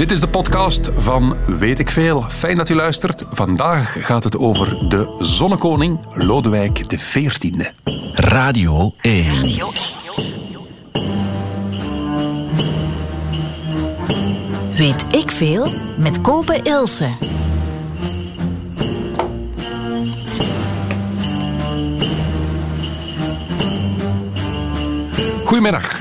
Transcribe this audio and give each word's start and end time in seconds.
Dit 0.00 0.10
is 0.10 0.20
de 0.20 0.28
podcast 0.28 0.90
van 0.94 1.36
Weet 1.58 1.78
ik 1.78 1.90
Veel. 1.90 2.24
Fijn 2.28 2.56
dat 2.56 2.68
u 2.68 2.74
luistert. 2.74 3.24
Vandaag 3.30 4.06
gaat 4.06 4.24
het 4.24 4.38
over 4.38 4.88
de 4.88 5.16
zonnekoning 5.18 5.98
Lodewijk 6.14 6.88
XIV. 6.88 7.50
Radio 8.14 8.92
1. 9.00 9.60
Weet 14.76 15.04
ik 15.14 15.30
veel 15.30 15.72
met 15.98 16.20
Kopen 16.20 16.64
Ilse. 16.64 17.10
Goedemiddag. 25.44 25.99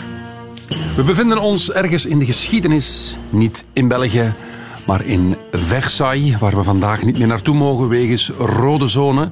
We 0.96 1.04
bevinden 1.06 1.38
ons 1.38 1.72
ergens 1.72 2.06
in 2.06 2.20
de 2.20 2.26
geschiedenis, 2.26 3.18
niet 3.30 3.66
in 3.74 3.88
België, 3.88 4.34
maar 4.86 5.06
in 5.06 5.36
Versailles, 5.52 6.40
waar 6.40 6.58
we 6.58 6.64
vandaag 6.64 7.04
niet 7.04 7.18
meer 7.18 7.28
naartoe 7.28 7.56
mogen 7.56 7.88
wegens 7.88 8.32
rode 8.38 8.88
zone. 8.88 9.32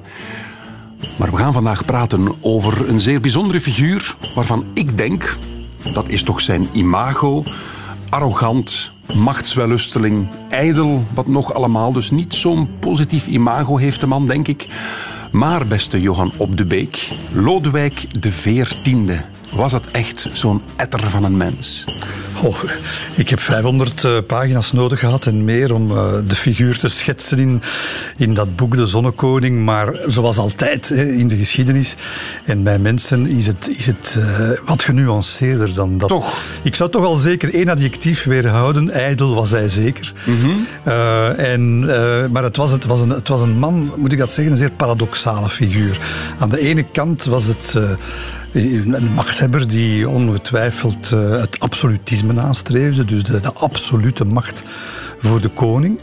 Maar 1.16 1.30
we 1.30 1.36
gaan 1.36 1.52
vandaag 1.52 1.84
praten 1.84 2.34
over 2.40 2.88
een 2.88 3.00
zeer 3.00 3.20
bijzondere 3.20 3.60
figuur 3.60 4.16
waarvan 4.34 4.64
ik 4.74 4.96
denk, 4.96 5.38
dat 5.92 6.08
is 6.08 6.22
toch 6.22 6.40
zijn 6.40 6.68
imago, 6.72 7.44
arrogant, 8.08 8.90
machtswellusteling, 9.14 10.28
ijdel, 10.48 11.04
wat 11.14 11.26
nog 11.26 11.54
allemaal. 11.54 11.92
Dus 11.92 12.10
niet 12.10 12.34
zo'n 12.34 12.68
positief 12.78 13.26
imago 13.26 13.76
heeft 13.76 14.00
de 14.00 14.06
man, 14.06 14.26
denk 14.26 14.48
ik. 14.48 14.66
Maar, 15.30 15.66
beste 15.66 16.00
Johan 16.00 16.32
Op 16.36 16.56
de 16.56 16.64
Beek, 16.64 17.08
Lodewijk 17.32 18.22
de 18.22 18.30
Veertiende, 18.30 19.24
was 19.50 19.72
dat 19.72 19.84
echt 19.90 20.28
zo'n 20.32 20.62
etter 20.76 21.10
van 21.10 21.24
een 21.24 21.36
mens? 21.36 21.84
Oh, 22.42 22.62
ik 23.14 23.28
heb 23.28 23.40
500 23.40 24.04
uh, 24.04 24.18
pagina's 24.26 24.72
nodig 24.72 24.98
gehad 24.98 25.26
en 25.26 25.44
meer 25.44 25.74
om 25.74 25.90
uh, 25.90 26.12
de 26.26 26.36
figuur 26.36 26.78
te 26.78 26.88
schetsen 26.88 27.38
in, 27.38 27.62
in 28.16 28.34
dat 28.34 28.56
boek 28.56 28.76
De 28.76 28.86
Zonnekoning. 28.86 29.64
Maar 29.64 29.94
zoals 30.06 30.38
altijd 30.38 30.88
hè, 30.88 31.04
in 31.04 31.28
de 31.28 31.36
geschiedenis 31.36 31.96
en 32.44 32.62
bij 32.62 32.78
mensen 32.78 33.26
is 33.26 33.46
het, 33.46 33.68
is 33.78 33.86
het 33.86 34.18
uh, 34.18 34.50
wat 34.66 34.82
genuanceerder 34.82 35.74
dan 35.74 35.98
dat. 35.98 36.08
Toch? 36.08 36.38
Ik 36.62 36.74
zou 36.74 36.90
toch 36.90 37.02
wel 37.02 37.16
zeker 37.16 37.54
één 37.54 37.68
adjectief 37.68 38.24
weerhouden. 38.24 38.90
Ijdel 38.90 39.34
was 39.34 39.50
hij 39.50 39.68
zeker. 39.68 40.12
Mm 40.24 40.40
-hmm. 40.40 40.66
en, 41.36 41.80
maar 42.32 42.42
het 42.42 42.56
was, 42.56 42.70
het, 42.70 42.84
was 42.84 43.00
een, 43.00 43.10
het 43.10 43.28
was 43.28 43.40
een 43.40 43.58
man, 43.58 43.92
moet 43.96 44.12
ik 44.12 44.18
dat 44.18 44.30
zeggen, 44.30 44.52
een 44.52 44.58
zeer 44.58 44.70
paradoxale 44.70 45.48
figuur. 45.48 45.98
Aan 46.38 46.48
de 46.48 46.60
ene 46.60 46.84
kant 46.92 47.24
was 47.24 47.44
het 47.44 47.74
een 48.52 49.12
machthebber 49.14 49.68
die 49.68 50.08
ongetwijfeld 50.08 51.10
uh, 51.14 51.40
het 51.40 51.60
absolutisme 51.60 52.32
nastreefde, 52.32 53.04
dus 53.04 53.22
de, 53.22 53.40
de, 53.40 53.52
absolute 53.52 54.24
macht 54.24 54.62
voor 55.18 55.40
de 55.40 55.48
koning. 55.48 56.00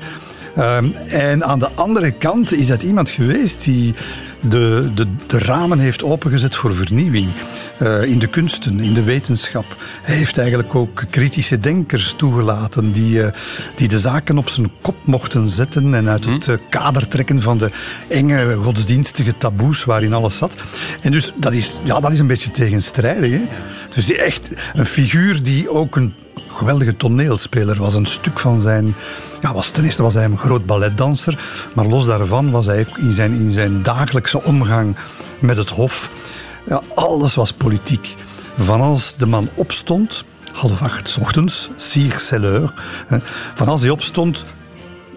Um, 0.57 0.93
en 1.07 1.43
aan 1.45 1.59
de 1.59 1.69
andere 1.75 2.11
kant 2.11 2.53
is 2.53 2.67
dat 2.67 2.83
iemand 2.83 3.09
geweest 3.09 3.63
die 3.63 3.93
de, 4.39 4.91
de, 4.95 5.07
de 5.27 5.39
ramen 5.39 5.79
heeft 5.79 6.03
opengezet 6.03 6.55
voor 6.55 6.73
vernieuwing. 6.75 7.27
Uh, 7.81 8.03
in 8.03 8.19
de 8.19 8.27
kunsten, 8.27 8.79
in 8.79 8.93
de 8.93 9.03
wetenschap. 9.03 9.65
Hij 10.01 10.15
heeft 10.15 10.37
eigenlijk 10.37 10.75
ook 10.75 11.03
kritische 11.09 11.59
denkers 11.59 12.13
toegelaten 12.17 12.91
die, 12.91 13.17
uh, 13.17 13.27
die 13.75 13.87
de 13.87 13.99
zaken 13.99 14.37
op 14.37 14.49
zijn 14.49 14.71
kop 14.81 14.95
mochten 15.03 15.47
zetten 15.47 15.93
en 15.93 16.09
uit 16.09 16.25
het 16.25 16.47
uh, 16.47 16.55
kader 16.69 17.07
trekken 17.07 17.41
van 17.41 17.57
de 17.57 17.71
enge 18.07 18.55
godsdienstige 18.55 19.37
taboes 19.37 19.83
waarin 19.83 20.13
alles 20.13 20.37
zat. 20.37 20.55
En 21.01 21.11
dus 21.11 21.33
dat 21.35 21.53
is, 21.53 21.79
ja, 21.83 21.99
dat 21.99 22.11
is 22.11 22.19
een 22.19 22.27
beetje 22.27 22.51
tegenstrijdig. 22.51 23.31
Hè? 23.31 23.41
Dus 23.95 24.05
die 24.05 24.17
echt 24.17 24.49
een 24.73 24.85
figuur 24.85 25.43
die 25.43 25.69
ook 25.69 25.95
een 25.95 26.13
geweldige 26.55 26.97
toneelspeler 26.97 27.77
was. 27.77 27.93
Een 27.93 28.05
stuk 28.05 28.39
van 28.39 28.61
zijn... 28.61 28.95
Ja, 29.45 29.53
was, 29.53 29.69
ten 29.69 29.83
eerste 29.83 30.03
was 30.03 30.13
hij 30.13 30.23
een 30.23 30.37
groot 30.37 30.65
balletdanser, 30.65 31.39
maar 31.73 31.85
los 31.85 32.05
daarvan 32.05 32.51
was 32.51 32.65
hij 32.65 32.85
in 32.97 33.11
zijn, 33.11 33.33
in 33.33 33.51
zijn 33.51 33.83
dagelijkse 33.83 34.43
omgang 34.43 34.95
met 35.39 35.57
het 35.57 35.69
hof 35.69 36.11
ja, 36.67 36.81
alles 36.95 37.35
was 37.35 37.53
politiek. 37.53 38.15
Van 38.57 38.81
als 38.81 39.17
de 39.17 39.25
man 39.25 39.49
opstond, 39.55 40.23
half 40.51 40.81
acht 40.81 41.17
ochtends, 41.21 41.69
l'heure. 42.29 42.73
Van 43.53 43.67
als 43.67 43.81
hij 43.81 43.89
opstond, 43.89 44.45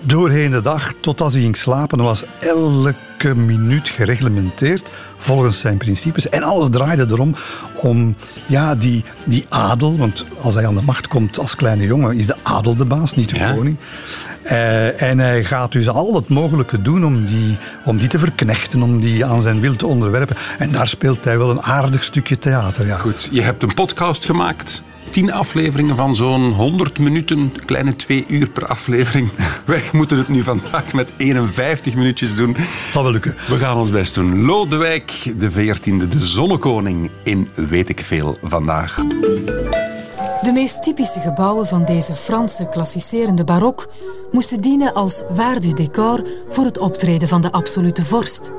doorheen 0.02 0.50
de 0.50 0.60
dag 0.60 0.92
tot 1.00 1.20
als 1.20 1.32
hij 1.32 1.42
ging 1.42 1.56
slapen, 1.56 1.98
was 1.98 2.24
elke 2.38 3.34
minuut 3.34 3.88
gereglementeerd 3.88 4.88
volgens 5.16 5.60
zijn 5.60 5.76
principes. 5.76 6.28
En 6.28 6.42
alles 6.42 6.68
draaide 6.70 7.06
erom 7.10 7.34
om 7.74 8.14
ja, 8.46 8.74
die, 8.74 9.04
die 9.24 9.46
adel, 9.48 9.96
want 9.98 10.24
als 10.40 10.54
hij 10.54 10.66
aan 10.66 10.74
de 10.74 10.82
macht 10.82 11.08
komt 11.08 11.38
als 11.38 11.56
kleine 11.56 11.84
jongen, 11.84 12.16
is 12.16 12.26
de 12.26 12.36
adel 12.42 12.76
de 12.76 12.84
baas, 12.84 13.14
niet 13.14 13.28
de 13.28 13.36
Ja. 13.38 13.52
koning. 13.52 13.76
Eh, 14.42 15.02
en 15.02 15.18
hij 15.18 15.44
gaat 15.44 15.72
dus 15.72 15.88
al 15.88 16.14
het 16.14 16.28
mogelijke 16.28 16.82
doen 16.82 17.04
om 17.04 17.24
die, 17.26 17.56
om 17.84 17.96
die 17.96 18.08
te 18.08 18.18
verknechten, 18.18 18.82
om 18.82 19.00
die 19.00 19.24
aan 19.24 19.42
zijn 19.42 19.60
wil 19.60 19.76
te 19.76 19.86
onderwerpen. 19.86 20.36
En 20.58 20.72
daar 20.72 20.88
speelt 20.88 21.24
hij 21.24 21.38
wel 21.38 21.50
een 21.50 21.62
aardig 21.62 22.04
stukje 22.04 22.38
theater. 22.38 22.86
Ja. 22.86 22.96
Goed, 22.96 23.28
je 23.30 23.42
hebt 23.42 23.62
een 23.62 23.74
podcast 23.74 24.24
gemaakt. 24.24 24.82
Tien 25.18 25.32
afleveringen 25.32 25.96
van 25.96 26.14
zo'n 26.14 26.52
100 26.52 26.98
minuten, 26.98 27.52
kleine 27.64 27.96
twee 27.96 28.24
uur 28.28 28.48
per 28.48 28.66
aflevering. 28.66 29.30
Wij 29.66 29.82
moeten 29.92 30.18
het 30.18 30.28
nu 30.28 30.42
vandaag 30.42 30.92
met 30.92 31.12
51 31.16 31.94
minuutjes 31.94 32.34
doen. 32.34 32.54
Het 32.56 32.92
zal 32.92 33.02
wel 33.02 33.12
lukken. 33.12 33.36
We 33.48 33.56
gaan 33.56 33.76
ons 33.76 33.90
best 33.90 34.14
doen. 34.14 34.44
Lodewijk 34.44 35.32
de 35.38 35.50
14e, 35.50 36.08
de 36.08 36.24
zonnekoning 36.26 37.10
in 37.22 37.48
Weet 37.54 37.88
ik 37.88 38.00
Veel 38.00 38.38
vandaag. 38.42 38.94
De 40.42 40.50
meest 40.52 40.82
typische 40.82 41.20
gebouwen 41.20 41.66
van 41.66 41.84
deze 41.84 42.14
Franse 42.14 42.68
klassicerende 42.68 43.44
barok 43.44 43.88
moesten 44.32 44.60
dienen 44.60 44.94
als 44.94 45.24
waardig 45.30 45.72
decor 45.72 46.26
voor 46.48 46.64
het 46.64 46.78
optreden 46.78 47.28
van 47.28 47.42
de 47.42 47.52
absolute 47.52 48.04
vorst, 48.04 48.52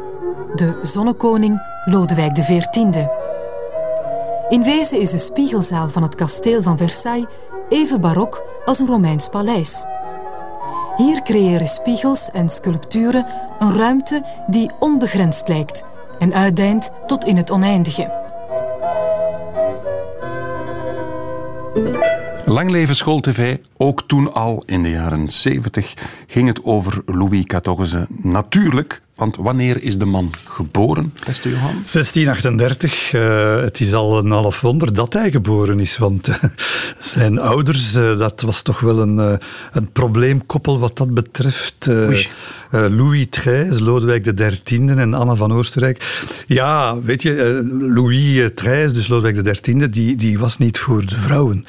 de 0.55 0.79
zonnekoning 0.81 1.61
Lodewijk 1.85 2.33
XIV. 2.33 3.28
In 4.49 4.63
wezen 4.63 4.99
is 4.99 5.09
de 5.09 5.17
spiegelzaal 5.17 5.89
van 5.89 6.03
het 6.03 6.15
kasteel 6.15 6.61
van 6.61 6.77
Versailles 6.77 7.27
even 7.69 8.01
barok 8.01 8.43
als 8.65 8.79
een 8.79 8.87
Romeins 8.87 9.29
paleis. 9.29 9.85
Hier 10.97 11.21
creëren 11.21 11.67
spiegels 11.67 12.31
en 12.31 12.49
sculpturen 12.49 13.25
een 13.59 13.73
ruimte 13.73 14.23
die 14.47 14.71
onbegrensd 14.79 15.47
lijkt 15.47 15.83
en 16.19 16.33
uitdijnt 16.33 16.91
tot 17.05 17.25
in 17.25 17.37
het 17.37 17.51
oneindige. 17.51 18.28
Lang 22.49 22.71
leven 22.71 22.95
schooltv, 22.95 23.55
ook 23.77 24.03
toen 24.07 24.33
al 24.33 24.63
in 24.65 24.83
de 24.83 24.89
jaren 24.89 25.29
70 25.29 25.93
ging 26.27 26.47
het 26.47 26.63
over 26.63 27.01
Louis 27.05 27.43
XIV. 27.45 27.93
Natuurlijk, 28.21 29.01
want 29.15 29.35
wanneer 29.35 29.83
is 29.83 29.97
de 29.97 30.05
man 30.05 30.31
geboren, 30.47 31.13
beste 31.25 31.49
Johan? 31.49 31.71
1638, 31.71 33.13
uh, 33.13 33.61
het 33.61 33.79
is 33.79 33.93
al 33.93 34.17
een 34.17 34.31
half 34.31 34.61
wonder 34.61 34.93
dat 34.93 35.13
hij 35.13 35.31
geboren 35.31 35.79
is, 35.79 35.97
want 35.97 36.27
uh, 36.27 36.35
zijn 36.99 37.39
ouders, 37.39 37.95
uh, 37.95 38.17
dat 38.17 38.41
was 38.41 38.61
toch 38.61 38.79
wel 38.79 38.99
een, 38.99 39.39
een 39.71 39.91
probleemkoppel 39.91 40.79
wat 40.79 40.97
dat 40.97 41.13
betreft. 41.13 41.89
Louis 42.71 43.27
XIII, 43.29 43.81
Lodewijk 43.81 44.35
XIII 44.35 44.89
en 44.89 45.13
Anna 45.13 45.35
van 45.35 45.53
Oostenrijk. 45.53 46.23
Ja, 46.47 47.01
weet 47.01 47.21
je, 47.21 47.63
Louis 47.79 48.51
XIII, 48.55 48.93
dus 48.93 49.07
Lodewijk 49.07 49.53
XIII, 49.53 49.89
die, 49.89 50.15
die 50.15 50.39
was 50.39 50.57
niet 50.57 50.79
voor 50.79 51.05
de 51.05 51.15
vrouwen. 51.15 51.65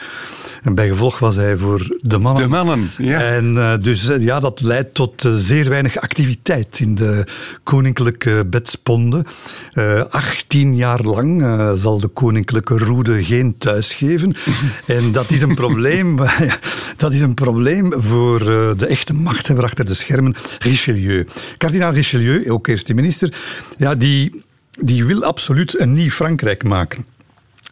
En 0.63 0.75
bij 0.75 0.89
gevolg 0.89 1.19
was 1.19 1.37
hij 1.37 1.57
voor 1.57 1.97
de 2.01 2.19
mannen. 2.19 2.43
De 2.43 2.49
mannen, 2.49 2.89
ja. 2.99 3.21
En 3.21 3.55
uh, 3.55 3.75
dus 3.81 4.09
uh, 4.09 4.23
ja, 4.23 4.41
dat 4.41 4.61
leidt 4.61 4.95
tot 4.95 5.25
uh, 5.25 5.35
zeer 5.35 5.69
weinig 5.69 5.97
activiteit 6.01 6.81
in 6.81 6.95
de 6.95 7.25
koninklijke 7.63 8.47
bedsponden. 8.47 9.27
18 10.11 10.77
jaar 10.77 11.03
lang 11.03 11.45
zal 11.79 12.01
de 12.01 12.09
koninklijke 12.09 12.79
roede 12.79 13.25
geen 13.25 13.59
thuis 13.59 13.95
geven. 13.95 14.35
en 14.87 15.13
dat 15.13 15.31
is 15.31 15.43
een 15.43 15.55
probleem. 15.55 16.19
dat 16.97 17.13
is 17.13 17.21
een 17.21 17.35
probleem 17.35 17.93
voor 17.97 18.39
de 18.77 18.87
echte 18.87 19.15
machthebber 19.15 19.65
achter 19.65 19.85
de 19.85 19.95
schermen, 19.95 20.35
Richelieu. 20.59 21.27
Kardinaal 21.57 21.93
Richelieu, 21.93 22.51
ook 22.51 22.67
eerste 22.67 22.95
minister, 22.95 23.35
ja, 23.77 23.95
die, 23.95 24.43
die 24.81 25.05
wil 25.05 25.25
absoluut 25.25 25.81
een 25.81 25.93
nieuw 25.93 26.11
Frankrijk 26.11 26.65
maken. 26.65 27.05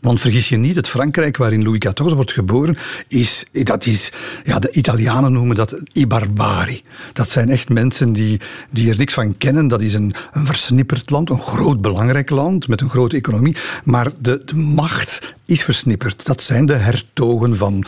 Want 0.01 0.21
vergis 0.21 0.49
je 0.49 0.57
niet, 0.57 0.75
het 0.75 0.89
Frankrijk 0.89 1.37
waarin 1.37 1.63
Louis 1.63 1.79
XIV 1.79 2.13
wordt 2.13 2.33
geboren, 2.33 2.77
is, 3.09 3.45
dat 3.53 3.87
is, 3.87 4.13
ja, 4.45 4.59
de 4.59 4.71
Italianen 4.71 5.33
noemen 5.33 5.57
dat 5.57 5.81
i 5.95 6.07
barbari. 6.07 6.83
Dat 7.13 7.29
zijn 7.29 7.51
echt 7.51 7.69
mensen 7.69 8.13
die, 8.13 8.41
die 8.71 8.91
er 8.91 8.97
niks 8.97 9.15
van 9.15 9.37
kennen. 9.37 9.69
Dat 9.69 9.81
is 9.81 9.95
een, 9.95 10.15
een 10.33 10.47
versnipperd 10.47 11.11
land, 11.11 11.31
een 11.31 11.41
groot 11.41 11.81
belangrijk 11.81 12.31
land 12.31 12.69
met 12.69 12.81
een 12.81 12.91
grote 12.91 13.17
economie. 13.17 13.57
Maar 13.85 14.11
de, 14.21 14.43
de 14.45 14.57
macht 14.57 15.35
is 15.49 15.63
versnipperd. 15.65 16.27
Dat 16.27 16.43
zijn 16.43 16.67
de 16.67 16.73
hertogen 16.73 17.57
van 17.57 17.85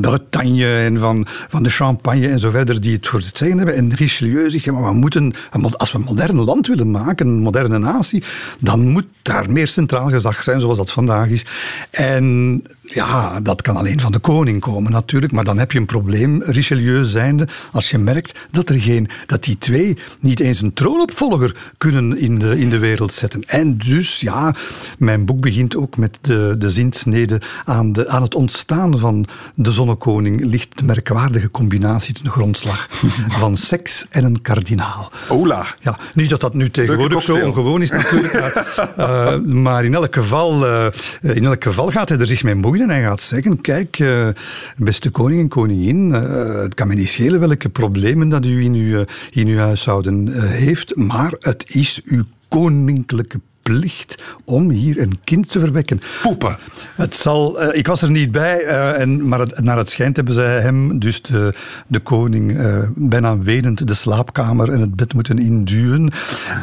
Bretagne 0.00 0.76
en 0.76 0.98
van, 0.98 1.26
van 1.48 1.62
de 1.62 1.68
Champagne 1.68 2.28
en 2.28 2.38
zo 2.38 2.50
verder 2.50 2.80
die 2.80 2.94
het 2.94 3.06
voor 3.06 3.20
het 3.20 3.36
zeggen 3.36 3.56
hebben. 3.56 3.76
En 3.76 3.94
Richelieu 3.94 4.50
zegt, 4.50 4.66
maar 4.66 4.84
we 4.84 4.92
moeten, 4.92 5.32
als 5.76 5.92
we 5.92 5.98
een 5.98 6.04
modern 6.04 6.36
land 6.36 6.66
willen 6.66 6.90
maken, 6.90 7.26
een 7.26 7.42
moderne 7.42 7.78
natie, 7.78 8.22
dan 8.60 8.88
moet 8.88 9.06
daar 9.22 9.50
meer 9.50 9.68
centraal 9.68 10.08
gezag 10.08 10.42
zijn, 10.42 10.60
zoals 10.60 10.78
dat 10.78 10.92
vandaag 10.92 11.28
is. 11.28 11.44
En 11.90 12.62
ja, 12.84 13.40
dat 13.40 13.62
kan 13.62 13.76
alleen 13.76 14.00
van 14.00 14.12
de 14.12 14.18
koning 14.18 14.60
komen 14.60 14.92
natuurlijk. 14.92 15.32
Maar 15.32 15.44
dan 15.44 15.58
heb 15.58 15.72
je 15.72 15.78
een 15.78 15.86
probleem, 15.86 16.42
Richelieu 16.42 17.04
zijnde, 17.04 17.48
als 17.72 17.90
je 17.90 17.98
merkt 17.98 18.38
dat, 18.50 18.68
er 18.68 18.80
geen, 18.80 19.08
dat 19.26 19.44
die 19.44 19.58
twee 19.58 19.98
niet 20.20 20.40
eens 20.40 20.60
een 20.60 20.72
troonopvolger 20.72 21.72
kunnen 21.78 22.18
in 22.18 22.38
de, 22.38 22.58
in 22.58 22.70
de 22.70 22.78
wereld 22.78 23.12
zetten. 23.12 23.42
En 23.46 23.78
dus, 23.78 24.20
ja, 24.20 24.54
mijn 24.98 25.24
boek 25.24 25.40
begint 25.40 25.76
ook 25.76 25.96
met 25.96 26.18
de, 26.20 26.54
de 26.58 26.70
zinsnede 26.70 27.40
aan, 27.64 27.92
de, 27.92 28.08
aan 28.08 28.22
het 28.22 28.34
ontstaan 28.34 28.98
van 28.98 29.26
de 29.54 29.72
zonnekoning 29.72 30.44
ligt 30.44 30.78
de 30.78 30.84
merkwaardige 30.84 31.50
combinatie 31.50 32.14
ten 32.14 32.30
grondslag 32.30 32.88
van 33.40 33.56
seks 33.56 34.06
en 34.10 34.24
een 34.24 34.42
kardinaal. 34.42 35.12
Ola. 35.28 35.66
Ja, 35.80 35.98
niet 36.14 36.30
dat 36.30 36.40
dat 36.40 36.54
nu 36.54 36.70
tegenwoordig 36.70 37.22
zo 37.22 37.46
ongewoon 37.46 37.82
is 37.82 37.90
natuurlijk, 37.90 38.40
maar, 38.40 38.82
uh, 38.98 39.36
maar 39.64 39.84
in, 39.84 39.94
elk 39.94 40.14
geval, 40.14 40.66
uh, 40.66 40.86
in 41.20 41.44
elk 41.44 41.64
geval 41.64 41.90
gaat 41.90 42.08
hij 42.08 42.18
er 42.18 42.26
zich 42.26 42.42
mee 42.42 42.54
moeien 42.54 42.73
en 42.80 42.90
hij 42.90 43.02
gaat 43.02 43.20
zeggen, 43.20 43.60
kijk, 43.60 43.98
uh, 43.98 44.28
beste 44.76 45.10
koning 45.10 45.40
en 45.40 45.48
koningin, 45.48 46.12
het 46.12 46.74
kan 46.74 46.88
me 46.88 46.94
niet 46.94 47.08
schelen 47.08 47.40
welke 47.40 47.68
problemen 47.68 48.28
dat 48.28 48.46
u 48.46 48.62
in 48.62 48.74
uw, 48.74 49.04
in 49.30 49.46
uw 49.46 49.58
huishouden 49.58 50.28
heeft, 50.48 50.96
maar 50.96 51.34
het 51.38 51.64
is 51.68 52.00
uw 52.04 52.24
koninklijke 52.48 53.40
plicht 53.64 54.22
om 54.44 54.70
hier 54.70 55.00
een 55.00 55.12
kind 55.24 55.50
te 55.50 55.58
verwekken. 55.58 56.00
Poepen. 56.22 56.58
Het 56.96 57.16
zal, 57.16 57.62
uh, 57.62 57.78
ik 57.78 57.86
was 57.86 58.02
er 58.02 58.10
niet 58.10 58.32
bij, 58.32 58.64
uh, 58.64 59.00
en, 59.00 59.28
maar 59.28 59.40
het, 59.40 59.60
naar 59.60 59.76
het 59.76 59.90
schijnt 59.90 60.16
hebben 60.16 60.34
zij 60.34 60.60
hem, 60.60 60.98
dus 60.98 61.22
de, 61.22 61.54
de 61.86 62.00
koning, 62.00 62.58
uh, 62.60 62.78
bijna 62.94 63.38
wenend 63.38 63.88
de 63.88 63.94
slaapkamer 63.94 64.72
en 64.72 64.80
het 64.80 64.96
bed 64.96 65.14
moeten 65.14 65.38
induwen. 65.38 66.10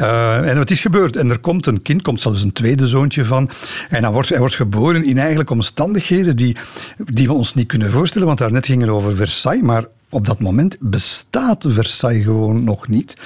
en 0.00 0.58
het 0.58 0.70
is 0.70 0.80
gebeurd. 0.80 1.16
En 1.16 1.30
er 1.30 1.38
komt 1.38 1.66
een 1.66 1.82
kind, 1.82 2.02
komt 2.02 2.20
zelfs 2.20 2.42
een 2.42 2.52
tweede 2.52 2.86
zoontje 2.86 3.24
van. 3.24 3.50
En 3.88 4.02
dan 4.02 4.12
wordt, 4.12 4.28
hij 4.28 4.38
wordt 4.38 4.54
geboren 4.54 5.04
in 5.04 5.18
eigenlijk 5.18 5.50
omstandigheden 5.50 6.36
die, 6.36 6.56
die 7.04 7.26
we 7.26 7.32
ons 7.32 7.54
niet 7.54 7.66
kunnen 7.66 7.90
voorstellen, 7.90 8.26
want 8.26 8.38
daarnet 8.38 8.66
ging 8.66 8.80
het 8.80 8.90
over 8.90 9.16
Versailles, 9.16 9.62
maar 9.62 9.84
op 10.12 10.26
dat 10.26 10.40
moment 10.40 10.76
bestaat 10.80 11.64
Versailles 11.68 12.24
gewoon 12.24 12.64
nog 12.64 12.88
niet. 12.88 13.16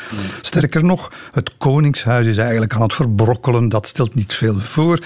Sterker 0.40 0.84
nog, 0.84 1.12
het 1.32 1.56
koningshuis 1.56 2.26
is 2.26 2.36
eigenlijk 2.36 2.74
aan 2.74 2.82
het 2.82 2.94
verbrokkelen. 2.94 3.68
Dat 3.68 3.86
stelt 3.86 4.14
niet 4.14 4.34
veel 4.34 4.60
voor. 4.60 5.00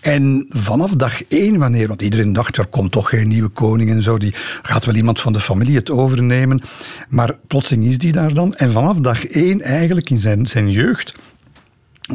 En 0.00 0.46
vanaf 0.48 0.90
dag 0.90 1.24
één, 1.28 1.58
wanneer, 1.58 1.88
want 1.88 2.02
iedereen 2.02 2.32
dacht, 2.32 2.56
er 2.56 2.66
komt 2.66 2.92
toch 2.92 3.08
geen 3.08 3.28
nieuwe 3.28 3.48
koning 3.48 3.90
en 3.90 4.02
zo, 4.02 4.18
die 4.18 4.34
gaat 4.62 4.84
wel 4.84 4.94
iemand 4.94 5.20
van 5.20 5.32
de 5.32 5.40
familie 5.40 5.76
het 5.76 5.90
overnemen. 5.90 6.62
Maar 7.08 7.36
plotseling 7.46 7.86
is 7.86 7.98
die 7.98 8.12
daar 8.12 8.34
dan. 8.34 8.54
En 8.54 8.72
vanaf 8.72 8.96
dag 8.96 9.26
één, 9.26 9.60
eigenlijk 9.60 10.10
in 10.10 10.18
zijn, 10.18 10.46
zijn 10.46 10.70
jeugd, 10.70 11.14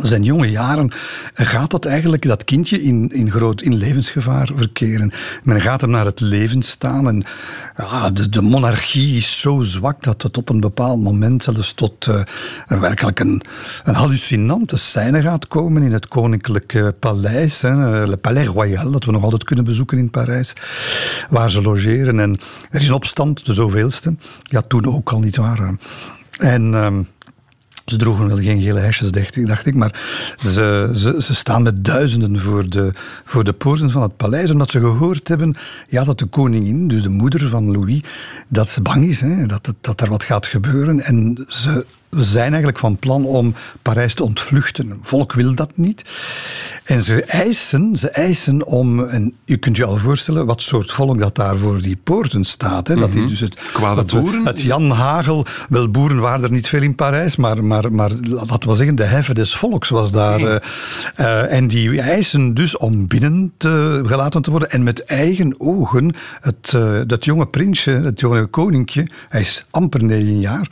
zijn 0.02 0.24
jonge 0.24 0.50
jaren 0.50 0.92
gaat 1.34 1.72
dat 1.72 1.86
eigenlijk, 1.86 2.28
dat 2.28 2.44
kindje, 2.44 2.82
in, 2.82 3.10
in, 3.14 3.32
groot, 3.32 3.62
in 3.62 3.76
levensgevaar 3.76 4.50
verkeren. 4.56 5.12
Men 5.44 5.62
gaat 5.62 5.82
hem 5.82 5.90
naar 5.90 6.06
het 6.06 6.20
leven 6.20 6.62
staan 6.64 7.08
en 7.08 7.26
de, 8.14 8.30
de 8.30 8.42
monarchie 8.42 9.18
is 9.18 9.40
zo 9.40 9.62
zwak 9.62 10.04
dat 10.04 10.22
het 10.22 10.38
op 10.38 10.50
een 10.50 10.60
bepaald 10.60 11.04
moment 11.04 11.44
zelfs 11.44 11.74
tot 11.74 12.08
uh, 12.08 12.22
werkelijk 12.68 13.20
een, 13.20 13.42
een 13.84 13.96
hallucinante 13.96 14.78
scène 14.78 15.22
gaat 15.22 15.48
komen 15.48 15.84
in 15.84 15.92
het 15.92 16.08
koninklijke 16.08 16.96
paleis, 17.00 17.62
hè, 17.62 18.06
Le 18.08 18.18
Palais 18.18 18.48
Royal, 18.48 18.92
dat 18.92 19.04
we 19.04 19.12
nog 19.12 19.24
altijd 19.24 19.44
kunnen 19.44 19.66
bezoeken 19.66 19.98
in 19.98 20.12
Parijs, 20.12 20.54
waar 21.30 21.52
ze 21.52 21.62
logeren. 21.62 22.20
En 22.20 22.40
er 22.70 22.82
is 22.82 22.88
een 22.88 22.94
opstand, 22.94 23.46
de 23.46 23.54
zoveelste. 23.54 24.16
Ja, 24.44 24.62
toen 24.62 24.86
ook 24.86 25.12
al 25.12 25.20
niet 25.20 25.36
waar. 25.36 25.76
En... 26.38 26.74
Uh, 26.74 26.88
ze 27.92 27.98
droegen 27.98 28.28
wel 28.28 28.38
geen 28.38 28.62
gele 28.62 28.80
hesjes, 28.80 29.12
dacht 29.12 29.66
ik, 29.66 29.76
maar 29.76 30.00
ze, 30.40 30.90
ze, 30.94 31.16
ze, 31.22 31.36
staan 31.36 31.62
met 31.62 31.86
duizenden 31.86 32.40
voor 32.40 32.70
de, 32.70 32.92
voor 33.26 33.44
de 33.44 33.54
poorten 33.54 33.90
van 33.90 34.02
het 34.02 34.18
paleis, 34.18 34.52
omdat 34.52 34.72
ze 34.72 34.80
gehoord 34.80 35.28
hebben 35.28 35.56
ja, 35.90 36.04
dat 36.04 36.20
de 36.20 36.26
koningin, 36.26 36.88
dus 36.88 37.04
de 37.04 37.10
moeder 37.10 37.50
van 37.50 37.72
Louis, 37.72 38.02
dat 38.48 38.70
ze 38.70 38.82
bang 38.82 39.08
is, 39.08 39.20
hè, 39.20 39.46
dat, 39.46 39.74
dat 39.82 40.02
er 40.02 40.10
wat 40.10 40.24
gaat 40.24 40.46
gebeuren. 40.46 41.00
En 41.00 41.46
ze 41.48 41.86
zijn 42.10 42.48
eigenlijk 42.48 42.80
van 42.80 42.98
plan 42.98 43.26
om 43.26 43.54
Parijs 43.82 44.14
te 44.14 44.24
ontvluchten. 44.24 45.00
Volk 45.02 45.34
wil 45.34 45.56
dat 45.56 45.72
niet. 45.76 46.06
En 46.84 47.04
ze 47.04 47.24
eisen, 47.24 47.98
ze 47.98 48.10
eisen 48.10 48.66
om, 48.66 49.04
en 49.04 49.34
u 49.46 49.58
kunt 49.58 49.78
je 49.78 49.86
al 49.86 49.98
voorstellen 49.98 50.46
wat 50.46 50.62
soort 50.62 50.92
volk 50.92 51.20
dat 51.20 51.36
daar 51.36 51.58
voor 51.58 51.82
die 51.82 52.00
poorten 52.04 52.44
staat. 52.44 52.88
Hè. 52.88 52.96
Dat 52.96 53.16
is 53.16 53.28
dus 53.28 53.40
het, 53.40 53.56
Kwade 53.74 54.04
boeren? 54.04 54.46
Het 54.46 54.62
Jan 54.62 54.92
Hagel, 54.92 55.46
wel 55.70 55.90
boeren 55.90 56.20
waren 56.20 56.44
er 56.44 56.52
niet 56.52 56.68
veel 56.68 56.82
in 56.82 56.96
Parijs, 56.96 57.36
maar, 57.36 57.64
maar, 57.64 57.94
maar 57.94 58.12
laten 58.22 58.70
we 58.70 58.76
zeggen, 58.76 58.96
de 58.96 59.04
heffen 59.04 59.36
des 59.36 59.56
volks 59.56 59.90
was 59.90 60.12
daar. 60.12 60.40
Nee. 60.40 60.60
Uh, 61.20 61.54
en 61.54 61.68
die 61.68 62.02
eisen 62.02 62.54
dus 62.54 62.78
om 62.78 63.08
binnen 63.08 63.54
te, 63.58 64.04
gelaten 64.06 64.42
te 64.42 64.52
worden 64.52 64.70
en 64.70 64.84
met 64.84 65.06
eigen 65.06 65.56
ogen 65.58 66.16
het, 66.42 66.74
uh, 66.76 67.00
dat 67.08 67.26
jonge 67.26 67.46
prinsje, 67.46 67.92
het 67.92 68.20
jonge 68.20 68.46
koninkje, 68.46 69.08
hij 69.30 69.42
is 69.42 69.66
amper 69.70 70.04
negen 70.04 70.40
jaar, 70.40 70.68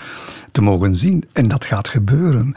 te 0.55 0.61
mogen 0.61 0.95
zien. 0.95 1.23
En 1.33 1.47
dat 1.47 1.65
gaat 1.65 1.87
gebeuren 1.87 2.55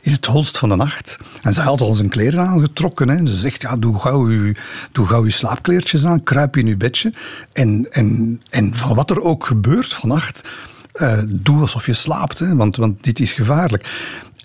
in 0.00 0.12
het 0.12 0.26
holst 0.26 0.58
van 0.58 0.68
de 0.68 0.76
nacht. 0.76 1.18
En 1.42 1.54
zij 1.54 1.64
had 1.64 1.80
al 1.80 1.94
zijn 1.94 2.08
kleren 2.08 2.46
aangetrokken. 2.46 3.08
Hè. 3.08 3.26
Ze 3.26 3.34
zegt, 3.34 3.62
ja, 3.62 3.76
doe 3.76 3.98
gauw 3.98 4.24
uw, 4.24 4.52
doe 4.92 5.06
gauw 5.06 5.22
uw 5.22 5.30
slaapkleertjes 5.30 6.06
aan, 6.06 6.22
kruip 6.22 6.56
in 6.56 6.66
uw 6.66 6.76
bedje. 6.76 7.12
En, 7.52 7.86
en, 7.90 8.40
en 8.50 8.76
van 8.76 8.94
wat 8.94 9.10
er 9.10 9.20
ook 9.20 9.46
gebeurt 9.46 9.94
vannacht, 9.94 10.48
uh, 10.94 11.18
doe 11.28 11.60
alsof 11.60 11.86
je 11.86 11.92
slaapt, 11.92 12.38
hè, 12.38 12.56
want, 12.56 12.76
want 12.76 13.04
dit 13.04 13.20
is 13.20 13.32
gevaarlijk. 13.32 13.88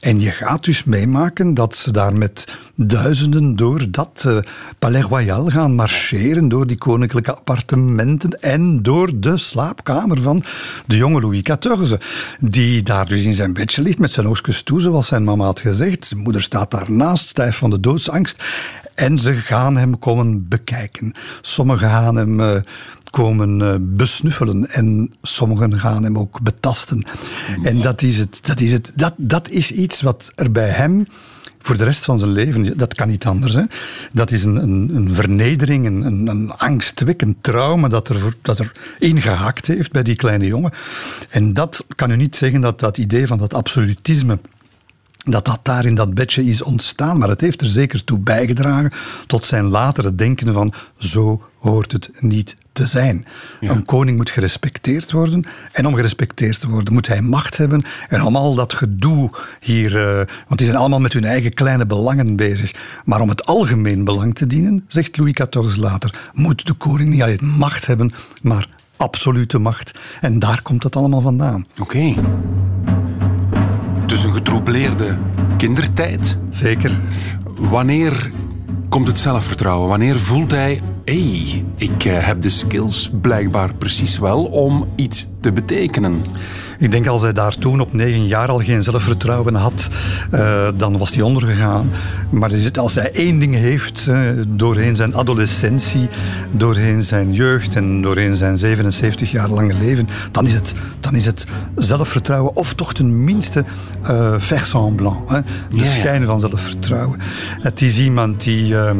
En 0.05 0.19
je 0.19 0.31
gaat 0.31 0.63
dus 0.63 0.83
meemaken 0.83 1.53
dat 1.53 1.75
ze 1.75 1.91
daar 1.91 2.15
met 2.15 2.47
duizenden 2.75 3.55
door 3.55 3.91
dat 3.91 4.23
uh, 4.27 4.37
Palais 4.79 5.03
Royal 5.03 5.45
gaan 5.49 5.75
marcheren, 5.75 6.47
door 6.47 6.67
die 6.67 6.77
koninklijke 6.77 7.35
appartementen 7.35 8.31
en 8.41 8.83
door 8.83 9.19
de 9.19 9.37
slaapkamer 9.37 10.21
van 10.21 10.43
de 10.85 10.97
jonge 10.97 11.21
Louis 11.21 11.41
XIV, 11.41 11.97
die 12.39 12.83
daar 12.83 13.07
dus 13.07 13.25
in 13.25 13.33
zijn 13.33 13.53
bedje 13.53 13.81
ligt 13.81 13.99
met 13.99 14.11
zijn 14.11 14.27
oogstjes 14.27 14.63
toe, 14.63 14.81
zoals 14.81 15.07
zijn 15.07 15.23
mama 15.23 15.45
had 15.45 15.59
gezegd. 15.59 16.05
Zijn 16.05 16.19
moeder 16.19 16.41
staat 16.41 16.71
daarnaast, 16.71 17.27
stijf 17.27 17.57
van 17.57 17.69
de 17.69 17.79
doodsangst. 17.79 18.43
En 18.95 19.17
ze 19.17 19.33
gaan 19.33 19.77
hem 19.77 19.99
komen 19.99 20.47
bekijken. 20.47 21.13
Sommigen 21.41 21.89
gaan 21.89 22.15
hem 22.15 22.39
uh, 22.39 22.55
komen 23.15 23.59
uh, 23.59 23.75
besnuffelen 23.79 24.71
en 24.71 25.11
sommigen 25.21 25.79
gaan 25.79 26.03
hem 26.03 26.17
ook 26.17 26.41
betasten. 26.41 27.05
En 27.63 27.81
dat 27.81 28.01
is, 28.01 28.17
het, 28.17 28.39
dat, 28.41 28.59
is 28.59 28.71
het, 28.71 28.91
dat, 28.95 29.13
dat 29.17 29.49
is 29.49 29.71
iets 29.71 30.01
wat 30.01 30.31
er 30.35 30.51
bij 30.51 30.69
hem 30.69 31.07
voor 31.61 31.77
de 31.77 31.83
rest 31.83 32.05
van 32.05 32.19
zijn 32.19 32.31
leven, 32.31 32.77
dat 32.77 32.93
kan 32.93 33.07
niet 33.07 33.25
anders. 33.25 33.53
Hè. 33.53 33.61
Dat 34.11 34.31
is 34.31 34.43
een, 34.43 34.55
een, 34.55 34.95
een 34.95 35.15
vernedering, 35.15 35.85
een, 35.85 36.27
een, 36.27 36.51
angstwekkend 36.51 37.35
trauma 37.41 37.87
dat 37.87 38.09
er, 38.09 38.35
dat 38.41 38.59
er 38.59 38.71
ingehakt 38.99 39.67
heeft 39.67 39.91
bij 39.91 40.03
die 40.03 40.15
kleine 40.15 40.45
jongen. 40.45 40.71
En 41.29 41.53
dat 41.53 41.85
kan 41.95 42.11
u 42.11 42.15
niet 42.15 42.35
zeggen 42.35 42.61
dat 42.61 42.79
dat 42.79 42.97
idee 42.97 43.27
van 43.27 43.37
dat 43.37 43.53
absolutisme 43.53 44.39
dat 45.27 45.45
dat 45.45 45.59
daar 45.63 45.85
in 45.85 45.95
dat 45.95 46.13
bedje 46.13 46.43
is 46.43 46.61
ontstaan. 46.61 47.17
Maar 47.17 47.29
het 47.29 47.41
heeft 47.41 47.61
er 47.61 47.67
zeker 47.67 48.03
toe 48.03 48.19
bijgedragen 48.19 48.91
tot 49.27 49.45
zijn 49.45 49.65
latere 49.65 50.15
denken 50.15 50.53
van 50.53 50.73
zo 50.97 51.43
hoort 51.57 51.91
het 51.91 52.11
niet 52.19 52.55
te 52.75 52.85
zijn. 52.85 53.25
Ja. 53.59 53.71
Een 53.71 53.85
koning 53.85 54.17
moet 54.17 54.29
gerespecteerd 54.29 55.11
worden. 55.11 55.43
En 55.71 55.87
om 55.87 55.95
gerespecteerd 55.95 56.59
te 56.59 56.69
worden 56.69 56.93
moet 56.93 57.07
hij 57.07 57.21
macht 57.21 57.57
hebben. 57.57 57.83
En 58.09 58.21
om 58.21 58.35
al 58.35 58.55
dat 58.55 58.73
gedoe 58.73 59.29
hier... 59.59 59.91
Uh, 59.91 60.15
want 60.47 60.57
die 60.59 60.67
zijn 60.67 60.79
allemaal 60.79 60.99
met 60.99 61.13
hun 61.13 61.25
eigen 61.25 61.53
kleine 61.53 61.85
belangen 61.85 62.35
bezig. 62.35 62.71
Maar 63.05 63.21
om 63.21 63.29
het 63.29 63.45
algemeen 63.45 64.03
belang 64.03 64.35
te 64.35 64.47
dienen, 64.47 64.85
zegt 64.87 65.17
Louis 65.17 65.33
XIV 65.33 65.75
later, 65.75 66.31
moet 66.33 66.65
de 66.67 66.73
koning 66.73 67.09
niet 67.09 67.21
alleen 67.21 67.45
macht 67.57 67.85
hebben, 67.85 68.13
maar 68.41 68.67
absolute 68.97 69.57
macht. 69.57 69.99
En 70.21 70.39
daar 70.39 70.61
komt 70.61 70.83
het 70.83 70.95
allemaal 70.95 71.21
vandaan. 71.21 71.65
Oké. 71.79 71.81
Okay. 71.81 72.17
Dus 74.05 74.23
een 74.23 74.33
getroubleerde 74.33 75.17
kindertijd. 75.57 76.37
Zeker. 76.49 76.99
Wanneer 77.59 78.31
komt 78.89 79.07
het 79.07 79.19
zelfvertrouwen? 79.19 79.89
Wanneer 79.89 80.19
voelt 80.19 80.51
hij, 80.51 80.81
hey, 81.05 81.63
ik 81.77 82.01
heb 82.03 82.41
de 82.41 82.49
skills 82.49 83.09
blijkbaar 83.21 83.73
precies 83.73 84.19
wel 84.19 84.43
om 84.43 84.87
iets 84.95 85.27
te 85.39 85.51
betekenen? 85.51 86.21
Ik 86.79 86.91
denk 86.91 87.07
als 87.07 87.21
hij 87.21 87.33
daar 87.33 87.57
toen 87.57 87.79
op 87.79 87.93
negen 87.93 88.27
jaar 88.27 88.49
al 88.49 88.59
geen 88.59 88.83
zelfvertrouwen 88.83 89.55
had, 89.55 89.89
uh, 90.33 90.67
dan 90.75 90.97
was 90.97 91.13
hij 91.13 91.23
ondergegaan. 91.23 91.89
Maar 92.29 92.51
als 92.73 92.95
hij 92.95 93.11
één 93.11 93.39
ding 93.39 93.55
heeft, 93.55 94.05
uh, 94.09 94.29
doorheen 94.47 94.95
zijn 94.95 95.15
adolescentie, 95.15 96.07
doorheen 96.51 97.03
zijn 97.03 97.33
jeugd 97.33 97.75
en 97.75 98.01
doorheen 98.01 98.37
zijn 98.37 98.57
77 98.57 99.31
jaar 99.31 99.49
lange 99.49 99.73
leven, 99.73 100.07
dan 100.31 100.45
is 100.45 100.53
het, 100.53 100.73
dan 100.99 101.15
is 101.15 101.25
het 101.25 101.45
zelfvertrouwen, 101.75 102.55
of 102.55 102.73
toch 102.73 102.93
tenminste 102.93 103.63
uh, 104.09 104.35
faire 104.39 104.65
semblant, 104.65 105.29
hè? 105.29 105.41
de 105.69 105.75
yeah. 105.75 105.87
schijn 105.87 106.25
van 106.25 106.39
zelfvertrouwen. 106.39 107.19
Het 107.61 107.81
is 107.81 107.99
iemand 107.99 108.43
die... 108.43 108.73
Uh, 108.73 108.91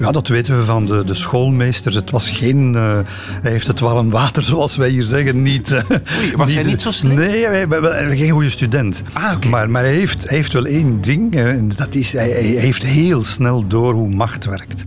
ja, 0.00 0.10
dat 0.10 0.28
weten 0.28 0.58
we 0.58 0.64
van 0.64 0.86
de, 0.86 1.04
de 1.04 1.14
schoolmeesters. 1.14 1.94
Het 1.94 2.10
was 2.10 2.30
geen... 2.30 2.74
Uh, 2.74 2.98
hij 3.42 3.50
heeft 3.50 3.66
het 3.66 3.80
warm 3.80 4.10
water, 4.10 4.42
zoals 4.42 4.76
wij 4.76 4.88
hier 4.88 5.02
zeggen, 5.02 5.42
niet... 5.42 5.70
Uh, 5.70 5.90
Oei, 5.90 6.36
was 6.36 6.48
niet, 6.48 6.58
hij 6.58 6.68
niet 6.68 6.80
zo 6.80 6.90
slim? 6.90 7.14
Nee, 7.14 7.46
hij, 7.46 7.66
hij, 7.68 8.16
geen 8.16 8.30
goede 8.30 8.50
student. 8.50 9.02
Ah, 9.12 9.32
okay. 9.36 9.50
Maar, 9.50 9.70
maar 9.70 9.82
hij, 9.82 9.94
heeft, 9.94 10.28
hij 10.28 10.36
heeft 10.36 10.52
wel 10.52 10.66
één 10.66 11.00
ding. 11.00 11.34
Uh, 11.34 11.54
dat 11.76 11.94
is, 11.94 12.12
hij, 12.12 12.30
hij 12.30 12.42
heeft 12.42 12.82
heel 12.82 13.24
snel 13.24 13.66
door 13.66 13.92
hoe 13.92 14.08
macht 14.08 14.44
werkt. 14.44 14.84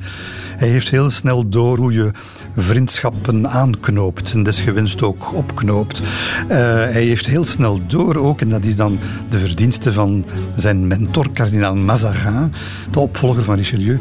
Hij 0.61 0.69
heeft 0.69 0.89
heel 0.89 1.09
snel 1.09 1.49
door 1.49 1.77
hoe 1.77 1.93
je 1.93 2.11
vriendschappen 2.55 3.49
aanknoopt 3.49 4.33
en 4.33 4.43
desgewenst 4.43 5.01
ook 5.01 5.33
opknoopt. 5.33 5.99
Uh, 5.99 6.05
hij 6.47 7.03
heeft 7.03 7.27
heel 7.27 7.45
snel 7.45 7.79
door 7.87 8.15
ook, 8.15 8.41
en 8.41 8.49
dat 8.49 8.63
is 8.63 8.75
dan 8.75 8.99
de 9.29 9.39
verdienste 9.39 9.93
van 9.93 10.25
zijn 10.55 10.87
mentor, 10.87 11.31
kardinaal 11.31 11.75
Mazarin, 11.75 12.53
de 12.91 12.99
opvolger 12.99 13.43
van 13.43 13.55
Richelieu, 13.55 13.99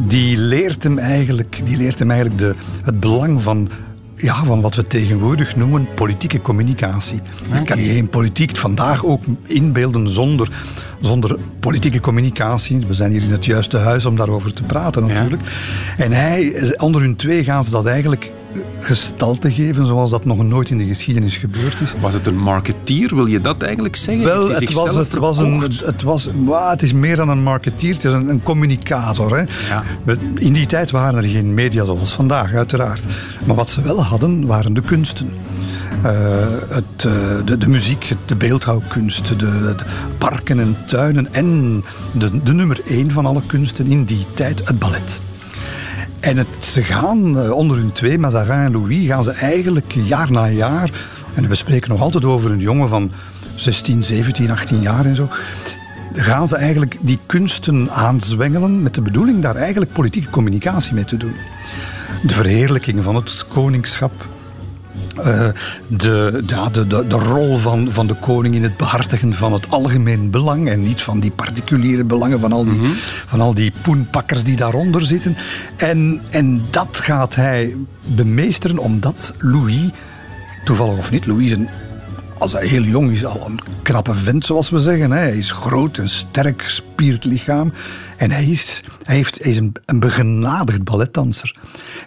die 0.00 0.38
leert 0.38 0.82
hem 0.82 0.98
eigenlijk, 0.98 1.60
die 1.64 1.76
leert 1.76 1.98
hem 1.98 2.10
eigenlijk 2.10 2.40
de, 2.40 2.54
het 2.82 3.00
belang 3.00 3.42
van 3.42 3.68
ja, 4.16 4.44
van 4.44 4.60
wat 4.60 4.74
we 4.74 4.86
tegenwoordig 4.86 5.56
noemen 5.56 5.88
politieke 5.94 6.40
communicatie. 6.40 7.20
Je 7.52 7.62
kan 7.62 7.80
je 7.80 7.92
geen 7.92 8.08
politiek 8.08 8.56
vandaag 8.56 9.04
ook 9.04 9.22
inbeelden 9.46 10.08
zonder, 10.08 10.48
zonder 11.00 11.38
politieke 11.60 12.00
communicatie. 12.00 12.78
We 12.86 12.94
zijn 12.94 13.10
hier 13.10 13.22
in 13.22 13.32
het 13.32 13.44
juiste 13.44 13.76
huis 13.76 14.06
om 14.06 14.16
daarover 14.16 14.52
te 14.52 14.62
praten 14.62 15.06
natuurlijk. 15.06 15.42
En 15.96 16.12
hij, 16.12 16.74
onder 16.78 17.00
hun 17.00 17.16
twee 17.16 17.44
gaan 17.44 17.64
ze 17.64 17.70
dat 17.70 17.86
eigenlijk 17.86 18.32
gestalte 18.80 19.52
geven 19.52 19.86
zoals 19.86 20.10
dat 20.10 20.24
nog 20.24 20.42
nooit 20.42 20.70
in 20.70 20.78
de 20.78 20.86
geschiedenis 20.86 21.36
gebeurd 21.36 21.80
is. 21.80 21.92
Was 22.00 22.14
het 22.14 22.26
een 22.26 22.38
marketeer, 22.38 23.14
wil 23.14 23.26
je 23.26 23.40
dat 23.40 23.62
eigenlijk 23.62 23.96
zeggen? 23.96 24.24
Wel, 24.24 24.48
het 24.48 24.72
was, 24.72 24.94
het, 24.94 25.14
was 25.14 25.38
een, 25.38 25.60
het, 25.60 26.02
was, 26.02 26.28
het 26.50 26.82
is 26.82 26.92
meer 26.92 27.16
dan 27.16 27.28
een 27.28 27.42
marketeer, 27.42 27.94
het 27.94 28.04
is 28.04 28.12
een, 28.12 28.28
een 28.28 28.42
communicator. 28.42 29.36
Hè. 29.36 29.44
Ja. 29.68 29.82
In 30.34 30.52
die 30.52 30.66
tijd 30.66 30.90
waren 30.90 31.22
er 31.22 31.30
geen 31.30 31.54
media 31.54 31.84
zoals 31.84 32.12
vandaag, 32.12 32.52
uiteraard. 32.52 33.04
Maar 33.44 33.56
wat 33.56 33.70
ze 33.70 33.82
wel 33.82 34.02
hadden, 34.02 34.46
waren 34.46 34.74
de 34.74 34.82
kunsten. 34.82 35.30
Uh, 36.04 36.12
het, 36.68 37.04
uh, 37.06 37.12
de, 37.44 37.58
de, 37.58 37.68
muziek, 37.68 38.12
de 38.26 38.36
beeldhouwkunst, 38.36 39.28
de, 39.28 39.36
de, 39.36 39.74
parken 40.18 40.60
en 40.60 40.76
tuinen 40.86 41.34
en 41.34 41.84
de, 42.12 42.42
de 42.42 42.52
nummer 42.52 42.80
één 42.86 43.10
van 43.10 43.26
alle 43.26 43.42
kunsten 43.46 43.86
in 43.86 44.04
die 44.04 44.26
tijd, 44.34 44.66
het 44.68 44.78
ballet. 44.78 45.20
En 46.20 46.36
het, 46.36 46.64
ze 46.64 46.82
gaan 46.82 47.38
uh, 47.38 47.50
onder 47.50 47.76
hun 47.76 47.92
twee, 47.92 48.18
Mazarin 48.18 48.60
en 48.60 48.72
Louis, 48.72 49.06
gaan 49.06 49.24
ze 49.24 49.30
eigenlijk 49.30 49.92
jaar 49.92 50.30
na 50.30 50.48
jaar, 50.48 50.90
en 51.34 51.48
we 51.48 51.54
spreken 51.54 51.90
nog 51.90 52.00
altijd 52.00 52.24
over 52.24 52.50
een 52.50 52.60
jongen 52.60 52.88
van 52.88 53.10
16, 53.54 54.04
17, 54.04 54.50
18 54.50 54.80
jaar 54.80 55.04
en 55.04 55.16
zo, 55.16 55.28
gaan 56.12 56.48
ze 56.48 56.56
eigenlijk 56.56 56.96
die 57.00 57.18
kunsten 57.26 57.90
aanzwengelen 57.90 58.82
met 58.82 58.94
de 58.94 59.00
bedoeling 59.00 59.42
daar 59.42 59.56
eigenlijk 59.56 59.92
politieke 59.92 60.30
communicatie 60.30 60.94
mee 60.94 61.04
te 61.04 61.16
doen. 61.16 61.34
De 62.22 62.34
verheerlijking 62.34 63.02
van 63.02 63.14
het 63.14 63.46
koningschap, 63.48 64.12
uh, 65.18 65.48
de, 65.86 66.42
de, 66.46 66.86
de, 66.86 67.06
de, 67.06 67.16
rol 67.16 67.56
van, 67.56 67.92
van 67.92 68.06
de 68.06 68.14
koning 68.14 68.54
in 68.54 68.62
het 68.62 68.76
behartigen 68.76 69.34
van 69.34 69.52
het 69.52 69.70
algemeen 69.70 70.30
belang 70.30 70.68
en 70.68 70.82
niet 70.82 71.02
van 71.02 71.20
die 71.20 71.30
particuliere 71.30 72.04
belangen 72.04 72.40
van 72.40 72.52
al 72.52 72.64
die, 72.64 72.72
mm 72.72 72.94
van 73.26 73.40
al 73.40 73.54
die 73.54 73.72
poenpakkers 73.82 74.44
die 74.44 74.56
daaronder 74.56 75.06
zitten. 75.06 75.36
En, 75.76 76.20
en 76.30 76.62
dat 76.70 76.98
gaat 76.98 77.34
hij 77.34 77.76
bemeesteren 78.02 78.78
omdat 78.78 79.34
Louis, 79.38 79.90
toevallig 80.64 80.98
of 80.98 81.10
niet, 81.10 81.26
Louis 81.26 81.46
is 81.46 81.52
een 81.52 81.68
als 82.38 82.52
hij 82.52 82.66
heel 82.66 82.82
jong 82.82 83.10
is, 83.10 83.24
al 83.24 83.42
een 83.46 83.60
knappe 83.82 84.14
vent, 84.14 84.44
zoals 84.44 84.70
we 84.70 84.80
zeggen. 84.80 85.10
Hij 85.10 85.36
is 85.36 85.52
groot 85.52 85.98
en 85.98 86.08
sterk, 86.08 86.62
gespierd 86.62 87.24
lichaam. 87.24 87.72
En 88.16 88.30
hij 88.30 88.44
is, 88.44 88.82
hij 89.02 89.16
heeft, 89.16 89.38
hij 89.42 89.50
is 89.50 89.56
een, 89.56 89.74
een 89.84 90.00
begenadigd 90.00 90.84
balletdanser. 90.84 91.56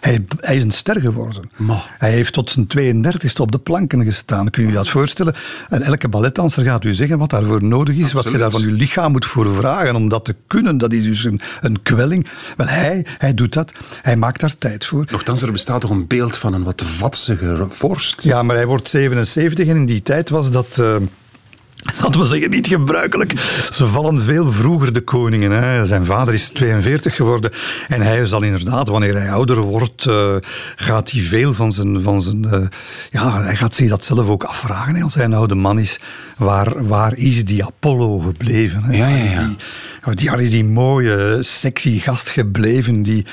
Hij, 0.00 0.24
hij 0.40 0.56
is 0.56 0.62
een 0.62 0.70
ster 0.70 1.00
geworden. 1.00 1.50
Hij 1.98 2.10
heeft 2.10 2.32
tot 2.32 2.50
zijn 2.50 2.66
32e 2.66 3.32
op 3.40 3.52
de 3.52 3.58
planken 3.58 4.04
gestaan. 4.04 4.50
Kun 4.50 4.62
je 4.62 4.68
je 4.68 4.74
dat 4.74 4.88
voorstellen? 4.88 5.34
En 5.68 5.82
elke 5.82 6.08
balletdanser 6.08 6.64
gaat 6.64 6.84
u 6.84 6.94
zeggen 6.94 7.18
wat 7.18 7.30
daarvoor 7.30 7.64
nodig 7.64 7.96
is, 7.96 8.12
wat 8.12 8.24
je 8.24 8.38
daar 8.38 8.50
van 8.50 8.60
je 8.60 8.72
lichaam 8.72 9.12
moet 9.12 9.26
voor 9.26 9.54
vragen 9.54 9.96
om 9.96 10.08
dat 10.08 10.24
te 10.24 10.36
kunnen. 10.46 10.78
Dat 10.78 10.92
is 10.92 11.04
dus 11.04 11.24
een, 11.24 11.40
een 11.60 11.82
kwelling. 11.82 12.26
Wel, 12.56 12.66
hij, 12.66 13.06
hij 13.18 13.34
doet 13.34 13.52
dat. 13.52 13.72
Hij 14.02 14.16
maakt 14.16 14.40
daar 14.40 14.58
tijd 14.58 14.86
voor. 14.86 15.06
Nochtans, 15.10 15.42
er 15.42 15.52
bestaat 15.52 15.80
toch 15.80 15.90
een 15.90 16.06
beeld 16.06 16.36
van 16.36 16.54
een 16.54 16.62
wat 16.62 16.82
vatsige 16.82 17.66
vorst? 17.68 18.22
Ja, 18.22 18.42
maar 18.42 18.56
hij 18.56 18.66
wordt 18.66 18.88
77 18.88 19.68
en 19.68 19.76
in 19.76 19.86
die 19.86 20.02
tijd 20.02 20.28
was 20.28 20.50
dat... 20.50 20.76
Uh, 20.80 20.96
dat 22.00 22.14
we 22.14 22.26
zeggen, 22.26 22.50
niet 22.50 22.66
gebruikelijk. 22.66 23.32
Ze 23.70 23.86
vallen 23.86 24.20
veel 24.20 24.52
vroeger, 24.52 24.92
de 24.92 25.00
koningen. 25.00 25.50
Hè. 25.50 25.86
Zijn 25.86 26.04
vader 26.04 26.34
is 26.34 26.48
42 26.48 27.16
geworden. 27.16 27.50
En 27.88 28.00
hij 28.00 28.26
zal 28.26 28.42
inderdaad, 28.42 28.88
wanneer 28.88 29.16
hij 29.16 29.32
ouder 29.32 29.60
wordt, 29.60 30.04
uh, 30.04 30.34
gaat 30.76 31.10
hij 31.10 31.22
veel 31.22 31.54
van 31.54 31.72
zijn... 31.72 32.02
Van 32.02 32.22
zijn 32.22 32.46
uh, 32.52 32.58
ja, 33.10 33.42
hij 33.42 33.56
gaat 33.56 33.74
zich 33.74 33.88
dat 33.88 34.04
zelf 34.04 34.28
ook 34.28 34.44
afvragen. 34.44 35.02
Als 35.02 35.14
hij 35.14 35.24
een 35.24 35.34
oude 35.34 35.54
man 35.54 35.78
is, 35.78 36.00
waar, 36.40 36.86
waar 36.86 37.16
is 37.16 37.44
die 37.44 37.64
Apollo 37.64 38.18
gebleven? 38.18 38.82
Hè? 38.82 38.96
Ja, 38.96 39.08
ja, 39.08 39.24
ja. 39.24 40.14
Die, 40.14 40.30
waar 40.30 40.40
is 40.40 40.50
die 40.50 40.64
mooie, 40.64 41.38
sexy 41.40 41.98
gast 41.98 42.28
gebleven? 42.28 43.02
Die, 43.02 43.26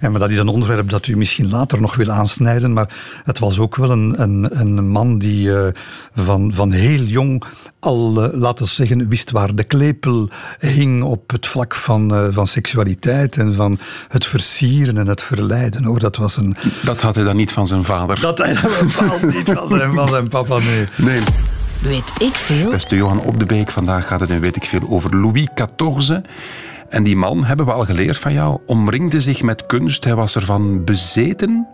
en, 0.00 0.10
maar 0.10 0.20
dat 0.20 0.30
is 0.30 0.38
een 0.38 0.48
onderwerp 0.48 0.90
dat 0.90 1.06
u 1.06 1.16
misschien 1.16 1.50
later 1.50 1.80
nog 1.80 1.94
wil 1.94 2.10
aansnijden. 2.10 2.72
Maar 2.72 2.94
het 3.24 3.38
was 3.38 3.58
ook 3.58 3.76
wel 3.76 3.90
een, 3.90 4.14
een, 4.22 4.60
een 4.60 4.88
man 4.88 5.18
die 5.18 5.46
uh, 5.46 5.66
van, 6.14 6.52
van 6.54 6.72
heel 6.72 7.02
jong 7.02 7.44
al, 7.80 8.24
uh, 8.24 8.40
laten 8.40 8.64
we 8.64 8.70
zeggen, 8.70 9.08
wist 9.08 9.30
waar 9.30 9.54
de 9.54 9.64
klepel 9.64 10.28
hing 10.58 11.02
op 11.02 11.30
het 11.30 11.46
vlak 11.46 11.74
van, 11.74 12.14
uh, 12.14 12.26
van 12.30 12.46
seksualiteit 12.46 13.36
en 13.36 13.54
van 13.54 13.78
het 14.08 14.26
versieren 14.26 14.98
en 14.98 15.06
het 15.06 15.22
verleiden. 15.22 15.84
Hoor. 15.84 15.98
Dat, 15.98 16.16
was 16.16 16.36
een... 16.36 16.56
dat 16.84 17.00
had 17.00 17.14
hij 17.14 17.24
dan 17.24 17.36
niet 17.36 17.52
van 17.52 17.66
zijn 17.66 17.84
vader? 17.84 18.20
Dat 18.20 18.38
hij 18.38 18.54
dan 18.62 18.70
niet 19.34 19.50
van 19.50 19.68
zijn, 19.68 19.92
van 19.92 20.08
zijn 20.08 20.28
papa, 20.28 20.58
nee. 20.58 20.88
Nee. 20.96 21.20
Weet 21.84 22.12
ik 22.18 22.34
veel? 22.34 22.70
Beste 22.70 22.96
Johan 22.96 23.20
Op 23.20 23.38
de 23.38 23.44
Beek, 23.44 23.70
vandaag 23.70 24.06
gaat 24.06 24.20
het 24.20 24.30
in 24.30 24.40
Weet 24.40 24.56
ik 24.56 24.64
veel 24.64 24.88
over 24.88 25.16
Louis 25.16 25.46
XIV. 25.54 26.18
En 26.88 27.02
die 27.02 27.16
man, 27.16 27.44
hebben 27.44 27.66
we 27.66 27.72
al 27.72 27.84
geleerd 27.84 28.18
van 28.18 28.32
jou, 28.32 28.60
omringde 28.66 29.20
zich 29.20 29.42
met 29.42 29.66
kunst. 29.66 30.04
Hij 30.04 30.14
was 30.14 30.36
ervan 30.36 30.84
bezeten. 30.84 31.66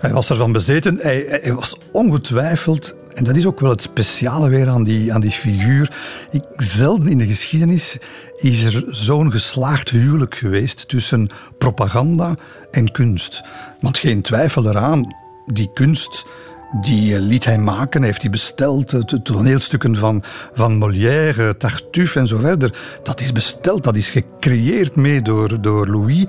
Hij 0.00 0.12
was 0.12 0.30
ervan 0.30 0.52
bezeten. 0.52 0.98
Hij, 1.00 1.26
hij 1.42 1.54
was 1.54 1.76
ongetwijfeld 1.92 2.96
en 3.14 3.24
dat 3.24 3.36
is 3.36 3.46
ook 3.46 3.60
wel 3.60 3.70
het 3.70 3.82
speciale 3.82 4.48
weer 4.48 4.68
aan 4.68 4.84
die, 4.84 5.12
aan 5.12 5.20
die 5.20 5.30
figuur. 5.30 5.96
Ik, 6.30 6.42
zelden 6.56 7.08
in 7.08 7.18
de 7.18 7.26
geschiedenis 7.26 7.98
is 8.36 8.62
er 8.62 8.84
zo'n 8.86 9.30
geslaagd 9.30 9.90
huwelijk 9.90 10.34
geweest 10.34 10.88
tussen 10.88 11.28
propaganda 11.58 12.34
en 12.70 12.92
kunst. 12.92 13.42
Want 13.80 13.98
geen 13.98 14.22
twijfel 14.22 14.68
eraan, 14.68 15.14
die 15.46 15.70
kunst 15.74 16.24
die 16.72 17.14
eh, 17.14 17.20
liet 17.20 17.44
hij 17.44 17.58
maken, 17.58 18.02
heeft 18.02 18.22
hij 18.22 18.30
besteld. 18.30 19.08
De 19.08 19.22
toneelstukken 19.22 19.96
van, 19.96 20.22
van 20.54 20.76
Molière, 20.76 21.56
Tartuffe 21.56 22.18
en 22.18 22.26
zo 22.26 22.38
verder. 22.38 22.78
Dat 23.02 23.20
is 23.20 23.32
besteld, 23.32 23.84
dat 23.84 23.96
is 23.96 24.10
gecreëerd 24.10 24.96
mee 24.96 25.22
door, 25.22 25.60
door 25.60 25.88
Louis. 25.88 26.24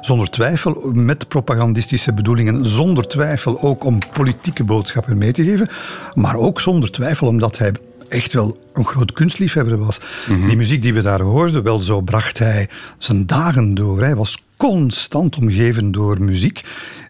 Zonder 0.00 0.30
twijfel 0.30 0.90
met 0.92 1.28
propagandistische 1.28 2.12
bedoelingen. 2.12 2.66
Zonder 2.66 3.08
twijfel 3.08 3.60
ook 3.62 3.84
om 3.84 3.98
politieke 4.12 4.64
boodschappen 4.64 5.18
mee 5.18 5.32
te 5.32 5.44
geven. 5.44 5.68
Maar 6.14 6.36
ook 6.36 6.60
zonder 6.60 6.90
twijfel 6.90 7.26
omdat 7.26 7.58
hij 7.58 7.72
echt 8.08 8.32
wel 8.32 8.58
een 8.72 8.84
groot 8.84 9.12
kunstliefhebber 9.12 9.78
was. 9.78 10.00
Mhm. 10.28 10.46
Die 10.46 10.56
muziek 10.56 10.82
die 10.82 10.94
we 10.94 11.02
daar 11.02 11.20
hoorden, 11.20 11.62
wel 11.62 11.78
zo 11.78 12.00
bracht 12.00 12.38
hij 12.38 12.68
zijn 12.98 13.26
dagen 13.26 13.74
door. 13.74 14.00
Hij 14.00 14.16
was 14.16 14.42
constant 14.68 15.36
omgeven 15.36 15.92
door 15.92 16.20
muziek. 16.20 16.60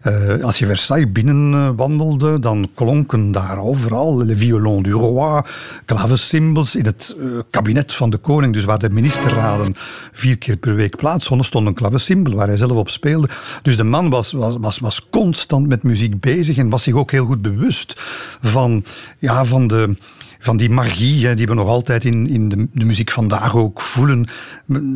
Uh, 0.03 0.43
als 0.43 0.59
je 0.59 0.65
Versailles 0.65 1.11
binnenwandelde, 1.11 2.39
dan 2.39 2.69
klonken 2.75 3.31
daar 3.31 3.59
overal 3.59 4.25
le 4.25 4.35
violon 4.35 4.83
du 4.83 4.91
roi, 4.91 5.41
klavecimbals. 5.85 6.75
In 6.75 6.85
het 6.85 7.15
uh, 7.19 7.39
kabinet 7.49 7.93
van 7.93 8.09
de 8.09 8.17
koning, 8.17 8.53
dus 8.53 8.63
waar 8.63 8.79
de 8.79 8.89
ministerraden 8.89 9.75
vier 10.11 10.37
keer 10.37 10.57
per 10.57 10.75
week 10.75 10.95
plaatsvonden, 10.95 11.45
stond 11.45 11.67
een 11.67 11.73
klavecimbal 11.73 12.33
waar 12.33 12.47
hij 12.47 12.57
zelf 12.57 12.71
op 12.71 12.89
speelde. 12.89 13.29
Dus 13.61 13.77
de 13.77 13.83
man 13.83 14.09
was, 14.09 14.31
was, 14.31 14.57
was, 14.59 14.79
was 14.79 15.09
constant 15.09 15.67
met 15.67 15.83
muziek 15.83 16.19
bezig 16.19 16.57
en 16.57 16.69
was 16.69 16.83
zich 16.83 16.93
ook 16.93 17.11
heel 17.11 17.25
goed 17.25 17.41
bewust 17.41 17.93
van, 18.41 18.83
ja, 19.19 19.45
van 19.45 19.67
de 19.67 19.95
van 20.39 20.57
die 20.57 20.69
magie 20.69 21.27
hè, 21.27 21.35
die 21.35 21.47
we 21.47 21.53
nog 21.53 21.67
altijd 21.67 22.05
in, 22.05 22.27
in 22.27 22.49
de, 22.49 22.67
de, 22.71 22.85
muziek 22.85 23.11
vandaag 23.11 23.55
ook 23.55 23.81
voelen. 23.81 24.27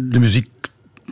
De 0.09 0.19
muziek 0.19 0.47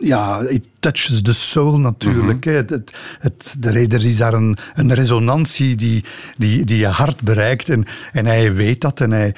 ja, 0.01 0.41
it 0.41 0.63
touches 0.79 1.21
the 1.21 1.33
soul 1.33 1.79
natuurlijk. 1.79 2.45
Mm 2.45 2.53
het, 2.55 2.93
het, 3.19 3.55
er 3.61 4.05
is 4.05 4.17
daar 4.17 4.33
een, 4.33 4.57
een 4.75 4.93
resonantie 4.93 5.75
die, 5.75 6.03
die, 6.37 6.65
die 6.65 6.77
je 6.77 6.87
hart 6.87 7.21
bereikt. 7.21 7.69
En, 7.69 7.85
en 8.11 8.25
hij 8.25 8.53
weet 8.53 8.81
dat 8.81 9.01
en 9.01 9.11
hij, 9.11 9.35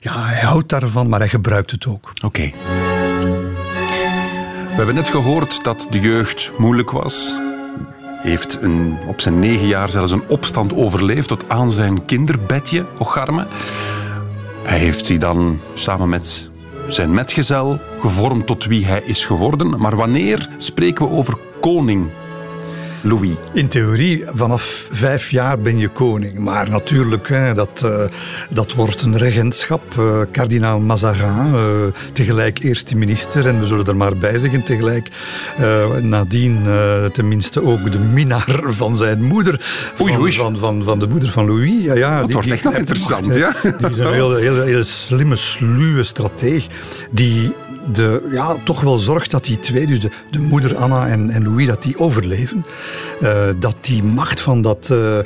ja, 0.00 0.24
hij 0.24 0.40
houdt 0.40 0.68
daarvan, 0.68 1.08
maar 1.08 1.18
hij 1.18 1.28
gebruikt 1.28 1.70
het 1.70 1.86
ook. 1.86 2.12
Oké. 2.24 2.50
We 4.68 4.76
hebben 4.76 4.94
net 4.94 5.08
gehoord 5.08 5.64
dat 5.64 5.86
de 5.90 6.00
jeugd 6.00 6.52
moeilijk 6.58 6.90
was. 6.90 7.34
Heeft 8.22 8.58
een, 8.62 8.96
op 9.06 9.20
zijn 9.20 9.38
negen 9.38 9.66
jaar 9.66 9.88
zelfs 9.88 10.12
een 10.12 10.28
opstand 10.28 10.74
overleefd 10.74 11.28
tot 11.28 11.48
aan 11.48 11.72
zijn 11.72 12.04
kinderbedje, 12.04 12.84
Ocharme. 12.98 13.46
Hij 14.62 14.78
heeft 14.78 15.06
zich 15.06 15.18
dan 15.18 15.60
samen 15.74 16.08
met 16.08 16.49
zijn 16.92 17.14
metgezel 17.14 17.80
gevormd 18.00 18.46
tot 18.46 18.64
wie 18.64 18.86
hij 18.86 19.02
is 19.04 19.24
geworden. 19.24 19.80
Maar 19.80 19.96
wanneer 19.96 20.48
spreken 20.58 21.08
we 21.08 21.14
over 21.14 21.38
koning? 21.60 22.08
Louis? 23.02 23.30
In 23.52 23.68
theorie, 23.68 24.24
vanaf 24.34 24.88
vijf 24.90 25.30
jaar 25.30 25.58
ben 25.58 25.78
je 25.78 25.88
koning. 25.88 26.38
Maar 26.38 26.70
natuurlijk, 26.70 27.28
hè, 27.28 27.54
dat, 27.54 27.82
uh, 27.84 28.04
dat 28.50 28.74
wordt 28.74 29.02
een 29.02 29.18
regentschap. 29.18 29.82
Uh, 29.98 30.20
kardinaal 30.32 30.80
Mazarin, 30.80 31.54
uh, 31.54 31.62
tegelijk 32.12 32.58
eerste 32.58 32.96
minister. 32.96 33.46
En 33.46 33.60
we 33.60 33.66
zullen 33.66 33.86
er 33.86 33.96
maar 33.96 34.16
bij 34.16 34.38
zeggen, 34.38 34.62
tegelijk 34.62 35.08
nadien 36.00 36.58
tenminste 37.12 37.62
ook 37.62 37.92
de 37.92 37.98
minnaar 37.98 38.60
van 38.64 38.96
zijn 38.96 39.22
moeder. 39.22 39.56
Van, 39.94 40.06
oei, 40.06 40.18
oei. 40.18 40.32
Van, 40.32 40.58
van, 40.58 40.82
van, 40.84 40.98
de 40.98 41.08
moeder 41.08 41.28
van 41.28 41.46
Louis. 41.46 41.84
Ja, 41.84 41.94
ja, 41.94 42.18
dat 42.18 42.26
die, 42.26 42.34
wordt 42.34 42.50
echt 42.50 42.64
nog 42.64 42.74
interessant, 42.74 43.34
ja. 43.34 43.54
Die 43.62 43.90
is 43.90 43.98
een 43.98 44.12
hele, 44.12 44.40
hele, 44.40 44.62
hele 44.62 44.84
slimme, 44.84 45.36
sluwe 45.36 46.02
strateeg 46.02 46.66
die 47.10 47.52
de, 47.92 48.28
ja, 48.30 48.56
toch 48.64 48.80
wel 48.80 48.98
zorgt 48.98 49.30
dat 49.30 49.44
die 49.44 49.60
twee, 49.60 49.86
dus 49.86 50.00
de, 50.00 50.10
de 50.30 50.38
moeder 50.38 50.76
Anna 50.76 51.06
en, 51.06 51.30
en 51.30 51.44
Louis, 51.44 51.66
dat 51.66 51.82
die 51.82 51.98
overleven. 51.98 52.64
Uh, 53.22 53.46
dat 53.58 53.76
die 53.80 54.02
macht 54.02 54.40
van 54.40 54.62
dat, 54.62 54.88
uh, 54.92 55.18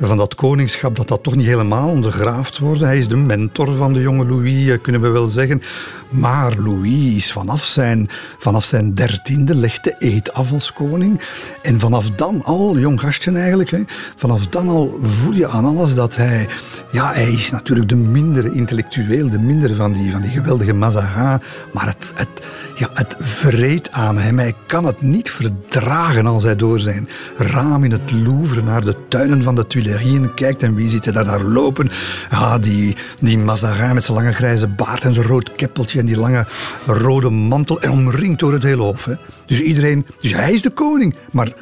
van 0.00 0.16
dat 0.16 0.34
koningschap, 0.34 0.96
dat 0.96 1.08
dat 1.08 1.22
toch 1.22 1.36
niet 1.36 1.46
helemaal 1.46 1.88
ondergraafd 1.88 2.58
wordt. 2.58 2.80
Hij 2.80 2.98
is 2.98 3.08
de 3.08 3.16
mentor 3.16 3.74
van 3.74 3.92
de 3.92 4.00
jonge 4.00 4.26
Louis, 4.26 4.64
uh, 4.64 4.78
kunnen 4.82 5.00
we 5.00 5.08
wel 5.08 5.28
zeggen. 5.28 5.62
Maar 6.10 6.56
Louis 6.56 7.16
is 7.16 7.32
vanaf 7.32 7.64
zijn, 7.64 8.08
vanaf 8.38 8.64
zijn 8.64 8.94
dertiende 8.94 9.54
legt 9.54 9.84
de 9.84 9.94
eet 9.98 10.32
af 10.32 10.52
als 10.52 10.72
koning. 10.72 11.20
En 11.62 11.80
vanaf 11.80 12.10
dan 12.10 12.44
al, 12.44 12.78
jong 12.78 13.00
gastje 13.00 13.32
eigenlijk, 13.32 13.70
hè, 13.70 13.82
vanaf 14.16 14.46
dan 14.46 14.68
al 14.68 14.98
voel 15.02 15.32
je 15.32 15.48
aan 15.48 15.64
alles 15.64 15.94
dat 15.94 16.16
hij... 16.16 16.48
Ja, 16.92 17.12
hij 17.12 17.32
is 17.32 17.50
natuurlijk 17.50 17.88
de 17.88 17.96
mindere 17.96 18.52
intellectueel, 18.52 19.28
de 19.28 19.38
mindere 19.38 19.74
van 19.74 19.92
die, 19.92 20.10
van 20.12 20.20
die 20.20 20.30
geweldige 20.30 20.72
Mazarin. 20.72 21.40
Maar 21.72 21.86
het, 21.86 22.09
het, 22.14 22.28
ja, 22.74 22.90
het 22.94 23.16
vreet 23.18 23.90
aan 23.90 24.18
hem. 24.18 24.38
Hij 24.38 24.54
kan 24.66 24.84
het 24.84 25.02
niet 25.02 25.30
verdragen 25.30 26.26
als 26.26 26.42
hij 26.42 26.56
door 26.56 26.80
zijn 26.80 27.08
raam 27.36 27.84
in 27.84 27.90
het 27.90 28.10
Louvre 28.10 28.62
naar 28.62 28.84
de 28.84 28.94
tuinen 29.08 29.42
van 29.42 29.54
de 29.54 29.66
Tuileries 29.66 30.28
kijkt. 30.34 30.62
En 30.62 30.74
wie 30.74 30.88
ziet 30.88 31.04
hij 31.04 31.12
daar, 31.12 31.24
daar 31.24 31.42
lopen? 31.42 31.90
Ja, 32.30 32.58
die, 32.58 32.96
die 33.20 33.38
Mazarin 33.38 33.94
met 33.94 34.04
zijn 34.04 34.16
lange 34.16 34.32
grijze 34.32 34.66
baard 34.66 35.04
en 35.04 35.14
zijn 35.14 35.26
rood 35.26 35.54
keppeltje 35.54 35.98
en 35.98 36.06
die 36.06 36.16
lange 36.16 36.46
rode 36.86 37.30
mantel. 37.30 37.80
En 37.80 37.90
omringd 37.90 38.38
door 38.40 38.52
het 38.52 38.62
hele 38.62 38.82
hof. 38.82 39.04
Hè. 39.04 39.14
Dus 39.46 39.60
iedereen... 39.60 40.06
Dus 40.20 40.34
hij 40.34 40.52
is 40.52 40.62
de 40.62 40.70
koning, 40.70 41.14
maar... 41.30 41.52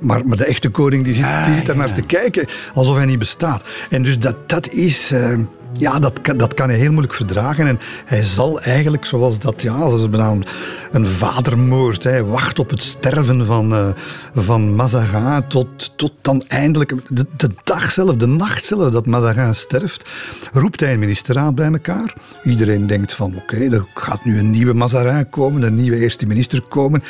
Maar, 0.00 0.26
maar 0.26 0.36
de 0.36 0.44
echte 0.44 0.68
koning 0.68 1.04
die 1.04 1.14
zit, 1.14 1.26
die 1.44 1.54
zit 1.54 1.66
daar 1.66 1.76
naar 1.76 1.92
te 1.92 2.02
kijken 2.02 2.46
alsof 2.74 2.96
hij 2.96 3.04
niet 3.04 3.18
bestaat. 3.18 3.62
En 3.90 4.02
dus 4.02 4.18
dat, 4.18 4.48
dat 4.48 4.70
is... 4.70 5.12
Uh, 5.12 5.38
ja, 5.72 5.98
dat, 5.98 6.12
dat 6.36 6.54
kan 6.54 6.68
hij 6.68 6.78
heel 6.78 6.90
moeilijk 6.90 7.14
verdragen. 7.14 7.66
En 7.66 7.78
hij 8.04 8.22
zal 8.22 8.60
eigenlijk, 8.60 9.04
zoals 9.04 9.38
dat, 9.38 9.62
ja, 9.62 9.80
een, 9.80 10.44
een 10.92 11.06
vadermoord. 11.06 12.04
Hij 12.04 12.24
wacht 12.24 12.58
op 12.58 12.70
het 12.70 12.82
sterven 12.82 13.46
van, 13.46 13.72
uh, 13.72 13.88
van 14.34 14.74
Mazarin 14.74 15.46
tot, 15.46 15.92
tot 15.96 16.12
dan 16.22 16.44
eindelijk, 16.46 16.92
de, 17.36 17.50
dag 17.64 17.92
zelf, 17.92 18.16
de 18.16 18.26
nacht 18.26 18.64
zelf 18.64 18.90
dat 18.90 19.06
Mazarin 19.06 19.54
sterft, 19.54 20.10
roept 20.52 20.80
hij 20.80 20.92
een 20.92 20.98
ministerraad 20.98 21.54
bij 21.54 21.72
elkaar. 21.72 22.14
Iedereen 22.44 22.86
denkt 22.86 23.14
van, 23.14 23.36
oké, 23.36 23.56
er 23.56 23.86
gaat 23.94 24.24
nu 24.24 24.38
een 24.38 24.50
nieuwe 24.50 24.72
Mazarin 24.72 25.30
komen, 25.30 25.62
een 25.62 25.76
nieuwe 25.76 25.98
eerste 25.98 26.26
minister 26.26 26.62
komen. 26.62 27.02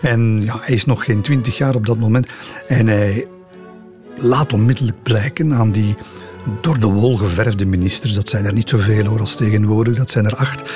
En 0.00 0.42
ja, 0.44 0.58
hij 0.60 0.74
is 0.74 0.84
nog 0.84 1.04
geen 1.04 1.20
twintig 1.20 1.58
jaar 1.58 1.74
op 1.74 1.86
dat 1.86 1.98
moment. 1.98 2.26
En 2.68 2.86
hij 2.86 3.26
laat 4.16 4.52
onmiddellijk 4.52 5.02
blijken 5.02 5.54
aan 5.54 5.72
die 5.72 5.96
door 6.60 6.78
de 6.78 6.86
wol 6.86 7.16
geverfde 7.16 7.66
ministers. 7.66 8.14
Dat 8.14 8.28
zijn 8.28 8.44
er 8.44 8.52
niet 8.52 8.68
zoveel 8.68 9.04
hoor 9.04 9.20
als 9.20 9.34
tegenwoordig, 9.34 9.96
dat 9.96 10.10
zijn 10.10 10.26
er 10.26 10.34
acht. 10.34 10.70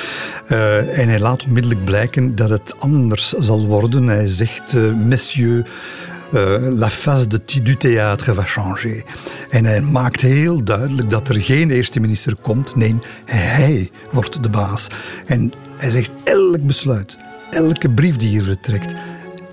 Uh, 0.48 0.98
en 0.98 1.08
hij 1.08 1.20
laat 1.20 1.44
onmiddellijk 1.44 1.84
blijken 1.84 2.34
dat 2.34 2.48
het 2.48 2.74
anders 2.78 3.32
zal 3.32 3.66
worden. 3.66 4.06
Hij 4.06 4.28
zegt, 4.28 4.74
uh, 4.74 4.94
messieurs, 4.94 5.68
uh, 6.32 6.56
la 6.70 6.90
face 6.90 7.26
de, 7.28 7.40
du 7.62 7.74
théâtre 7.74 8.34
va 8.34 8.44
changer. 8.44 9.02
En 9.50 9.64
hij 9.64 9.80
maakt 9.80 10.20
heel 10.20 10.64
duidelijk 10.64 11.10
dat 11.10 11.28
er 11.28 11.40
geen 11.40 11.70
eerste 11.70 12.00
minister 12.00 12.36
komt. 12.40 12.76
Nee, 12.76 12.98
hij 13.24 13.90
wordt 14.12 14.42
de 14.42 14.48
baas. 14.48 14.86
En 15.26 15.52
hij 15.76 15.90
zegt, 15.90 16.10
elk 16.24 16.66
besluit, 16.66 17.16
elke 17.50 17.90
brief 17.90 18.16
die 18.16 18.28
hier 18.28 18.42
vertrekt, 18.42 18.94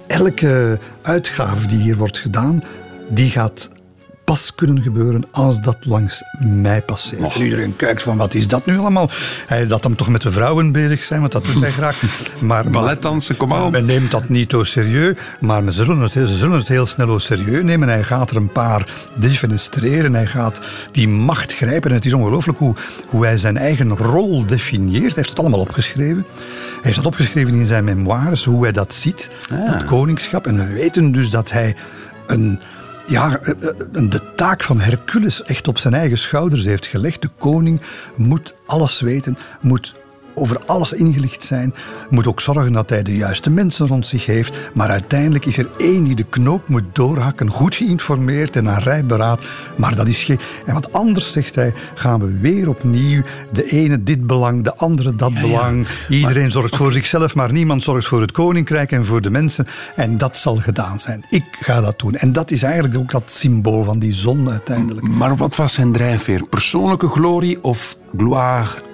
elke 0.08 0.80
uitgave 1.02 1.68
die 1.68 1.80
hier 1.80 1.98
wordt 1.98 2.18
gedaan, 2.18 2.64
die 3.10 3.30
gaat 3.30 3.70
pas 4.24 4.56
kunnen 4.56 4.82
gebeuren 4.82 5.24
als 5.32 5.62
dat 5.62 5.78
langs 5.80 6.24
mij 6.40 6.82
passeert. 6.82 7.24
Och. 7.24 7.36
Iedereen 7.36 7.76
kijkt 7.76 8.02
van 8.02 8.18
wat 8.18 8.34
is 8.34 8.48
dat 8.48 8.66
nu 8.66 8.78
allemaal? 8.78 9.10
Hij 9.48 9.68
dat 9.68 9.84
hem 9.84 9.96
toch 9.96 10.10
met 10.10 10.22
de 10.22 10.32
vrouwen 10.32 10.72
bezig 10.72 11.04
zijn, 11.04 11.20
want 11.20 11.32
dat 11.32 11.46
doet 11.46 11.62
hij 11.62 11.72
graag. 11.72 12.02
Maar, 12.40 12.70
Balletdansen, 12.70 13.38
kom 13.38 13.54
aan. 13.54 13.72
Men 13.72 13.86
neemt 13.86 14.12
dat 14.12 14.30
niet 14.30 14.52
zo 14.52 14.64
serieus, 14.64 15.16
maar 15.40 15.64
zullen 15.68 16.00
het, 16.00 16.12
ze 16.12 16.28
zullen 16.28 16.58
het 16.58 16.68
heel 16.68 16.86
snel 16.86 17.20
serieus 17.20 17.64
nemen. 17.64 17.88
Hij 17.88 18.04
gaat 18.04 18.30
er 18.30 18.36
een 18.36 18.52
paar 18.52 18.88
defenestreren, 19.14 20.14
hij 20.14 20.26
gaat 20.26 20.62
die 20.92 21.08
macht 21.08 21.54
grijpen. 21.54 21.90
En 21.90 21.96
het 21.96 22.06
is 22.06 22.14
ongelooflijk 22.14 22.60
hoe, 22.60 22.76
hoe 23.08 23.26
hij 23.26 23.38
zijn 23.38 23.58
eigen 23.58 23.90
rol 23.98 24.46
definieert. 24.46 25.04
Hij 25.04 25.14
heeft 25.16 25.30
het 25.30 25.40
allemaal 25.40 25.60
opgeschreven. 25.60 26.26
Hij 26.36 26.82
heeft 26.82 26.96
dat 26.96 27.06
opgeschreven 27.06 27.54
in 27.54 27.66
zijn 27.66 27.84
memoires, 27.84 28.46
hoe 28.46 28.64
hij 28.64 28.72
dat 28.72 28.94
ziet, 28.94 29.30
ah. 29.52 29.72
dat 29.72 29.86
koningschap. 29.86 30.48
En 30.48 30.58
we 30.58 30.74
weten 30.74 31.12
dus 31.12 31.30
dat 31.30 31.52
hij 31.52 31.76
een 32.28 32.60
ja, 33.08 33.40
eh, 33.40 33.50
eh, 33.50 33.76
de 34.10 34.22
taak 34.36 34.64
van 34.64 34.80
Hercules 34.80 35.44
echt 35.44 35.68
op 35.68 35.78
zijn 35.78 35.94
eigen 35.94 36.18
schouders 36.18 36.66
heeft 36.66 36.86
gelegd. 36.86 37.22
De 37.22 37.30
koning 37.38 37.82
moet 38.16 38.54
alles 38.66 39.02
weten, 39.02 39.38
moet 39.62 39.96
over 40.36 40.60
alles 40.66 40.94
ingelicht 40.94 41.44
zijn. 41.44 41.74
Moet 42.10 42.28
ook 42.28 42.42
zorgen 42.42 42.72
dat 42.74 42.90
hij 42.90 43.04
de 43.04 43.16
juiste 43.16 43.50
mensen 43.50 43.88
rond 43.88 44.08
zich 44.08 44.26
heeft. 44.26 44.58
Maar 44.74 44.90
uiteindelijk 44.90 45.46
is 45.46 45.58
er 45.58 45.70
één 45.78 46.04
die 46.04 46.16
de 46.16 46.24
knoop 46.24 46.68
moet 46.68 46.84
doorhakken, 46.94 47.50
goed 47.50 47.76
geïnformeerd 47.76 48.56
en 48.56 48.70
aan 48.70 48.82
rijberaad. 48.82 49.42
Maar 49.78 49.96
dat 49.96 50.08
is 50.08 50.24
geen. 50.24 50.40
En 50.66 50.74
want 50.74 50.94
anders, 50.94 51.32
zegt 51.32 51.56
hij, 51.56 51.74
gaan 51.94 52.20
we 52.20 52.40
weer 52.40 52.70
opnieuw 52.70 53.22
de 53.52 53.64
ene 53.64 54.04
dit 54.04 54.28
belang, 54.28 54.64
de 54.64 54.76
andere 54.76 55.16
dat 55.16 55.34
belang. 55.34 55.88
Iedereen 56.10 56.52
zorgt 56.52 56.76
voor 56.76 56.94
zichzelf, 56.94 57.36
maar 57.36 57.52
niemand 57.52 57.84
zorgt 57.84 58.08
voor 58.08 58.22
het 58.22 58.32
koninkrijk 58.32 58.92
en 58.92 59.06
voor 59.06 59.22
de 59.22 59.30
mensen. 59.30 59.68
En 59.96 60.18
dat 60.18 60.38
zal 60.38 60.56
gedaan 60.56 61.00
zijn. 61.00 61.26
Ik 61.30 61.46
ga 61.60 61.82
dat 61.82 62.00
doen. 62.00 62.16
En 62.16 62.34
dat 62.34 62.52
is 62.52 62.64
eigenlijk 62.64 62.98
ook 62.98 63.12
dat 63.12 63.24
symbool 63.26 63.84
van 63.84 64.00
die 64.00 64.14
zon 64.14 64.50
uiteindelijk. 64.50 65.08
Maar 65.08 65.38
wat 65.38 65.56
was 65.56 65.74
zijn 65.74 65.92
drijfveer? 65.92 66.44
Persoonlijke 66.50 67.08
glorie 67.08 67.64
of 67.64 67.98
gloire 68.18 68.92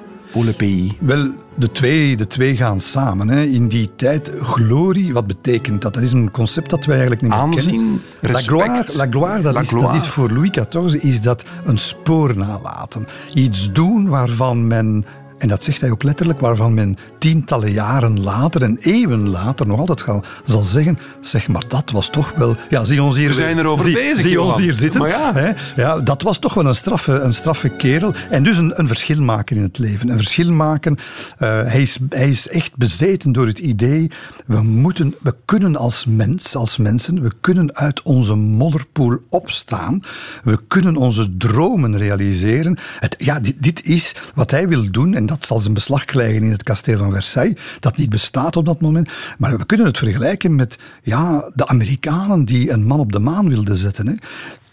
pays? 0.58 0.92
Wel, 1.00 1.32
de 1.56 1.72
twee, 1.72 2.18
de 2.18 2.28
twee 2.28 2.56
gaan 2.56 2.80
samen. 2.80 3.30
Hè. 3.30 3.44
In 3.44 3.68
die 3.68 3.90
tijd, 3.96 4.32
glorie, 4.42 5.14
wat 5.14 5.28
betekent 5.28 5.82
dat? 5.82 5.94
Dat 5.94 6.04
is 6.04 6.12
een 6.12 6.32
concept 6.32 6.70
dat 6.70 6.86
wij 6.86 6.98
eigenlijk 6.98 7.22
niet 7.22 7.32
meer 7.32 7.40
Aanzien, 7.40 7.72
kennen. 7.72 8.02
Respect, 8.22 8.48
la 8.48 8.58
gloire, 8.58 8.94
la 8.98 9.06
gloire, 9.10 9.42
dat, 9.42 9.54
la 9.54 9.62
is, 9.62 9.68
gloire. 9.68 9.94
dat 9.94 10.04
is 10.04 10.10
voor 10.10 10.32
Louis 10.32 10.50
XIV 10.50 11.04
is 11.04 11.22
dat 11.22 11.46
een 11.66 11.78
spoor 11.78 12.38
nalaten. 12.38 13.08
Iets 13.34 13.72
doen 13.72 14.10
waarvan 14.10 14.68
men 14.68 15.06
en 15.40 15.48
dat 15.48 15.64
zegt 15.64 15.82
hij 15.82 15.92
ook 15.92 16.04
letterlijk, 16.04 16.40
waarvan 16.40 16.74
men 16.74 16.98
tientallen 17.20 17.72
jaren 17.72 18.24
later 18.24 18.64
en 18.64 18.78
eeuwen 18.80 19.30
later 19.30 19.68
nog 19.68 19.80
altijd 19.80 20.04
zal 20.46 20.64
zeggen, 20.64 21.00
zeg 21.22 21.48
maar, 21.48 21.64
dat 21.68 21.92
was 21.92 22.10
toch 22.10 22.34
wel... 22.36 22.56
Ja, 22.70 22.84
zie 22.84 23.04
ons 23.04 23.16
hier... 23.16 23.28
We 23.28 23.34
zijn 23.34 23.58
erover 23.58 23.86
zie, 23.86 23.94
bezig, 23.94 24.22
Zie 24.22 24.42
ons 24.42 24.58
hier 24.58 24.74
zitten. 24.74 25.00
Maar 25.00 25.10
ja. 25.10 25.34
Hè? 25.34 25.52
ja, 25.76 26.00
dat 26.00 26.22
was 26.22 26.40
toch 26.40 26.54
wel 26.54 26.66
een 26.66 26.76
straffe, 26.76 27.12
een 27.12 27.34
straffe 27.34 27.70
kerel. 27.70 28.14
En 28.30 28.44
dus 28.44 28.58
een, 28.58 28.80
een 28.80 28.88
verschil 28.88 29.22
maken 29.22 29.56
in 29.56 29.64
het 29.64 29.78
leven. 29.78 30.10
Een 30.10 30.18
verschil 30.18 30.52
maken. 30.52 30.98
Uh, 30.98 31.62
hij, 31.64 31.82
is, 31.82 31.98
hij 32.10 32.30
is 32.30 32.48
echt 32.48 32.76
bezeten 32.76 33.32
door 33.32 33.48
het 33.48 33.60
idee, 33.60 34.12
we 34.46 34.62
moeten, 34.62 35.16
we 35.22 35.36
kunnen 35.46 35.76
als 35.76 36.06
mens, 36.06 36.56
als 36.56 36.78
mensen, 36.78 37.22
we 37.22 37.32
kunnen 37.42 37.76
uit 37.76 38.02
onze 38.02 38.36
modderpoel 38.36 39.18
opstaan. 39.30 40.04
We 40.44 40.60
kunnen 40.68 40.96
onze 40.96 41.38
dromen 41.38 41.98
realiseren. 41.98 42.78
Het, 43.00 43.16
ja, 43.18 43.40
dit, 43.40 43.64
dit 43.64 43.86
is 43.86 44.16
wat 44.36 44.52
hij 44.52 44.68
wil 44.68 44.92
doen 44.92 45.14
en 45.14 45.26
dat 45.26 45.46
zal 45.46 45.60
zijn 45.60 45.74
beslag 45.74 46.06
krijgen 46.06 46.44
in 46.44 46.52
het 46.52 46.64
kasteel 46.64 46.98
van 46.98 47.09
Dat 47.80 47.98
niet 47.98 48.10
bestaat 48.10 48.56
op 48.56 48.66
dat 48.66 48.82
moment. 48.82 49.10
Maar 49.38 49.58
we 49.58 49.66
kunnen 49.66 49.88
het 49.88 49.98
vergelijken 49.98 50.56
met 50.56 50.80
ja, 51.04 51.52
de 51.54 51.68
Amerikanen 51.68 52.46
die 52.46 52.72
een 52.72 52.86
man 52.86 53.00
op 53.00 53.12
de 53.12 53.20
maan 53.20 53.50
wilden 53.50 53.78
zetten. 53.78 54.08
Hè 54.08 54.14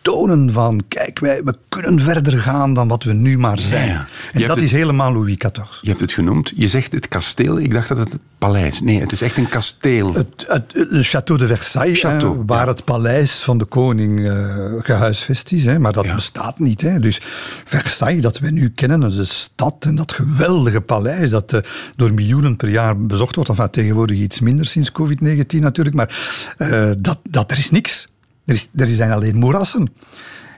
tonen 0.06 0.52
van, 0.52 0.82
kijk, 0.88 1.18
wij, 1.18 1.42
we 1.44 1.54
kunnen 1.68 2.00
verder 2.00 2.38
gaan 2.40 2.74
dan 2.74 2.88
wat 2.88 3.02
we 3.02 3.12
nu 3.12 3.38
maar 3.38 3.58
zijn. 3.58 3.88
Ja. 3.88 4.06
En 4.32 4.46
dat 4.46 4.56
is 4.56 4.72
helemaal 4.72 5.12
Louis 5.12 5.36
XIV. 5.36 5.62
Je 5.80 5.88
hebt 5.88 6.00
het 6.00 6.12
genoemd. 6.12 6.52
Je 6.54 6.68
zegt 6.68 6.92
het 6.92 7.08
kasteel. 7.08 7.58
Ik 7.58 7.72
dacht 7.72 7.88
dat 7.88 7.98
het 7.98 8.16
paleis. 8.38 8.80
Nee, 8.80 9.00
het 9.00 9.12
is 9.12 9.22
echt 9.22 9.36
een 9.36 9.48
kasteel. 9.48 10.14
Het, 10.14 10.44
het, 10.48 10.72
het 10.72 11.06
Château 11.06 11.36
de 11.38 11.46
Versailles, 11.46 12.06
Château, 12.06 12.38
hè, 12.38 12.44
waar 12.46 12.64
ja. 12.64 12.72
het 12.72 12.84
paleis 12.84 13.42
van 13.42 13.58
de 13.58 13.64
koning 13.64 14.28
eh, 14.28 14.72
gehuisvest 14.78 15.52
is. 15.52 15.64
Hè, 15.64 15.78
maar 15.78 15.92
dat 15.92 16.04
Ja. 16.04 16.14
bestaat 16.14 16.58
niet. 16.58 16.80
Hè. 16.80 17.00
Dus 17.00 17.20
Versailles, 17.64 18.22
dat 18.22 18.38
we 18.38 18.50
nu 18.50 18.70
kennen, 18.70 19.00
de 19.00 19.24
stad 19.24 19.84
en 19.86 19.94
dat 19.94 20.12
geweldige 20.12 20.80
paleis 20.80 21.30
dat 21.30 21.52
eh, 21.52 21.60
door 21.96 22.14
miljoenen 22.14 22.56
per 22.56 22.68
jaar 22.68 23.00
bezocht 23.06 23.34
wordt. 23.34 23.50
Enfin, 23.50 23.70
tegenwoordig 23.70 24.16
iets 24.16 24.40
minder 24.40 24.66
sinds 24.66 24.92
COVID-19 24.92 25.58
natuurlijk. 25.58 25.96
Maar 25.96 26.18
eh, 26.58 26.90
dat, 26.98 27.18
dat, 27.30 27.50
er 27.50 27.58
is 27.58 27.70
niks. 27.70 28.08
Er, 28.46 28.54
is, 28.54 28.68
er 28.76 28.88
zijn 28.88 29.12
alleen 29.12 29.37
moerassen. 29.37 29.90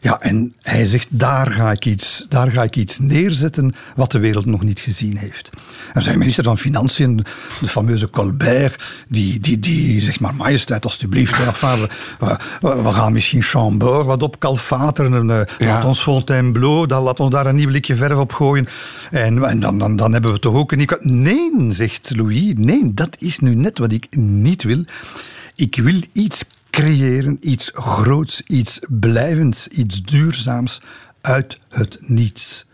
Ja, 0.01 0.21
en 0.21 0.55
hij 0.63 0.87
zegt, 0.87 1.07
daar 1.11 1.47
ga, 1.47 1.71
ik 1.73 1.85
iets, 1.85 2.27
daar 2.29 2.51
ga 2.51 2.63
ik 2.63 2.77
iets 2.77 2.99
neerzetten 2.99 3.75
wat 3.97 4.13
de 4.13 4.19
wereld 4.19 4.47
nog 4.47 4.63
niet 4.63 4.81
gezien 4.81 5.17
heeft. 5.17 5.51
En 5.93 6.03
zijn 6.03 6.19
minister 6.19 6.45
van 6.45 6.59
Financiën, 6.59 7.17
de 7.61 7.69
fameuze 7.69 8.11
Colbert, 8.11 8.85
die, 9.09 9.41
die, 9.41 9.59
die 9.59 10.01
zegt 10.01 10.21
maar, 10.21 10.35
majesteit, 10.35 10.85
alstublieft, 10.85 11.39
enfin, 11.47 11.89
we, 12.19 12.37
we, 12.61 12.83
we, 12.83 12.93
gaan 12.93 13.13
misschien 13.13 13.43
Chambord 13.43 14.07
wat 14.07 14.23
opkalfateren, 14.23 15.29
uh, 15.29 15.41
ja. 15.59 15.67
laat 15.67 15.85
ons 15.85 16.03
Fontainebleau, 16.03 16.87
dan, 16.87 17.03
laat 17.03 17.21
ons 17.21 17.31
daar 17.31 17.47
een 17.47 17.55
nieuw 17.55 17.69
blikje 17.69 17.97
verf 17.97 18.17
op 18.19 18.33
gooien. 18.33 18.69
En, 19.11 19.45
en 19.45 19.61
dan, 19.61 19.79
dan, 19.79 19.97
dan 19.97 20.13
hebben 20.13 20.33
we 20.33 20.39
toch 20.39 20.55
ook 20.55 20.73
een... 20.73 20.89
Nee, 21.01 21.51
zegt 21.69 22.17
Louis, 22.17 22.53
nee, 22.57 22.95
dat 22.95 23.17
is 23.19 23.39
nu 23.39 23.55
net 23.55 23.79
wat 23.79 23.93
ik 23.93 24.17
niet 24.17 24.63
wil. 24.63 24.85
Ik 25.55 25.77
wil 25.77 26.01
iets 26.13 26.45
creëren, 26.83 27.37
iets 27.41 27.71
groots, 27.75 28.43
iets 28.47 28.79
blijvends, 28.89 29.69
iets 29.69 30.03
duurzaams 30.03 30.83
uit 31.21 31.59
het 31.69 31.99
niets. 32.01 32.67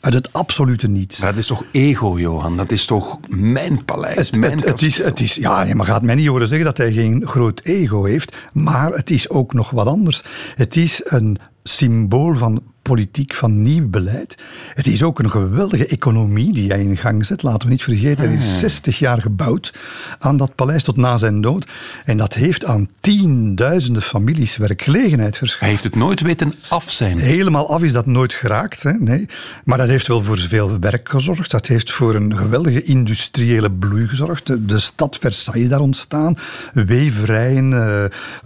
Uit 0.00 0.14
het 0.14 0.32
absolute 0.32 0.88
niets. 0.88 1.18
Maar 1.18 1.30
dat 1.30 1.38
is 1.38 1.46
toch 1.46 1.64
ego, 1.72 2.18
Johan? 2.18 2.56
Dat 2.56 2.70
is 2.72 2.86
toch 2.86 3.18
mijn 3.28 3.84
paleis, 3.84 4.16
het, 4.16 4.36
mijn 4.36 4.58
het, 4.58 4.68
het 4.68 4.82
is, 4.82 5.02
het 5.02 5.20
is, 5.20 5.34
Ja, 5.34 5.62
je 5.62 5.84
gaat 5.84 6.02
mij 6.02 6.14
niet 6.14 6.26
horen 6.26 6.48
zeggen 6.48 6.66
dat 6.66 6.76
hij 6.76 6.92
geen 6.92 7.26
groot 7.26 7.60
ego 7.64 8.04
heeft, 8.04 8.36
maar 8.52 8.92
het 8.92 9.10
is 9.10 9.28
ook 9.28 9.52
nog 9.52 9.70
wat 9.70 9.86
anders. 9.86 10.22
Het 10.54 10.76
is 10.76 11.00
een 11.04 11.38
symbool 11.62 12.36
van 12.36 12.62
politiek 12.90 13.34
van 13.34 13.62
nieuw 13.62 13.88
beleid. 13.88 14.34
Het 14.74 14.86
is 14.86 15.02
ook 15.02 15.18
een 15.18 15.30
geweldige 15.30 15.86
economie 15.86 16.52
die 16.52 16.68
hij 16.68 16.80
in 16.80 16.96
gang 16.96 17.26
zet. 17.26 17.42
Laten 17.42 17.66
we 17.66 17.72
niet 17.72 17.82
vergeten, 17.82 18.24
hij 18.24 18.36
is 18.36 18.58
60 18.58 18.94
ah. 18.94 19.00
jaar 19.00 19.20
gebouwd 19.20 19.74
aan 20.18 20.36
dat 20.36 20.54
paleis 20.54 20.82
tot 20.82 20.96
na 20.96 21.16
zijn 21.18 21.40
dood. 21.40 21.66
En 22.04 22.16
dat 22.16 22.34
heeft 22.34 22.64
aan 22.64 22.88
tienduizenden 23.00 24.02
families 24.02 24.56
werkgelegenheid 24.56 25.36
verschaft. 25.36 25.60
Hij 25.60 25.70
heeft 25.70 25.84
het 25.84 25.94
nooit 25.94 26.20
weten 26.20 26.54
af 26.68 26.90
zijn. 26.90 27.18
Helemaal 27.18 27.68
af 27.68 27.82
is 27.82 27.92
dat 27.92 28.06
nooit 28.06 28.32
geraakt, 28.32 28.82
hè? 28.82 28.92
nee. 28.92 29.26
Maar 29.64 29.78
dat 29.78 29.88
heeft 29.88 30.06
wel 30.06 30.22
voor 30.22 30.38
veel 30.38 30.78
werk 30.78 31.08
gezorgd. 31.08 31.50
Dat 31.50 31.66
heeft 31.66 31.92
voor 31.92 32.14
een 32.14 32.36
geweldige 32.36 32.82
industriële 32.82 33.70
bloei 33.70 34.06
gezorgd. 34.06 34.68
De, 34.68 34.78
stad 34.78 35.16
Versailles 35.20 35.68
daar 35.68 35.80
ontstaan. 35.80 36.36
Weverijen, 36.72 37.70
uh, 37.70 38.04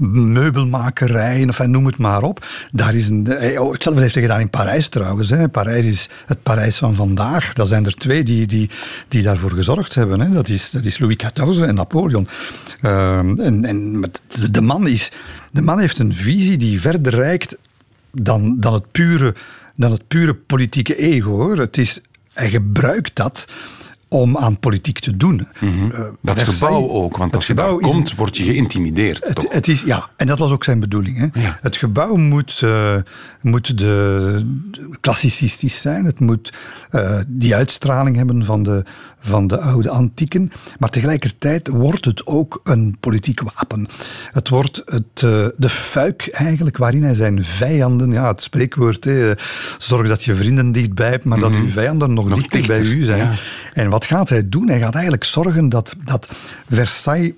meubelmakerijen, 0.09 1.47
enfin, 1.47 1.71
noem 1.71 1.87
het 1.87 1.99
maar 1.99 2.23
op. 2.23 2.47
Daar 2.73 2.95
is 2.95 3.09
een, 3.09 3.27
oh, 3.59 3.73
hetzelfde 3.73 4.03
heeft 4.03 4.15
hij 4.15 4.23
gedaan 4.23 4.34
in 4.41 4.51
Parijs 4.51 4.89
trouwens. 4.89 5.31
Hè. 5.31 5.49
Parijs 5.49 5.87
is 5.87 6.09
het 6.27 6.43
Parijs 6.43 6.77
van 6.77 6.95
vandaag. 6.95 7.53
Dat 7.53 7.69
zijn 7.69 7.87
er 7.87 7.95
twee 7.95 8.23
die, 8.23 8.47
die, 8.47 8.71
die 9.09 9.23
daarvoor 9.23 9.51
gezorgd 9.51 9.95
hebben. 9.95 10.21
Hè. 10.21 10.29
Dat, 10.29 10.49
is, 10.49 10.71
dat 10.71 10.85
is 10.85 10.99
Louis 10.99 11.17
XIV 11.17 11.61
en 11.61 11.75
Napoleon. 11.75 12.29
Uh, 12.83 13.19
en, 13.19 13.65
en 13.65 14.05
de, 14.51 14.61
man 14.61 14.87
is, 14.87 15.11
de 15.51 15.63
man 15.63 15.79
heeft 15.79 15.99
een 15.99 16.15
visie 16.15 16.57
die 16.57 16.81
verder 16.81 17.15
reikt 17.15 17.59
dan, 18.11 18.61
dan, 18.61 18.73
het, 18.73 18.91
pure, 18.93 19.35
dan 19.75 19.93
het 19.93 20.09
pure 20.09 20.35
politieke 20.35 20.97
ego. 20.97 21.31
Hoor. 21.31 21.59
Het 21.59 21.79
is, 21.79 22.01
hij 22.33 22.51
gebruikt 22.51 23.17
dat 23.17 23.47
om 24.15 24.37
aan 24.37 24.59
politiek 24.59 24.99
te 24.99 25.17
doen. 25.17 25.49
Mm 25.61 25.93
dat 26.23 26.43
gebouw 26.43 26.89
ook, 26.89 27.17
want 27.17 27.35
als 27.35 27.47
je 27.47 27.55
daar 27.55 27.77
komt, 27.79 28.15
word 28.15 28.37
je 28.37 28.43
geïntimideerd. 28.43 29.25
Het, 29.29 29.47
het, 29.49 29.69
is, 29.69 29.83
ja, 29.83 30.09
en 30.17 30.27
dat 30.27 30.39
was 30.39 30.51
ook 30.53 30.65
zijn 30.65 30.81
bedoeling. 30.81 31.19
Hè. 31.19 31.27
Het 31.61 31.77
gebouw 31.77 32.17
moet, 32.17 32.61
uh, 32.65 32.97
moet 33.41 33.79
de, 33.79 34.57
klassicistisch 35.01 35.81
zijn, 35.81 36.05
het 36.05 36.21
moet 36.21 36.53
uh, 36.93 37.19
die 37.27 37.55
uitstraling 37.55 38.17
hebben 38.17 38.45
van 38.45 38.63
de, 38.63 38.85
van 39.25 39.47
de 39.47 39.59
oude 39.59 39.91
antieken, 39.91 40.51
maar 40.79 40.91
tegelijkertijd 40.91 41.69
wordt 41.69 42.05
het 42.05 42.27
ook 42.27 42.61
een 42.65 42.97
politiek 43.01 43.41
wapen. 43.41 43.89
Het 44.33 44.49
wordt 44.49 44.83
het, 44.85 45.23
uh, 45.25 45.47
de 45.57 45.69
fuik 45.69 46.29
eigenlijk 46.33 46.77
waarin 46.77 47.03
hij 47.03 47.15
zijn 47.15 47.45
vijanden, 47.45 48.11
ja, 48.11 48.29
het 48.29 48.43
spreekwoord, 48.43 49.05
hè, 49.05 49.33
zorg 49.79 50.09
dat 50.09 50.25
je 50.25 50.35
vrienden 50.35 50.73
dichtbij 50.73 51.11
hebt, 51.11 51.25
maar 51.25 51.39
dat 51.39 51.51
mhm. 51.51 51.61
uw 51.61 51.69
vijanden 51.69 52.13
nog, 52.13 52.29
nog 52.29 52.39
dichter, 52.39 52.59
dichter, 52.59 52.81
bij 52.81 52.87
u 52.87 53.05
zijn. 53.05 53.19
Ja. 53.19 53.33
En 53.75 53.91
wat 53.91 54.05
gaat 54.05 54.29
hij 54.29 54.49
doen? 54.49 54.69
Hij 54.69 54.79
gaat 54.79 54.95
eigenlijk 54.95 55.25
zorgen 55.25 55.69
dat, 55.69 55.97
dat 56.05 56.29
Versailles 56.69 57.33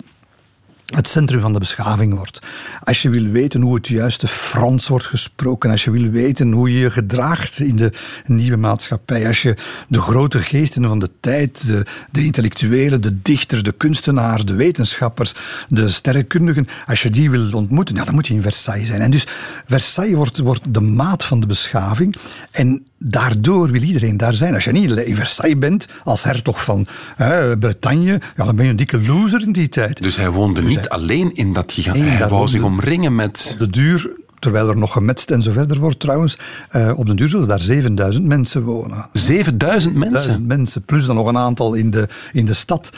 het 0.94 1.08
centrum 1.08 1.40
van 1.40 1.52
de 1.52 1.58
beschaving 1.58 2.14
wordt. 2.14 2.38
Als 2.82 3.02
je 3.02 3.10
wil 3.10 3.26
weten 3.26 3.60
hoe 3.60 3.74
het 3.74 3.88
juiste 3.88 4.28
Frans 4.28 4.88
wordt 4.88 5.06
gesproken, 5.06 5.70
als 5.70 5.84
je 5.84 5.90
wil 5.90 6.10
weten 6.10 6.52
hoe 6.52 6.72
je 6.72 6.78
je 6.78 6.90
gedraagt 6.90 7.58
in 7.58 7.76
de 7.76 7.92
nieuwe 8.26 8.56
maatschappij, 8.56 9.26
als 9.26 9.42
je 9.42 9.56
de 9.88 10.00
grote 10.00 10.38
geesten 10.38 10.84
van 10.84 10.98
de 10.98 11.10
tijd, 11.20 11.66
de, 11.66 11.86
de 12.10 12.24
intellectuelen, 12.24 13.00
de 13.00 13.22
dichters, 13.22 13.62
de 13.62 13.72
kunstenaars, 13.72 14.44
de 14.44 14.54
wetenschappers, 14.54 15.34
de 15.68 15.88
sterrenkundigen, 15.88 16.66
als 16.86 17.02
je 17.02 17.10
die 17.10 17.30
wil 17.30 17.52
ontmoeten, 17.52 17.94
ja, 17.94 18.04
dan 18.04 18.14
moet 18.14 18.26
je 18.26 18.34
in 18.34 18.42
Versailles 18.42 18.86
zijn. 18.86 19.00
En 19.00 19.10
dus 19.10 19.26
Versailles 19.66 20.14
wordt, 20.14 20.38
wordt 20.38 20.74
de 20.74 20.80
maat 20.80 21.24
van 21.24 21.40
de 21.40 21.46
beschaving 21.46 22.16
en 22.50 22.84
daardoor 22.98 23.70
wil 23.70 23.82
iedereen 23.82 24.16
daar 24.16 24.34
zijn. 24.34 24.54
Als 24.54 24.64
je 24.64 24.72
niet 24.72 24.90
in 24.90 25.16
Versailles 25.16 25.58
bent, 25.58 25.88
als 26.04 26.22
hertog 26.22 26.64
van 26.64 26.86
hè, 27.16 27.58
Bretagne, 27.58 28.20
ja, 28.36 28.44
dan 28.44 28.56
ben 28.56 28.64
je 28.64 28.70
een 28.70 28.76
dikke 28.76 29.00
loser 29.00 29.42
in 29.42 29.52
die 29.52 29.68
tijd. 29.68 30.02
Dus 30.02 30.16
hij 30.16 30.30
woonde 30.30 30.62
niet 30.62 30.75
niet 30.76 30.88
alleen 30.88 31.34
in 31.34 31.52
dat 31.52 31.72
gigantische... 31.72 32.08
Hij 32.08 32.28
wou 32.28 32.48
zich 32.48 32.62
omringen 32.62 33.14
met... 33.14 33.50
Op 33.52 33.58
de 33.58 33.70
duur 33.70 34.24
terwijl 34.38 34.68
er 34.68 34.76
nog 34.76 34.92
gemetst 34.92 35.30
en 35.30 35.42
zo 35.42 35.52
verder 35.52 35.78
wordt 35.78 36.00
trouwens, 36.00 36.38
uh, 36.76 36.92
op 36.96 37.06
de 37.06 37.14
duur 37.14 37.28
zullen 37.28 37.48
daar 37.48 37.60
7000 37.60 38.24
mensen 38.24 38.62
wonen. 38.62 39.08
7000 39.12 39.94
mensen? 39.94 40.46
mensen, 40.46 40.82
plus 40.82 41.06
dan 41.06 41.16
nog 41.16 41.26
een 41.26 41.38
aantal 41.38 41.74
in 41.74 41.90
de, 41.90 42.08
in 42.32 42.46
de 42.46 42.54
stad. 42.54 42.90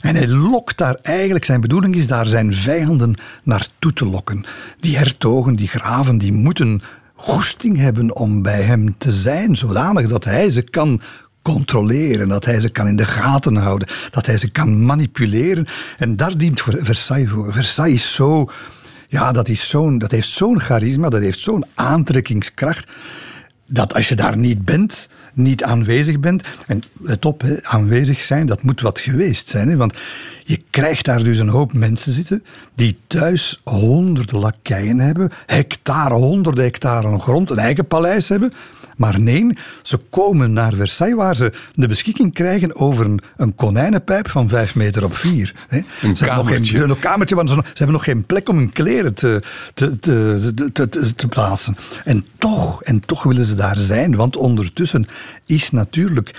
En 0.00 0.14
hij 0.14 0.28
lokt 0.28 0.78
daar 0.78 0.96
eigenlijk, 1.02 1.44
zijn 1.44 1.60
bedoeling 1.60 1.94
is 1.96 2.06
daar 2.06 2.26
zijn 2.26 2.54
vijanden 2.54 3.14
naartoe 3.42 3.92
te 3.92 4.06
lokken. 4.06 4.44
Die 4.80 4.96
hertogen, 4.96 5.56
die 5.56 5.68
graven, 5.68 6.18
die 6.18 6.32
moeten 6.32 6.82
goesting 7.14 7.76
hebben 7.76 8.16
om 8.16 8.42
bij 8.42 8.62
hem 8.62 8.94
te 8.98 9.12
zijn, 9.12 9.56
zodanig 9.56 10.08
dat 10.08 10.24
hij 10.24 10.50
ze 10.50 10.62
kan 10.62 11.00
controleren, 11.42 12.28
dat 12.28 12.44
hij 12.44 12.60
ze 12.60 12.68
kan 12.68 12.86
in 12.86 12.96
de 12.96 13.06
gaten 13.06 13.56
houden, 13.56 13.88
dat 14.10 14.26
hij 14.26 14.38
ze 14.38 14.50
kan 14.50 14.84
manipuleren. 14.84 15.66
En 15.98 16.16
daar 16.16 16.38
dient 16.38 16.60
Versailles 16.60 17.30
voor. 17.30 17.52
Versailles 17.52 17.94
is 17.94 18.14
zo, 18.14 18.50
ja, 19.08 19.32
dat, 19.32 19.48
is 19.48 19.68
zo'n, 19.68 19.98
dat 19.98 20.10
heeft 20.10 20.28
zo'n 20.28 20.60
charisma, 20.60 21.08
dat 21.08 21.22
heeft 21.22 21.40
zo'n 21.40 21.64
aantrekkingskracht, 21.74 22.90
dat 23.66 23.94
als 23.94 24.08
je 24.08 24.14
daar 24.14 24.36
niet 24.36 24.64
bent, 24.64 25.08
niet 25.32 25.64
aanwezig 25.64 26.20
bent. 26.20 26.42
En 26.66 26.80
let 27.00 27.24
op, 27.24 27.44
aanwezig 27.62 28.20
zijn, 28.20 28.46
dat 28.46 28.62
moet 28.62 28.80
wat 28.80 29.00
geweest 29.00 29.48
zijn. 29.48 29.76
Want 29.76 29.94
je 30.44 30.62
krijgt 30.70 31.04
daar 31.04 31.22
dus 31.22 31.38
een 31.38 31.48
hoop 31.48 31.72
mensen 31.72 32.12
zitten 32.12 32.44
die 32.74 32.98
thuis 33.06 33.60
honderden 33.64 34.38
lakeien 34.38 34.98
hebben, 34.98 35.30
hectare, 35.46 36.14
honderden 36.14 36.64
hectare 36.64 37.18
grond, 37.18 37.50
een 37.50 37.58
eigen 37.58 37.86
paleis 37.86 38.28
hebben. 38.28 38.52
Maar 39.00 39.20
nee, 39.20 39.46
ze 39.82 39.96
komen 40.10 40.52
naar 40.52 40.72
Versailles 40.72 41.16
waar 41.16 41.36
ze 41.36 41.52
de 41.72 41.88
beschikking 41.88 42.34
krijgen 42.34 42.74
over 42.74 43.04
een, 43.04 43.20
een 43.36 43.54
konijnenpijp 43.54 44.30
van 44.30 44.48
vijf 44.48 44.74
meter 44.74 45.04
op 45.04 45.16
vier. 45.16 45.54
Een 45.68 46.16
ze 46.16 46.24
kamertje. 46.24 46.28
Hebben 46.28 46.46
nog 46.46 46.78
geen, 46.78 46.90
een 46.90 46.98
kamertje, 46.98 47.34
want 47.34 47.48
ze, 47.48 47.54
ze, 47.54 47.62
hebben 47.74 47.92
nog 47.92 48.04
geen 48.04 48.24
plek 48.24 48.48
om 48.48 48.56
hun 48.56 48.72
kleren 48.72 49.14
te, 49.14 49.42
te, 49.74 49.98
te, 49.98 50.70
te, 50.72 50.88
te, 50.88 51.14
te 51.14 51.28
plaatsen. 51.28 51.76
En 52.04 52.26
toch, 52.38 52.82
en 52.82 53.00
toch 53.00 53.22
willen 53.22 53.44
ze 53.44 53.54
daar 53.54 53.76
zijn, 53.76 54.16
want 54.16 54.36
ondertussen 54.36 55.06
is 55.46 55.70
natuurlijk 55.70 56.34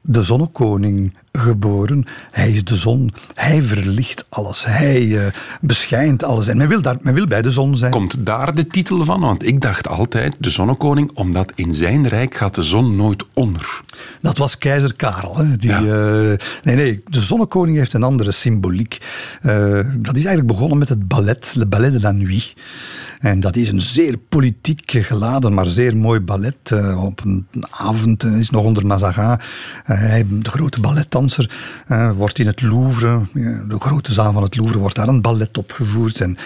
de 0.00 0.22
zonnekoning 0.22 1.14
geboren. 1.32 2.04
Hij 2.30 2.50
is 2.50 2.64
de 2.64 2.76
zon. 2.76 3.12
Hij 3.34 3.62
verlicht 3.62 4.24
alles. 4.28 4.64
Hij 4.64 5.02
uh, 5.02 5.26
beschijnt 5.60 6.24
alles. 6.24 6.48
En 6.48 6.56
men 6.56 6.68
wil, 6.68 6.82
daar, 6.82 6.96
men 7.00 7.14
wil 7.14 7.26
bij 7.26 7.42
de 7.42 7.50
zon 7.50 7.76
zijn. 7.76 7.90
Komt 7.90 8.26
daar 8.26 8.54
de 8.54 8.66
titel 8.66 9.04
van? 9.04 9.20
Want 9.20 9.46
ik 9.46 9.60
dacht 9.60 9.88
altijd 9.88 10.36
de 10.38 10.50
zonnekoning, 10.50 11.10
omdat 11.14 11.52
in 11.54 11.74
zijn 11.74 12.08
rijk 12.08 12.34
gaat 12.34 12.54
de 12.54 12.62
zon 12.62 12.96
nooit 12.96 13.24
onder. 13.34 13.80
Dat 14.20 14.38
was 14.38 14.58
keizer 14.58 14.94
Karel. 14.94 15.36
Hè, 15.36 15.56
die, 15.56 15.70
ja. 15.70 15.80
uh, 15.80 16.36
nee, 16.62 16.76
nee, 16.76 17.02
de 17.06 17.20
zonnekoning 17.20 17.76
heeft 17.76 17.92
een 17.92 18.02
andere 18.02 18.32
symboliek. 18.32 18.98
Uh, 19.42 19.80
dat 19.96 20.16
is 20.16 20.24
eigenlijk 20.24 20.46
begonnen 20.46 20.78
met 20.78 20.88
het 20.88 21.08
ballet, 21.08 21.52
Le 21.54 21.66
Ballet 21.66 21.92
de 21.92 22.00
la 22.00 22.12
Nuit. 22.12 22.54
En 23.20 23.40
dat 23.40 23.56
is 23.56 23.68
een 23.68 23.80
zeer 23.80 24.16
politiek 24.16 24.90
geladen, 24.90 25.54
maar 25.54 25.66
zeer 25.66 25.96
mooi 25.96 26.20
ballet. 26.20 26.70
Uh, 26.72 27.04
op 27.04 27.24
een 27.24 27.46
avond 27.70 28.24
uh, 28.24 28.38
is 28.38 28.50
nog 28.50 28.64
onder 28.64 28.86
Mazarin. 28.86 29.38
Uh, 29.86 30.14
de 30.28 30.50
grote 30.50 30.80
balletdanser 30.80 31.50
wordt 32.16 32.38
in 32.38 32.46
het 32.46 32.62
Louvre, 32.62 33.20
de 33.68 33.76
grote 33.78 34.12
zaal 34.12 34.32
van 34.32 34.42
het 34.42 34.56
Louvre, 34.56 34.78
wordt 34.78 34.96
daar 34.96 35.08
een 35.08 35.20
ballet 35.20 35.58
opgevoerd. 35.58 36.20
En 36.20 36.36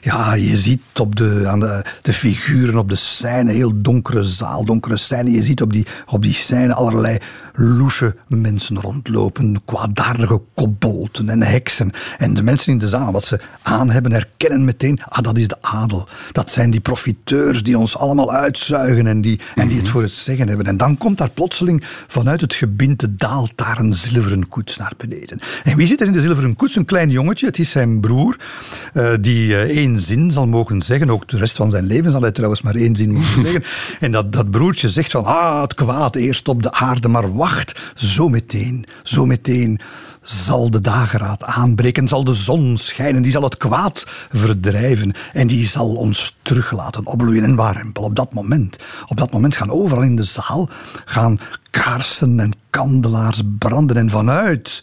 ja, 0.00 0.34
je 0.34 0.56
ziet 0.56 0.80
op 1.00 1.16
de, 1.16 1.44
aan 1.46 1.60
de, 1.60 1.84
de 2.02 2.12
figuren 2.12 2.78
op 2.78 2.88
de 2.88 2.94
scène, 2.94 3.52
heel 3.52 3.72
donkere 3.82 4.24
zaal, 4.24 4.64
donkere 4.64 4.96
scène. 4.96 5.30
Je 5.30 5.42
ziet 5.42 5.62
op 5.62 5.72
die, 5.72 5.86
op 6.06 6.22
die 6.22 6.34
scène 6.34 6.74
allerlei 6.74 7.18
loesje 7.54 8.16
mensen 8.28 8.80
rondlopen, 8.80 9.62
kwaadaardige 9.64 10.42
kobolten 10.54 11.28
en 11.28 11.42
heksen. 11.42 11.92
En 12.18 12.34
de 12.34 12.42
mensen 12.42 12.72
in 12.72 12.78
de 12.78 12.88
zaal, 12.88 13.12
wat 13.12 13.24
ze 13.24 13.40
aan 13.62 13.90
hebben, 13.90 14.12
herkennen 14.12 14.64
meteen, 14.64 15.02
ah, 15.08 15.22
dat 15.22 15.38
is 15.38 15.48
de 15.48 15.56
adel. 15.60 16.08
Dat 16.32 16.50
zijn 16.50 16.70
die 16.70 16.80
profiteurs 16.80 17.62
die 17.62 17.78
ons 17.78 17.96
allemaal 17.96 18.32
uitzuigen 18.32 19.06
en 19.06 19.20
die, 19.20 19.40
en 19.54 19.68
die 19.68 19.78
het 19.78 19.88
voor 19.88 20.02
het 20.02 20.12
zeggen 20.12 20.48
hebben. 20.48 20.66
En 20.66 20.76
dan 20.76 20.98
komt 20.98 21.18
daar 21.18 21.30
plotseling 21.30 21.84
vanuit 22.06 22.40
het 22.40 22.54
gebinte 22.54 23.16
daalt 23.16 23.52
daar 23.54 23.78
een 23.78 23.94
zilveren 23.94 24.48
koets 24.48 24.76
naar 24.76 24.92
beneden. 24.96 25.38
En 25.64 25.76
wie 25.76 25.86
zit 25.86 26.00
er 26.00 26.06
in 26.06 26.12
de 26.12 26.20
zilveren 26.20 26.56
koets? 26.56 26.76
Een 26.76 26.84
klein 26.84 27.10
jongetje, 27.10 27.46
het 27.46 27.58
is 27.58 27.70
zijn 27.70 28.00
broer, 28.00 28.36
uh, 28.94 29.12
die 29.20 29.48
uh, 29.48 29.60
één 29.60 30.00
zin 30.00 30.30
zal 30.30 30.46
mogen 30.46 30.82
zeggen. 30.82 31.10
Ook 31.10 31.28
de 31.28 31.36
rest 31.36 31.56
van 31.56 31.70
zijn 31.70 31.86
leven 31.86 32.10
zal 32.10 32.20
hij 32.20 32.32
trouwens 32.32 32.62
maar 32.62 32.74
één 32.74 32.96
zin 32.96 33.12
mogen 33.12 33.42
zeggen. 33.46 33.64
En 34.00 34.10
dat, 34.10 34.32
dat 34.32 34.50
broertje 34.50 34.88
zegt 34.88 35.10
van, 35.10 35.24
ah, 35.24 35.60
het 35.60 35.74
kwaad 35.74 36.16
eerst 36.16 36.48
op 36.48 36.62
de 36.62 36.72
aarde, 36.72 37.08
maar 37.08 37.34
wacht, 37.34 37.80
zo 37.94 38.28
meteen, 38.28 38.84
zo 39.02 39.26
meteen 39.26 39.80
zal 40.28 40.70
de 40.70 40.80
dageraad 40.80 41.44
aanbreken, 41.44 42.08
zal 42.08 42.24
de 42.24 42.34
zon 42.34 42.76
schijnen, 42.76 43.22
die 43.22 43.32
zal 43.32 43.42
het 43.42 43.56
kwaad 43.56 44.06
verdrijven 44.28 45.14
en 45.32 45.46
die 45.46 45.66
zal 45.66 45.94
ons 45.94 46.36
terug 46.42 46.72
laten 46.72 47.06
opbloeien. 47.06 47.44
En 47.44 47.54
waarempel, 47.54 48.02
op 48.02 48.16
dat 48.16 48.32
moment, 48.32 48.76
op 49.06 49.16
dat 49.16 49.32
moment 49.32 49.56
gaan 49.56 49.70
overal 49.70 50.02
in 50.02 50.16
de 50.16 50.24
zaal 50.24 50.68
gaan 51.04 51.40
kaarsen 51.70 52.40
en 52.40 52.52
kandelaars 52.70 53.40
branden 53.58 53.96
en 53.96 54.10
vanuit 54.10 54.82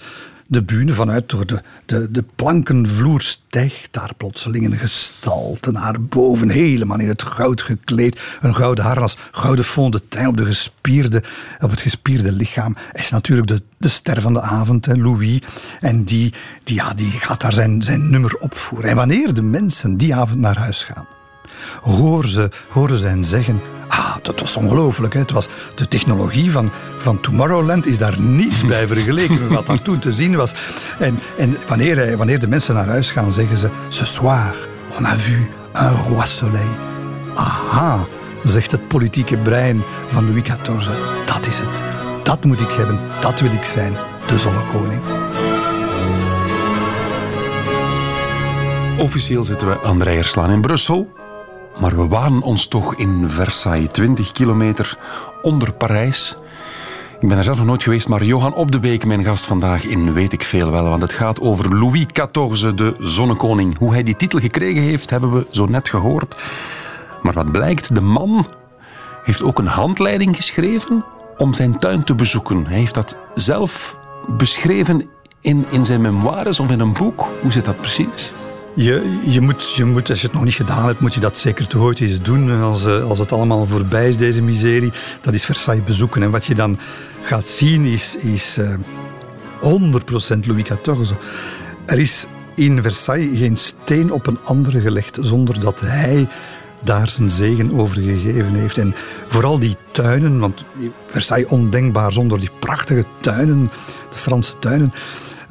de 0.53 0.63
bühne 0.63 0.93
vanuit 0.93 1.29
door 1.29 1.45
de, 1.45 1.61
de, 1.85 2.11
de 2.11 2.23
plankenvloer 2.35 3.21
stijgt 3.21 3.87
daar 3.91 4.13
plotseling 4.17 4.65
een 4.65 4.77
gestalte 4.77 5.71
naar 5.71 6.01
boven, 6.01 6.49
helemaal 6.49 6.99
in 6.99 7.07
het 7.07 7.23
goud 7.23 7.61
gekleed. 7.61 8.21
Een 8.41 8.55
gouden 8.55 8.83
harnas, 8.83 9.17
gouden 9.31 9.65
fond 9.65 9.93
de 9.93 10.27
op, 10.27 10.37
de 10.37 10.45
gespierde, 10.45 11.23
op 11.61 11.69
het 11.69 11.81
gespierde 11.81 12.31
lichaam. 12.31 12.75
Is 12.93 13.09
natuurlijk 13.09 13.47
de, 13.47 13.61
de 13.77 13.87
ster 13.87 14.21
van 14.21 14.33
de 14.33 14.41
avond, 14.41 14.87
Louis. 14.87 15.39
En 15.81 16.03
die, 16.03 16.33
die, 16.63 16.75
ja, 16.75 16.93
die 16.93 17.11
gaat 17.11 17.41
daar 17.41 17.53
zijn, 17.53 17.81
zijn 17.81 18.09
nummer 18.09 18.35
opvoeren. 18.37 18.89
En 18.89 18.95
wanneer 18.95 19.33
de 19.33 19.41
mensen 19.41 19.97
die 19.97 20.15
avond 20.15 20.39
naar 20.39 20.57
huis 20.57 20.83
gaan, 20.83 21.07
horen 21.81 22.29
ze, 22.29 22.49
horen 22.69 22.99
ze 22.99 23.07
hen 23.07 23.25
zeggen 23.25 23.61
Ah, 23.95 24.15
dat 24.21 24.39
was 24.39 24.55
ongelooflijk. 24.55 25.13
Het 25.13 25.31
was 25.31 25.47
de 25.75 25.87
technologie 25.87 26.51
van, 26.51 26.71
van 26.97 27.21
Tomorrowland 27.21 27.85
is 27.85 27.97
daar 27.97 28.19
niets 28.19 28.65
bij 28.73 28.87
vergeleken 28.87 29.39
met 29.39 29.49
wat 29.49 29.65
daar 29.65 29.81
toen 29.81 29.99
te 29.99 30.13
zien 30.13 30.35
was. 30.35 30.53
En, 30.99 31.19
en 31.37 31.57
wanneer, 31.67 32.17
wanneer 32.17 32.39
de 32.39 32.47
mensen 32.47 32.75
naar 32.75 32.87
huis 32.87 33.11
gaan, 33.11 33.31
zeggen 33.31 33.57
ze: 33.57 33.69
Ce 33.89 34.05
soir, 34.05 34.55
on 34.97 35.05
a 35.05 35.15
vu 35.17 35.49
un 35.75 35.95
roi 36.09 36.25
soleil. 36.25 36.75
Aha, 37.33 38.05
zegt 38.43 38.71
het 38.71 38.87
politieke 38.87 39.37
brein 39.37 39.81
van 40.07 40.25
Louis 40.25 40.43
XIV. 40.43 40.87
Dat 41.25 41.47
is 41.47 41.59
het. 41.59 41.81
Dat 42.23 42.43
moet 42.43 42.59
ik 42.59 42.69
hebben. 42.69 42.99
Dat 43.21 43.39
wil 43.39 43.51
ik 43.51 43.63
zijn. 43.63 43.93
De 44.27 44.39
zonnekoning. 44.39 45.01
Officieel 48.99 49.45
zitten 49.45 49.67
we 49.67 49.83
aan 49.83 49.99
de 49.99 50.05
Rijerslaan 50.05 50.51
in 50.51 50.61
Brussel. 50.61 51.11
Maar 51.79 51.95
we 51.95 52.07
waren 52.07 52.41
ons 52.41 52.67
toch 52.67 52.95
in 52.95 53.29
Versailles, 53.29 53.89
20 53.91 54.31
kilometer 54.31 54.97
onder 55.41 55.73
Parijs. 55.73 56.37
Ik 57.19 57.29
ben 57.29 57.37
er 57.37 57.43
zelf 57.43 57.57
nog 57.57 57.65
nooit 57.65 57.83
geweest, 57.83 58.07
maar 58.07 58.23
Johan 58.23 58.53
Op 58.53 58.71
de 58.71 58.79
Beek, 58.79 59.05
mijn 59.05 59.23
gast 59.23 59.45
vandaag 59.45 59.85
in 59.85 60.13
Weet 60.13 60.33
ik 60.33 60.43
Veel 60.43 60.71
Wel. 60.71 60.89
Want 60.89 61.01
het 61.01 61.13
gaat 61.13 61.39
over 61.39 61.75
Louis 61.77 62.05
XIV, 62.05 62.71
de 62.73 62.95
zonnekoning. 62.99 63.77
Hoe 63.77 63.91
hij 63.91 64.03
die 64.03 64.15
titel 64.15 64.39
gekregen 64.39 64.81
heeft, 64.81 65.09
hebben 65.09 65.33
we 65.33 65.47
zo 65.49 65.65
net 65.65 65.89
gehoord. 65.89 66.35
Maar 67.21 67.33
wat 67.33 67.51
blijkt, 67.51 67.95
de 67.95 68.01
man 68.01 68.47
heeft 69.23 69.43
ook 69.43 69.59
een 69.59 69.67
handleiding 69.67 70.35
geschreven 70.35 71.05
om 71.37 71.53
zijn 71.53 71.79
tuin 71.79 72.03
te 72.03 72.15
bezoeken. 72.15 72.65
Hij 72.65 72.77
heeft 72.77 72.93
dat 72.93 73.15
zelf 73.35 73.97
beschreven 74.27 75.09
in, 75.41 75.65
in 75.69 75.85
zijn 75.85 76.01
memoires 76.01 76.59
of 76.59 76.71
in 76.71 76.79
een 76.79 76.93
boek. 76.93 77.27
Hoe 77.41 77.51
zit 77.51 77.65
dat 77.65 77.77
precies? 77.77 78.31
Je, 78.75 79.19
je, 79.25 79.41
moet, 79.41 79.73
je 79.75 79.85
moet, 79.85 80.09
als 80.09 80.21
je 80.21 80.25
het 80.25 80.35
nog 80.35 80.43
niet 80.43 80.53
gedaan 80.53 80.85
hebt, 80.85 80.99
moet 80.99 81.13
je 81.13 81.19
dat 81.19 81.37
zeker 81.37 81.67
toch 81.67 81.81
ooit 81.81 81.99
eens 81.99 82.21
doen. 82.21 82.61
Als, 82.61 82.85
eh, 82.85 83.09
als 83.09 83.19
het 83.19 83.31
allemaal 83.31 83.65
voorbij 83.65 84.09
is, 84.09 84.17
deze 84.17 84.41
miserie. 84.41 84.91
Dat 85.21 85.33
is 85.33 85.45
Versailles 85.45 85.83
bezoeken. 85.83 86.23
En 86.23 86.31
wat 86.31 86.45
je 86.45 86.55
dan 86.55 86.79
gaat 87.21 87.47
zien 87.47 87.85
is, 87.85 88.15
is 88.15 88.57
uh, 88.57 88.73
eh, 88.73 88.79
100% 89.61 90.45
Louis 90.45 90.63
XIV. 90.63 91.11
Er 91.85 91.99
is 91.99 92.27
in 92.55 92.81
Versailles 92.81 93.37
geen 93.39 93.57
steen 93.57 94.11
op 94.11 94.27
een 94.27 94.39
andere 94.43 94.81
gelegd 94.81 95.17
zonder 95.21 95.59
dat 95.59 95.81
hij 95.81 96.27
daar 96.79 97.09
zijn 97.09 97.29
zegen 97.29 97.79
over 97.79 98.01
gegeven 98.01 98.53
heeft. 98.53 98.77
En 98.77 98.95
vooral 99.27 99.59
die 99.59 99.75
tuinen, 99.91 100.39
want 100.39 100.65
Versailles 101.07 101.49
ondenkbaar 101.49 102.13
zonder 102.13 102.39
die 102.39 102.51
prachtige 102.59 103.05
tuinen, 103.19 103.71
de 104.11 104.17
Franse 104.17 104.59
tuinen. 104.59 104.93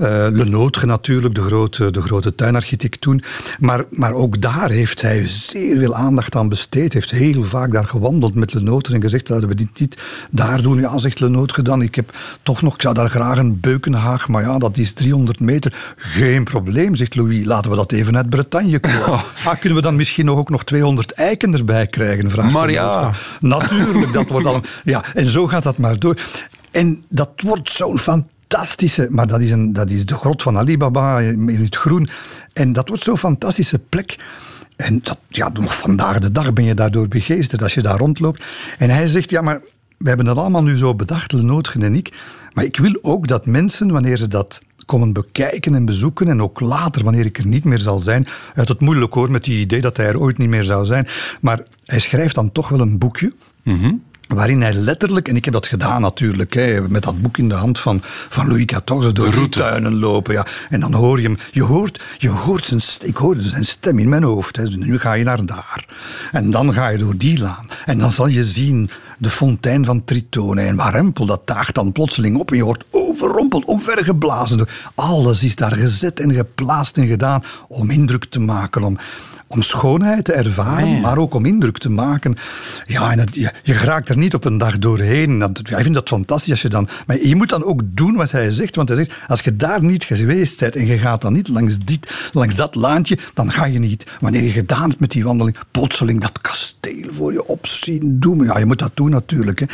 Uh, 0.02 0.08
Le 0.08 0.44
Notre 0.44 0.86
natuurlijk, 0.86 1.34
de 1.34 1.42
grote, 1.42 1.90
de 1.90 2.02
grote 2.02 2.34
tuinarchitect 2.34 3.00
toen. 3.00 3.22
Maar, 3.58 3.84
maar 3.90 4.12
ook 4.12 4.40
daar 4.40 4.70
heeft 4.70 5.02
hij 5.02 5.28
zeer 5.28 5.78
veel 5.78 5.94
aandacht 5.94 6.36
aan 6.36 6.48
besteed. 6.48 6.92
heeft 6.92 7.10
heel 7.10 7.44
vaak 7.44 7.72
daar 7.72 7.84
gewandeld 7.84 8.34
met 8.34 8.54
Le 8.54 8.60
Notre 8.60 8.94
en 8.94 9.00
gezegd, 9.00 9.26
dat 9.26 9.44
we 9.44 9.54
dit 9.54 9.80
niet 9.80 10.02
daar 10.30 10.62
doen. 10.62 10.80
Ja, 10.80 10.98
zegt 10.98 11.20
Le 11.20 11.28
Notre 11.28 11.62
dan, 11.62 11.82
ik 11.82 11.94
heb 11.94 12.12
toch 12.42 12.62
nog, 12.62 12.74
ik 12.74 12.80
zou 12.80 12.94
daar 12.94 13.10
graag 13.10 13.38
een 13.38 13.60
beukenhaag, 13.60 14.28
maar 14.28 14.42
ja, 14.42 14.58
dat 14.58 14.76
is 14.76 14.92
300 14.92 15.40
meter. 15.40 15.94
Geen 15.96 16.44
probleem, 16.44 16.94
zegt 16.94 17.14
Louis, 17.14 17.44
laten 17.44 17.70
we 17.70 17.76
dat 17.76 17.92
even 17.92 18.16
uit 18.16 18.30
Bretagne 18.30 18.80
komen. 18.80 19.08
Oh. 19.08 19.22
Ah, 19.44 19.60
kunnen 19.60 19.78
we 19.78 19.84
dan 19.84 19.96
misschien 19.96 20.24
nog 20.24 20.38
ook 20.38 20.50
nog 20.50 20.64
200 20.64 21.12
eiken 21.12 21.54
erbij 21.54 21.86
krijgen? 21.86 22.30
Vraagt 22.30 22.52
maar 22.52 22.70
ja. 22.70 23.10
Natuurlijk, 23.40 24.12
dat 24.12 24.28
wordt 24.28 24.46
allemaal... 24.46 24.68
Ja, 24.84 25.04
en 25.14 25.28
zo 25.28 25.46
gaat 25.46 25.62
dat 25.62 25.78
maar 25.78 25.98
door. 25.98 26.20
En 26.70 27.04
dat 27.08 27.30
wordt 27.36 27.70
zo'n 27.70 27.98
fantastisch 27.98 28.30
fantastische, 28.52 29.06
maar 29.10 29.26
dat 29.26 29.40
is, 29.40 29.50
een, 29.50 29.72
dat 29.72 29.90
is 29.90 30.06
de 30.06 30.14
grot 30.14 30.42
van 30.42 30.58
Alibaba 30.58 31.20
in 31.20 31.48
het 31.48 31.76
groen. 31.76 32.08
En 32.52 32.72
dat 32.72 32.88
wordt 32.88 33.02
zo'n 33.02 33.18
fantastische 33.18 33.78
plek. 33.78 34.18
En 34.76 35.00
dat, 35.02 35.18
ja, 35.28 35.50
nog 35.52 35.78
vandaag 35.78 36.18
de 36.18 36.32
dag 36.32 36.52
ben 36.52 36.64
je 36.64 36.74
daardoor 36.74 37.08
begeesterd 37.08 37.62
als 37.62 37.74
je 37.74 37.82
daar 37.82 37.98
rondloopt. 37.98 38.44
En 38.78 38.90
hij 38.90 39.08
zegt, 39.08 39.30
ja, 39.30 39.40
maar 39.40 39.60
we 39.98 40.08
hebben 40.08 40.26
dat 40.26 40.36
allemaal 40.36 40.62
nu 40.62 40.76
zo 40.76 40.94
bedacht, 40.94 41.32
Lenootgen 41.32 41.82
en 41.82 41.94
ik. 41.94 42.12
Maar 42.52 42.64
ik 42.64 42.76
wil 42.76 42.98
ook 43.00 43.26
dat 43.26 43.46
mensen, 43.46 43.92
wanneer 43.92 44.16
ze 44.16 44.28
dat 44.28 44.60
komen 44.86 45.12
bekijken 45.12 45.74
en 45.74 45.84
bezoeken. 45.84 46.28
En 46.28 46.42
ook 46.42 46.60
later, 46.60 47.04
wanneer 47.04 47.26
ik 47.26 47.38
er 47.38 47.46
niet 47.46 47.64
meer 47.64 47.80
zal 47.80 48.00
zijn. 48.00 48.26
Uit 48.54 48.68
het 48.68 48.80
moeilijk 48.80 49.14
hoor, 49.14 49.30
met 49.30 49.44
die 49.44 49.60
idee 49.60 49.80
dat 49.80 49.96
hij 49.96 50.06
er 50.06 50.20
ooit 50.20 50.38
niet 50.38 50.48
meer 50.48 50.64
zou 50.64 50.84
zijn. 50.84 51.06
Maar 51.40 51.62
hij 51.84 52.00
schrijft 52.00 52.34
dan 52.34 52.52
toch 52.52 52.68
wel 52.68 52.80
een 52.80 52.98
boekje. 52.98 53.32
Mm 53.62 54.02
waarin 54.34 54.62
hij 54.62 54.74
letterlijk, 54.74 55.28
en 55.28 55.36
ik 55.36 55.44
heb 55.44 55.54
dat 55.54 55.66
gedaan 55.66 56.00
natuurlijk, 56.00 56.54
hè, 56.54 56.88
met 56.88 57.02
dat 57.02 57.22
boek 57.22 57.38
in 57.38 57.48
de 57.48 57.54
hand 57.54 57.78
van, 57.78 58.00
van 58.28 58.48
Louis 58.48 58.64
XIV, 58.64 59.12
door 59.12 59.30
de 59.30 59.48
tuinen 59.48 59.98
lopen. 59.98 60.34
Ja. 60.34 60.46
En 60.70 60.80
dan 60.80 60.94
hoor 60.94 61.20
je 61.20 61.26
hem, 61.26 61.38
je 61.50 61.62
hoort, 61.62 62.02
je 62.18 62.28
hoort 62.28 62.64
zijn, 62.64 62.80
ik 63.00 63.16
hoorde 63.16 63.40
zijn 63.40 63.64
stem 63.64 63.98
in 63.98 64.08
mijn 64.08 64.22
hoofd. 64.22 64.56
Hè. 64.56 64.64
Nu 64.64 64.98
ga 64.98 65.12
je 65.12 65.24
naar 65.24 65.46
daar. 65.46 65.86
En 66.32 66.50
dan 66.50 66.74
ga 66.74 66.88
je 66.88 66.98
door 66.98 67.16
die 67.16 67.38
laan. 67.38 67.66
En 67.86 67.98
dan 67.98 68.10
zal 68.10 68.26
je 68.26 68.44
zien 68.44 68.90
de 69.18 69.30
fontein 69.30 69.84
van 69.84 70.04
Tritone 70.04 70.62
en 70.62 70.76
Warempel, 70.76 71.26
dat 71.26 71.46
daagt 71.46 71.74
dan 71.74 71.92
plotseling 71.92 72.36
op 72.36 72.50
en 72.50 72.56
je 72.56 72.64
wordt 72.64 72.84
overrompeld, 72.90 73.64
omvergeblazen. 73.64 74.66
Alles 74.94 75.44
is 75.44 75.56
daar 75.56 75.72
gezet 75.72 76.20
en 76.20 76.32
geplaatst 76.32 76.96
en 76.96 77.06
gedaan 77.06 77.42
om 77.68 77.90
indruk 77.90 78.24
te 78.24 78.40
maken, 78.40 78.82
om, 78.82 78.98
om 79.52 79.62
schoonheid 79.62 80.24
te 80.24 80.32
ervaren, 80.32 81.00
maar 81.00 81.18
ook 81.18 81.34
om 81.34 81.46
indruk 81.46 81.78
te 81.78 81.90
maken. 81.90 82.36
Ja, 82.86 83.12
en 83.12 83.18
het, 83.18 83.34
je, 83.34 83.52
je 83.62 83.72
raakt 83.72 84.08
er 84.08 84.16
niet 84.16 84.34
op 84.34 84.44
een 84.44 84.58
dag 84.58 84.78
doorheen. 84.78 85.38
Dat, 85.38 85.60
ja, 85.62 85.76
ik 85.76 85.82
vind 85.82 85.94
dat 85.94 86.08
fantastisch 86.08 86.50
als 86.50 86.62
je 86.62 86.68
dan... 86.68 86.88
Maar 87.06 87.26
je 87.26 87.36
moet 87.36 87.48
dan 87.48 87.64
ook 87.64 87.80
doen 87.84 88.14
wat 88.14 88.30
hij 88.30 88.52
zegt, 88.52 88.76
want 88.76 88.88
hij 88.88 88.96
zegt, 88.96 89.12
als 89.28 89.40
je 89.40 89.56
daar 89.56 89.82
niet 89.82 90.04
geweest 90.04 90.60
bent 90.60 90.76
en 90.76 90.86
je 90.86 90.98
gaat 90.98 91.20
dan 91.20 91.32
niet 91.32 91.48
langs, 91.48 91.78
dit, 91.78 92.12
langs 92.32 92.54
dat 92.54 92.74
laantje, 92.74 93.18
dan 93.34 93.52
ga 93.52 93.64
je 93.64 93.78
niet. 93.78 94.06
Wanneer 94.20 94.42
je 94.42 94.50
gedaan 94.50 94.88
hebt 94.88 95.00
met 95.00 95.10
die 95.10 95.24
wandeling, 95.24 95.56
plotseling 95.70 96.20
dat 96.20 96.40
kasteel 96.40 97.06
voor 97.10 97.32
je 97.32 97.46
opzien 97.46 98.20
doen. 98.20 98.44
Ja, 98.44 98.58
je 98.58 98.66
moet 98.66 98.78
dat 98.78 98.90
doen 98.94 99.10
natuurlijk. 99.10 99.60
Hè. 99.60 99.66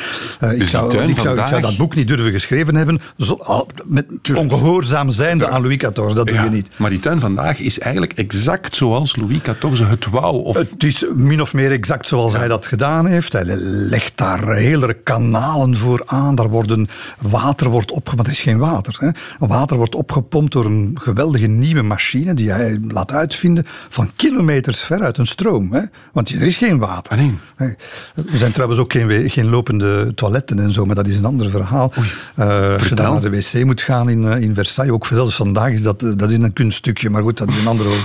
Uh, 0.53 0.61
ik, 0.61 0.69
zou, 0.69 0.87
ik, 0.87 1.21
zou, 1.21 1.41
ik, 1.41 1.47
zou, 1.47 1.61
dat 1.61 1.77
boek 1.77 1.95
niet 1.95 2.09
durven 2.09 2.33
geschreven 2.33 2.75
hebben, 2.75 3.01
zo, 3.19 3.67
met 3.85 4.07
ongehoorzaam 4.35 5.11
zijnde 5.11 5.49
aan 5.49 5.63
Louis 5.63 5.77
XIV. 5.77 5.93
Dat 5.95 6.27
doe 6.27 6.43
je 6.43 6.51
niet. 6.51 6.69
Maar 6.77 6.91
die 6.91 7.01
tuin 7.01 7.21
vandaag 7.21 7.59
is 7.59 7.79
eigenlijk 7.79 8.13
exact 8.13 8.77
zoals 8.77 9.17
Louis 9.17 9.41
XIV 9.43 9.68
het 9.77 10.07
wou? 10.11 10.45
Of... 10.45 10.57
Het 10.57 10.83
is 10.83 11.07
min 11.17 11.41
of 11.41 11.55
meer 11.55 11.71
exact 11.71 12.07
zoals 12.07 12.37
hij 12.37 12.49
dat 12.49 12.67
gedaan 12.67 13.07
heeft. 13.07 13.33
Hij 13.33 13.45
legt 13.67 14.17
daar 14.17 14.55
hele 14.55 14.95
kanalen 14.95 15.77
voor 15.77 16.03
aan. 16.07 16.35
Daar 16.35 16.49
worden, 16.49 16.89
water 17.19 17.69
wordt 17.69 17.91
opgepompt. 17.91 18.17
Maar 18.17 18.27
er 18.27 18.33
is 18.33 18.43
geen 18.43 18.59
water. 18.59 18.97
Hè. 18.99 19.09
Water 19.47 19.77
wordt 19.77 19.95
opgepompt 19.95 20.53
door 20.53 20.65
een 20.65 20.99
geweldige 21.01 21.47
nieuwe 21.47 21.83
machine 21.83 22.35
die 22.35 22.51
hij 22.51 22.81
laat 22.89 23.13
uitvinden 23.13 23.67
van 23.89 24.11
kilometers 24.17 24.81
ver 24.81 25.03
uit 25.03 25.19
een 25.19 25.27
stroom. 25.27 25.73
Hè. 25.73 25.83
Want 26.13 26.29
er 26.29 26.43
is 26.43 26.57
geen 26.57 26.79
water. 26.79 27.13
Ah, 27.13 27.19
nee. 27.19 27.77
Er 28.15 28.39
zijn 28.39 28.53
trouwens 28.53 28.81
ook 28.81 28.93
geen, 28.93 29.31
geen 29.31 29.49
lopende 29.49 30.15
toiletten 30.15 30.59
en 30.59 30.73
zo, 30.73 30.85
maar 30.85 30.95
dat 30.95 31.07
is 31.07 31.17
een 31.17 31.25
ander 31.25 31.51
verhaal. 31.51 31.93
Uh, 32.39 32.73
als 32.73 32.89
je 32.89 32.95
dan 32.95 33.13
naar 33.13 33.21
de 33.21 33.31
wc 33.31 33.65
moet 33.65 33.83
gaan 33.83 34.09
in, 34.09 34.29
eh, 34.29 34.43
in 34.43 34.55
Versailles, 34.55 34.95
ook 34.95 35.07
zelfs 35.07 35.35
vandaag 35.35 35.73
is 35.73 35.83
dat, 35.83 36.01
dat 36.01 36.31
is 36.31 36.37
een 36.37 36.53
kunststukje, 36.53 37.11
maar 37.11 37.23
goed, 37.23 37.39
dat 37.39 37.49
is 37.49 37.61
een 37.61 37.67
andere 37.67 37.89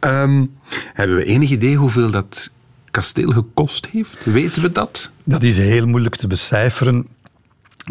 Um, 0.00 0.50
hebben 0.94 1.16
we 1.16 1.24
enig 1.24 1.50
idee 1.50 1.76
hoeveel 1.76 2.10
dat 2.10 2.50
kasteel 2.90 3.30
gekost 3.30 3.86
heeft? 3.86 4.24
Weten 4.24 4.62
we 4.62 4.72
dat? 4.72 5.10
Dat 5.24 5.42
is 5.42 5.58
heel 5.58 5.86
moeilijk 5.86 6.16
te 6.16 6.26
becijferen. 6.26 7.06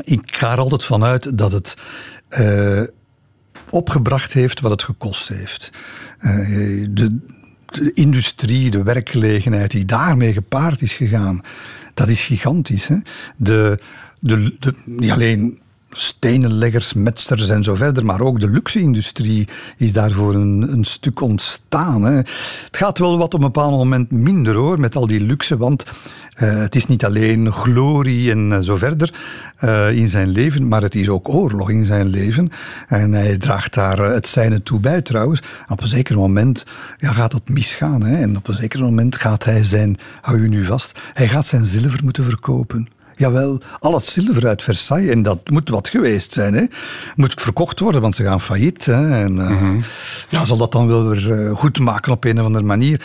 Ik 0.03 0.21
ga 0.25 0.51
er 0.51 0.57
altijd 0.57 0.83
vanuit 0.83 1.37
dat 1.37 1.51
het 1.51 1.77
uh, 2.39 2.81
opgebracht 3.69 4.33
heeft 4.33 4.59
wat 4.59 4.71
het 4.71 4.83
gekost 4.83 5.27
heeft. 5.27 5.71
De, 6.89 7.19
de 7.65 7.91
industrie, 7.93 8.69
de 8.69 8.83
werkgelegenheid 8.83 9.71
die 9.71 9.85
daarmee 9.85 10.33
gepaard 10.33 10.81
is 10.81 10.93
gegaan, 10.93 11.41
dat 11.93 12.07
is 12.07 12.23
gigantisch. 12.23 12.87
Hè? 12.87 12.97
De, 13.35 13.79
de, 14.19 14.55
de, 14.59 14.73
niet 14.85 15.11
alleen 15.11 15.59
stenenleggers, 15.95 16.93
metsters 16.93 17.49
en 17.49 17.63
zo 17.63 17.75
verder, 17.75 18.05
maar 18.05 18.21
ook 18.21 18.39
de 18.39 18.49
luxe-industrie 18.49 19.47
is 19.77 19.91
daarvoor 19.91 20.33
een, 20.33 20.65
een 20.71 20.83
stuk 20.83 21.21
ontstaan. 21.21 22.03
Hè. 22.03 22.13
Het 22.13 22.77
gaat 22.77 22.97
wel 22.97 23.17
wat 23.17 23.33
op 23.33 23.39
een 23.39 23.45
bepaald 23.45 23.71
moment 23.71 24.11
minder 24.11 24.55
hoor, 24.55 24.79
met 24.79 24.95
al 24.95 25.07
die 25.07 25.25
luxe, 25.25 25.57
want 25.57 25.85
uh, 26.41 26.59
het 26.59 26.75
is 26.75 26.85
niet 26.85 27.05
alleen 27.05 27.51
glorie 27.51 28.31
en 28.31 28.51
uh, 28.51 28.59
zo 28.59 28.75
verder 28.75 29.13
uh, 29.63 29.91
in 29.91 30.07
zijn 30.07 30.29
leven, 30.29 30.67
maar 30.67 30.81
het 30.81 30.95
is 30.95 31.09
ook 31.09 31.29
oorlog 31.29 31.69
in 31.69 31.85
zijn 31.85 32.07
leven. 32.07 32.51
En 32.87 33.13
hij 33.13 33.37
draagt 33.37 33.73
daar 33.73 33.97
het 33.97 34.27
zijne 34.27 34.63
toe 34.63 34.79
bij 34.79 35.01
trouwens. 35.01 35.41
Op 35.67 35.81
een 35.81 35.87
zeker 35.87 36.17
moment 36.17 36.65
ja, 36.97 37.11
gaat 37.11 37.31
dat 37.31 37.49
misgaan. 37.49 38.03
Hè. 38.03 38.15
En 38.15 38.37
op 38.37 38.47
een 38.47 38.55
zeker 38.55 38.79
moment 38.79 39.15
gaat 39.15 39.43
hij 39.43 39.63
zijn, 39.63 39.97
hou 40.21 40.41
je 40.41 40.49
nu 40.49 40.65
vast, 40.65 40.99
hij 41.13 41.27
gaat 41.27 41.45
zijn 41.45 41.65
zilver 41.65 41.99
moeten 42.03 42.23
verkopen. 42.23 42.87
Jawel, 43.15 43.61
al 43.79 43.93
het 43.93 44.05
zilver 44.05 44.47
uit 44.47 44.63
Versailles, 44.63 45.11
en 45.11 45.21
dat 45.21 45.49
moet 45.49 45.69
wat 45.69 45.87
geweest 45.87 46.33
zijn, 46.33 46.53
hè. 46.53 46.63
moet 47.15 47.41
verkocht 47.41 47.79
worden, 47.79 48.01
want 48.01 48.15
ze 48.15 48.23
gaan 48.23 48.41
failliet. 48.41 48.85
Hè. 48.85 49.23
En, 49.23 49.35
uh, 49.35 49.49
mm 49.49 49.57
-hmm. 49.57 49.83
ja, 50.29 50.45
zal 50.45 50.57
dat 50.57 50.71
dan 50.71 50.87
wel 50.87 51.07
weer 51.07 51.25
uh, 51.25 51.55
goed 51.55 51.79
maken 51.79 52.11
op 52.11 52.23
een 52.23 52.39
of 52.39 52.45
andere 52.45 52.65
manier. 52.65 53.01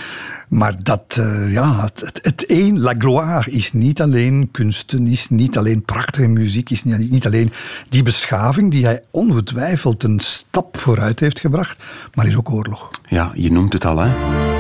Maar 0.49 0.75
dat, 0.83 1.17
uh, 1.19 1.53
ja, 1.53 1.83
het, 1.83 2.01
het, 2.01 2.19
het 2.23 2.45
een, 2.47 2.81
la 2.81 2.95
gloire, 2.99 3.51
is 3.51 3.73
niet 3.73 4.01
alleen 4.01 4.49
kunsten, 4.53 5.07
is 5.07 5.29
niet 5.29 5.59
alleen 5.59 5.83
prachtige 5.83 6.29
muziek, 6.29 6.71
is 6.71 6.85
niet, 6.85 7.11
niet 7.11 7.27
alleen 7.27 7.53
die 7.89 8.03
beschaving 8.03 8.71
die 8.71 8.85
hij 8.85 9.03
ongetwijfeld 9.11 10.03
een 10.03 10.21
stap 10.21 10.77
vooruit 10.77 11.21
heeft 11.21 11.41
gebracht, 11.41 11.83
maar 12.15 12.27
is 12.27 12.37
ook 12.37 12.51
oorlog. 12.51 12.91
Ja, 13.09 13.33
je 13.35 13.53
noemt 13.53 13.73
het 13.73 13.85
al, 13.85 13.99
hè. 13.99 14.58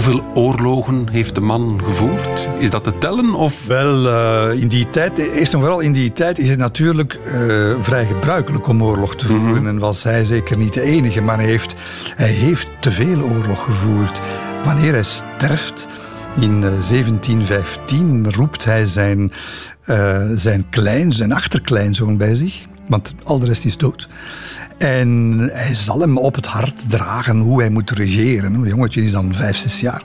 Hoeveel 0.00 0.24
oorlogen 0.34 1.08
heeft 1.10 1.34
de 1.34 1.40
man 1.40 1.80
gevoerd? 1.84 2.48
Is 2.58 2.70
dat 2.70 2.84
te 2.84 2.98
tellen? 2.98 3.34
Of? 3.34 3.66
Wel, 3.66 4.06
uh, 4.06 4.60
in 4.60 4.68
die 4.68 4.90
tijd, 4.90 5.18
eerst 5.18 5.52
en 5.52 5.60
vooral 5.60 5.80
in 5.80 5.92
die 5.92 6.12
tijd 6.12 6.38
is 6.38 6.48
het 6.48 6.58
natuurlijk 6.58 7.18
uh, 7.26 7.74
vrij 7.80 8.06
gebruikelijk 8.06 8.68
om 8.68 8.82
oorlog 8.82 9.16
te 9.16 9.26
voeren. 9.26 9.48
Mm 9.48 9.56
-hmm. 9.56 9.66
En 9.66 9.78
was 9.78 10.04
hij 10.04 10.24
zeker 10.24 10.56
niet 10.56 10.72
de 10.72 10.82
enige, 10.82 11.20
maar 11.20 11.36
hij 11.36 11.46
heeft, 11.46 11.74
hij 12.14 12.28
heeft 12.28 12.68
te 12.80 12.90
veel 12.90 13.20
oorlog 13.20 13.64
gevoerd. 13.64 14.20
Wanneer 14.64 14.92
hij 14.92 15.02
sterft, 15.02 15.88
in 16.40 16.60
1715, 16.60 18.32
roept 18.32 18.64
hij 18.64 18.86
zijn, 18.86 19.32
uh, 19.86 20.20
zijn 20.34 20.66
klein, 20.70 21.12
zijn 21.12 21.32
achterkleinzoon 21.32 22.16
bij 22.16 22.34
zich. 22.34 22.64
Want 22.88 23.14
al 23.24 23.38
de 23.38 23.46
rest 23.46 23.64
is 23.64 23.76
dood. 23.76 24.08
En 24.80 25.38
hij 25.52 25.74
zal 25.74 26.00
hem 26.00 26.18
op 26.18 26.34
het 26.34 26.46
hart 26.46 26.90
dragen 26.90 27.38
hoe 27.38 27.60
hij 27.60 27.70
moet 27.70 27.90
regeren. 27.90 28.54
Een 28.54 28.66
jongetje 28.66 29.04
is 29.04 29.12
dan 29.12 29.34
vijf, 29.34 29.56
zes 29.56 29.80
jaar. 29.80 30.02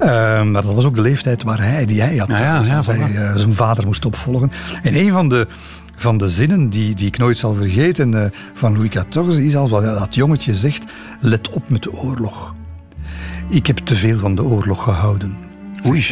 Uh, 0.00 0.06
maar 0.42 0.62
dat 0.62 0.74
was 0.74 0.84
ook 0.84 0.94
de 0.94 1.00
leeftijd 1.00 1.42
waar 1.42 1.62
hij, 1.62 1.86
die 1.86 2.00
hij 2.00 2.16
had. 2.16 2.28
Ja, 2.28 2.38
ja, 2.38 2.56
als 2.56 2.86
ja, 2.86 2.92
hij 2.92 3.10
uh, 3.10 3.36
zijn 3.36 3.54
vader 3.54 3.86
moest 3.86 4.04
opvolgen. 4.04 4.50
En 4.82 4.94
een 4.94 5.12
van 5.12 5.28
de, 5.28 5.46
van 5.96 6.18
de 6.18 6.28
zinnen 6.28 6.68
die, 6.68 6.94
die 6.94 7.06
ik 7.06 7.18
nooit 7.18 7.38
zal 7.38 7.54
vergeten 7.54 8.12
uh, 8.12 8.24
van 8.54 8.72
Louis 8.72 8.90
XIV 8.90 9.28
is 9.28 9.56
al 9.56 9.68
wat 9.68 9.82
dat 9.82 10.14
jongetje 10.14 10.54
zegt: 10.54 10.84
Let 11.20 11.48
op 11.48 11.68
met 11.68 11.82
de 11.82 11.92
oorlog. 11.92 12.54
Ik 13.48 13.66
heb 13.66 13.76
te 13.76 13.94
veel 13.94 14.18
van 14.18 14.34
de 14.34 14.42
oorlog 14.42 14.82
gehouden. 14.82 15.47
Oei. 15.86 16.06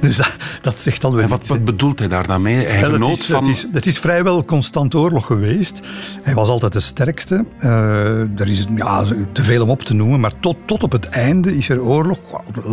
Dus 0.00 0.16
dat, 0.16 0.36
dat 0.60 0.78
zegt 0.78 1.04
alweer 1.04 1.22
En 1.22 1.28
wat, 1.28 1.46
wat 1.46 1.64
bedoelt 1.64 1.98
hij 1.98 2.08
daar 2.08 2.26
dan 2.26 2.42
mee? 2.42 2.66
Hij 2.66 2.80
Wel, 2.80 3.08
het, 3.08 3.18
is, 3.18 3.26
van... 3.26 3.44
het, 3.44 3.56
is, 3.56 3.66
het 3.72 3.86
is 3.86 3.98
vrijwel 3.98 4.44
constant 4.44 4.94
oorlog 4.94 5.26
geweest. 5.26 5.80
Hij 6.22 6.34
was 6.34 6.48
altijd 6.48 6.72
de 6.72 6.80
sterkste. 6.80 7.44
Uh, 7.60 8.40
er 8.40 8.48
is 8.48 8.64
ja, 8.76 9.04
te 9.32 9.42
veel 9.42 9.62
om 9.62 9.70
op 9.70 9.82
te 9.82 9.94
noemen, 9.94 10.20
maar 10.20 10.32
tot, 10.40 10.56
tot 10.64 10.82
op 10.82 10.92
het 10.92 11.08
einde 11.08 11.56
is 11.56 11.68
er 11.68 11.82
oorlog. 11.82 12.18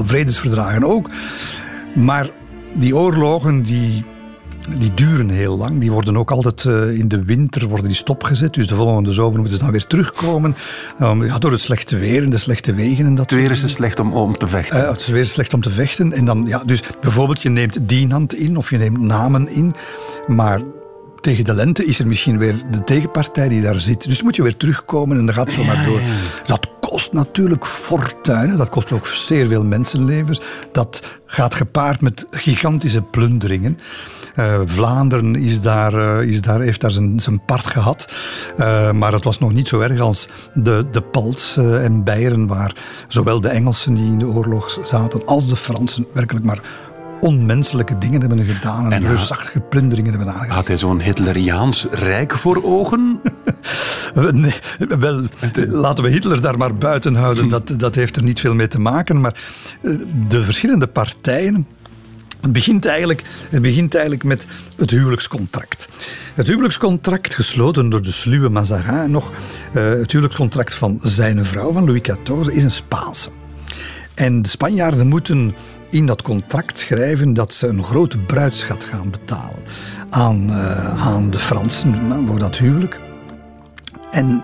Vredesverdragen 0.04 0.84
ook. 0.84 1.10
Maar 1.96 2.30
die 2.74 2.96
oorlogen 2.96 3.64
die, 3.64 4.06
die 4.78 4.93
duren 4.93 5.30
heel 5.30 5.58
lang. 5.58 5.80
Die 5.80 5.91
worden 5.91 6.17
ook 6.17 6.32
altijd 6.32 6.63
uh, 6.63 6.99
in 6.99 7.08
de 7.08 7.23
winter 7.23 7.67
worden 7.67 7.88
die 7.88 7.95
stopgezet. 7.95 8.54
Dus 8.54 8.67
de 8.67 8.76
volgende 8.76 9.12
zomer 9.12 9.39
moeten 9.39 9.58
ze 9.58 9.63
dan 9.63 9.71
weer 9.71 9.88
terugkomen. 9.88 10.56
Um, 11.02 11.26
ja, 11.26 11.38
door 11.38 11.52
het 11.52 11.62
slechte 11.62 11.97
weer 11.97 12.23
en 12.23 12.30
de 12.30 12.38
slechte 12.38 12.73
wegen. 12.73 13.06
En 13.06 13.15
dat 13.15 13.30
het 13.30 13.39
weer 13.39 13.52
is 13.52 13.60
te 13.60 13.67
slecht 13.67 13.99
om, 13.99 14.13
om 14.13 14.38
te 14.38 14.47
vechten. 14.47 14.82
Uh, 14.82 14.89
het 14.89 15.02
is 15.02 15.08
weer 15.08 15.26
slecht 15.26 15.54
om 15.54 15.62
te 15.62 15.69
vechten. 15.69 16.13
En 16.13 16.26
dan, 16.26 16.45
ja, 16.47 16.63
dus 16.63 16.84
bijvoorbeeld 17.02 17.41
je 17.41 17.49
neemt 17.49 17.89
dienhand 17.89 18.34
in 18.34 18.58
of 18.58 18.69
je 18.69 18.78
neemt 18.78 18.99
namen 18.99 19.47
in. 19.47 19.76
Maar 20.28 20.62
tegen 21.21 21.43
de 21.43 21.54
lente 21.54 21.86
is 21.86 21.99
er 21.99 22.08
misschien 22.08 22.38
weer 22.38 22.62
de 22.71 22.84
tegenpartij 22.84 23.49
die 23.49 23.62
daar 23.62 23.82
zit. 23.82 24.08
Dus 24.08 24.23
moet 24.23 24.36
je 24.36 24.43
weer 24.43 24.58
terugkomen 24.58 25.17
en 25.17 25.26
dan 25.26 25.36
gaat 25.36 25.45
het 25.45 25.56
zo 25.56 25.63
maar 25.63 25.86
door. 25.86 26.02
Dat 26.45 26.69
kost 26.80 27.13
natuurlijk 27.13 27.65
fortuinen. 27.65 28.58
Dat 28.58 28.69
kost 28.69 28.91
ook 28.91 29.08
zeer 29.08 29.47
veel 29.47 29.63
mensenlevens. 29.63 30.41
Dat 30.71 31.04
gaat 31.26 31.56
gepaard 31.56 32.02
met 32.02 32.28
gigantische 32.32 33.02
plunderingen. 33.02 33.78
Uh, 34.39 34.62
Vlaanderen 34.65 35.36
is 35.36 35.62
daar, 35.62 35.93
uh, 35.93 36.30
is 36.30 36.41
daar, 36.41 36.62
heeft 36.62 36.82
daar 36.82 36.91
zijn, 36.91 37.19
zijn 37.19 37.46
part 37.46 37.65
gehad. 37.65 38.13
Uh, 38.60 38.91
maar 38.91 39.13
het 39.13 39.24
was 39.24 39.39
nog 39.39 39.54
niet 39.54 39.67
zo 39.67 39.80
erg 39.80 40.00
als 40.00 40.28
de, 40.54 40.86
de 40.91 41.02
Pals 41.02 41.58
en 41.58 42.04
Beieren, 42.04 42.48
waar 42.48 42.76
zowel 43.08 43.41
de 43.41 43.50
Engelsen 43.50 43.93
die 43.93 44.06
in 44.06 44.19
de 44.19 44.28
oorlog 44.28 44.80
zaten 44.86 45.26
als 45.26 45.48
de 45.48 45.56
Fransen 45.56 46.08
werkelijk 46.13 46.46
maar 46.46 46.62
onmenselijke 47.24 47.98
dingen 47.98 48.19
hebben 48.19 48.46
gedaan 48.46 48.86
en, 48.86 48.91
en 48.91 49.08
reusachtige 49.08 49.60
plunderingen 49.60 50.10
hebben 50.10 50.34
aangedaan. 50.34 50.56
Had 50.56 50.67
hij 50.67 50.78
zo'n 50.78 51.02
Hitleriaans 51.02 51.88
rijk 51.91 52.38
voor 52.38 52.63
ogen? 52.63 53.22
nee, 54.32 54.56
wel, 55.00 55.24
laten 55.56 56.04
we 56.04 56.10
Hitler 56.10 56.41
daar 56.41 56.58
maar 56.58 56.76
buiten 56.76 57.15
houden. 57.15 57.50
Dat, 57.50 57.74
dat 57.78 57.96
heeft 57.96 58.15
er 58.15 58.24
niet 58.24 58.39
veel 58.39 58.56
mee 58.56 58.67
te 58.67 58.80
maken. 58.80 59.22
Maar 59.22 59.36
de 60.28 60.43
verschillende 60.43 60.88
partijen 60.88 61.67
het 62.44 62.54
begint, 62.54 62.86
eigenlijk, 62.86 63.24
het 63.50 63.62
begint 63.62 63.94
eigenlijk 63.94 64.24
met 64.24 64.46
het 64.76 64.90
huwelijkscontract. 64.90 65.90
Het 66.34 66.48
huwelijkscontract, 66.48 67.36
gesloten 67.36 67.90
door 67.90 68.02
de 68.02 68.12
sluwe 68.12 68.50
Mazarin, 68.50 69.12
nog 69.12 69.32
uh, 69.32 69.90
het 69.90 70.12
huwelijkscontract 70.12 70.74
van 70.74 71.00
zijn 71.04 71.46
vrouw, 71.46 71.72
van 71.72 71.86
Louis 71.86 72.02
XIV, 72.02 72.48
is 72.48 72.64
een 72.64 72.72
Spaanse. 72.72 73.30
En 74.14 74.42
de 74.42 74.50
Spanjaarden 74.50 75.08
moeten 75.08 75.56
in 75.90 76.06
dat 76.06 76.22
contract 76.22 76.80
schrijven 76.80 77.34
dat 77.34 77.54
ze 77.54 77.68
een 77.68 77.84
grote 77.84 78.18
bruidsschat 78.18 78.84
gaan 78.84 79.10
betalen 79.12 79.60
aan, 80.10 80.50
uh, 80.50 81.08
aan 81.08 81.30
de 81.30 81.40
Fransen 81.40 82.26
voor 82.28 82.40
dat 82.40 82.58
huwelijk. 82.58 83.00
En 84.12 84.44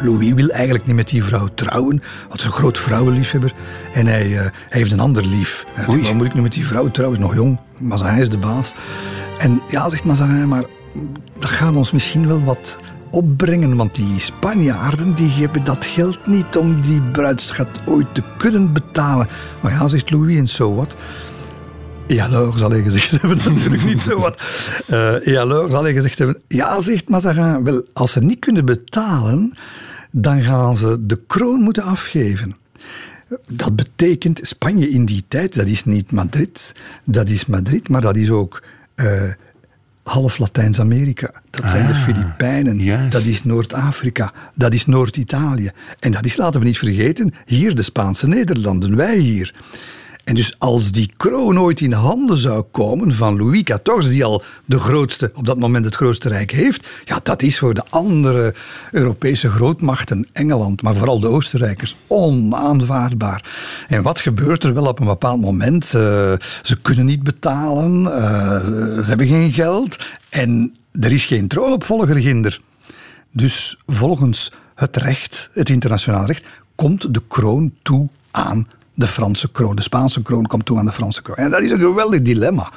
Louis 0.00 0.32
wil 0.32 0.48
eigenlijk 0.48 0.86
niet 0.86 0.96
met 0.96 1.08
die 1.08 1.24
vrouw 1.24 1.48
trouwen. 1.54 2.02
Hij 2.28 2.36
is 2.38 2.44
een 2.44 2.52
groot 2.52 2.78
vrouwenliefhebber. 2.78 3.52
En 3.92 4.06
hij, 4.06 4.26
uh, 4.28 4.38
hij 4.40 4.50
heeft 4.68 4.92
een 4.92 5.00
ander 5.00 5.26
lief. 5.26 5.66
Waarom 5.76 6.16
moet 6.16 6.26
ik 6.26 6.34
nu 6.34 6.40
met 6.42 6.52
die 6.52 6.66
vrouw 6.66 6.90
trouwen? 6.90 7.18
Hij 7.18 7.28
is 7.28 7.34
nog 7.34 7.44
jong. 7.44 7.60
Mazarin 7.78 8.20
is 8.20 8.28
de 8.28 8.38
baas. 8.38 8.72
En 9.38 9.62
ja, 9.70 9.88
zegt 9.90 10.04
Mazarin, 10.04 10.48
maar 10.48 10.64
dat 11.38 11.50
gaat 11.50 11.74
ons 11.74 11.90
misschien 11.90 12.26
wel 12.26 12.44
wat 12.44 12.78
opbrengen. 13.10 13.76
Want 13.76 13.94
die 13.94 14.20
Spanjaarden 14.20 15.14
die 15.14 15.30
hebben 15.30 15.64
dat 15.64 15.84
geld 15.84 16.26
niet 16.26 16.56
om 16.56 16.80
die 16.80 17.00
bruidsschat 17.00 17.80
ooit 17.84 18.14
te 18.14 18.22
kunnen 18.36 18.72
betalen. 18.72 19.28
Maar 19.60 19.72
ja, 19.72 19.88
zegt 19.88 20.10
Louis, 20.10 20.38
en 20.38 20.48
zo 20.48 20.74
wat. 20.74 20.96
Ja, 22.06 22.24
alors, 22.24 22.58
zal 22.58 22.70
hij 22.70 22.82
gezegd 22.82 23.10
hebben, 23.20 23.38
natuurlijk 23.44 23.84
niet 23.84 24.02
zo 24.02 24.20
wat. 24.20 24.42
Uh, 24.90 25.68
zal 25.70 25.82
hij 25.82 25.92
gezegd 25.92 26.18
hebben, 26.18 26.40
ja, 26.48 26.80
zegt 26.80 27.08
Mazarin, 27.08 27.64
wel, 27.64 27.84
als 27.92 28.12
ze 28.12 28.22
niet 28.22 28.38
kunnen 28.38 28.64
betalen, 28.64 29.52
dan 30.10 30.42
gaan 30.42 30.76
ze 30.76 30.96
de 31.00 31.20
kroon 31.26 31.60
moeten 31.60 31.82
afgeven. 31.82 32.56
Dat 33.48 33.76
betekent, 33.76 34.40
Spanje 34.42 34.88
in 34.88 35.04
die 35.04 35.24
tijd, 35.28 35.54
dat 35.54 35.66
is 35.66 35.84
niet 35.84 36.12
Madrid, 36.12 36.72
dat 37.04 37.28
is 37.28 37.46
Madrid, 37.46 37.88
maar 37.88 38.00
dat 38.00 38.16
is 38.16 38.30
ook 38.30 38.62
uh, 38.96 39.22
half 40.02 40.38
Latijns-Amerika. 40.38 41.30
Dat 41.50 41.62
ah, 41.62 41.70
zijn 41.70 41.86
de 41.86 41.94
Filipijnen, 41.94 42.78
yes. 42.78 43.10
dat 43.10 43.22
is 43.22 43.44
Noord-Afrika, 43.44 44.32
dat 44.54 44.74
is 44.74 44.86
Noord-Italië. 44.86 45.70
En 45.98 46.12
dat 46.12 46.24
is, 46.24 46.36
laten 46.36 46.60
we 46.60 46.66
niet 46.66 46.78
vergeten, 46.78 47.34
hier 47.46 47.74
de 47.74 47.82
Spaanse 47.82 48.26
Nederlanden, 48.26 48.96
wij 48.96 49.18
hier. 49.18 49.54
En 50.26 50.34
dus 50.34 50.54
als 50.58 50.92
die 50.92 51.12
kroon 51.16 51.60
ooit 51.60 51.80
in 51.80 51.92
handen 51.92 52.38
zou 52.38 52.62
komen 52.70 53.14
van 53.14 53.36
Louis 53.36 53.62
XIV, 53.62 54.08
die 54.08 54.24
al 54.24 54.42
de 54.64 54.78
grootste, 54.78 55.30
op 55.34 55.46
dat 55.46 55.58
moment 55.58 55.84
het 55.84 55.94
grootste 55.94 56.28
rijk 56.28 56.50
heeft, 56.50 56.86
ja, 57.04 57.20
dat 57.22 57.42
is 57.42 57.58
voor 57.58 57.74
de 57.74 57.84
andere 57.90 58.54
Europese 58.92 59.50
grootmachten, 59.50 60.26
Engeland, 60.32 60.82
maar 60.82 60.96
vooral 60.96 61.20
de 61.20 61.28
Oostenrijkers, 61.28 61.96
onaanvaardbaar. 62.06 63.44
En 63.88 64.02
wat 64.02 64.20
gebeurt 64.20 64.64
er 64.64 64.74
wel 64.74 64.86
op 64.86 65.00
een 65.00 65.06
bepaald 65.06 65.40
moment? 65.40 65.84
Uh, 65.84 65.92
ze 66.62 66.76
kunnen 66.82 67.06
niet 67.06 67.22
betalen, 67.22 68.02
uh, 68.02 68.10
ze 69.02 69.04
hebben 69.06 69.26
geen 69.26 69.52
geld 69.52 69.98
en 70.28 70.76
er 71.00 71.12
is 71.12 71.24
geen 71.24 71.48
troonopvolger 71.48 72.16
ginder. 72.16 72.60
Dus 73.32 73.78
volgens 73.86 74.52
het 74.74 74.96
recht, 74.96 75.50
het 75.52 75.68
internationaal 75.68 76.26
recht, 76.26 76.48
komt 76.74 77.14
de 77.14 77.22
kroon 77.28 77.72
toe 77.82 78.08
aan 78.30 78.66
de 78.96 79.06
Franse 79.06 79.50
kroon. 79.50 79.76
De 79.76 79.82
Spaanse 79.82 80.22
kroon 80.22 80.46
komt 80.46 80.64
toe 80.64 80.78
aan 80.78 80.86
de 80.86 80.92
Franse 80.92 81.22
kroon. 81.22 81.36
En 81.36 81.50
dat 81.50 81.62
is 81.62 81.70
een 81.70 81.78
geweldig 81.78 82.22
dilemma 82.22 82.72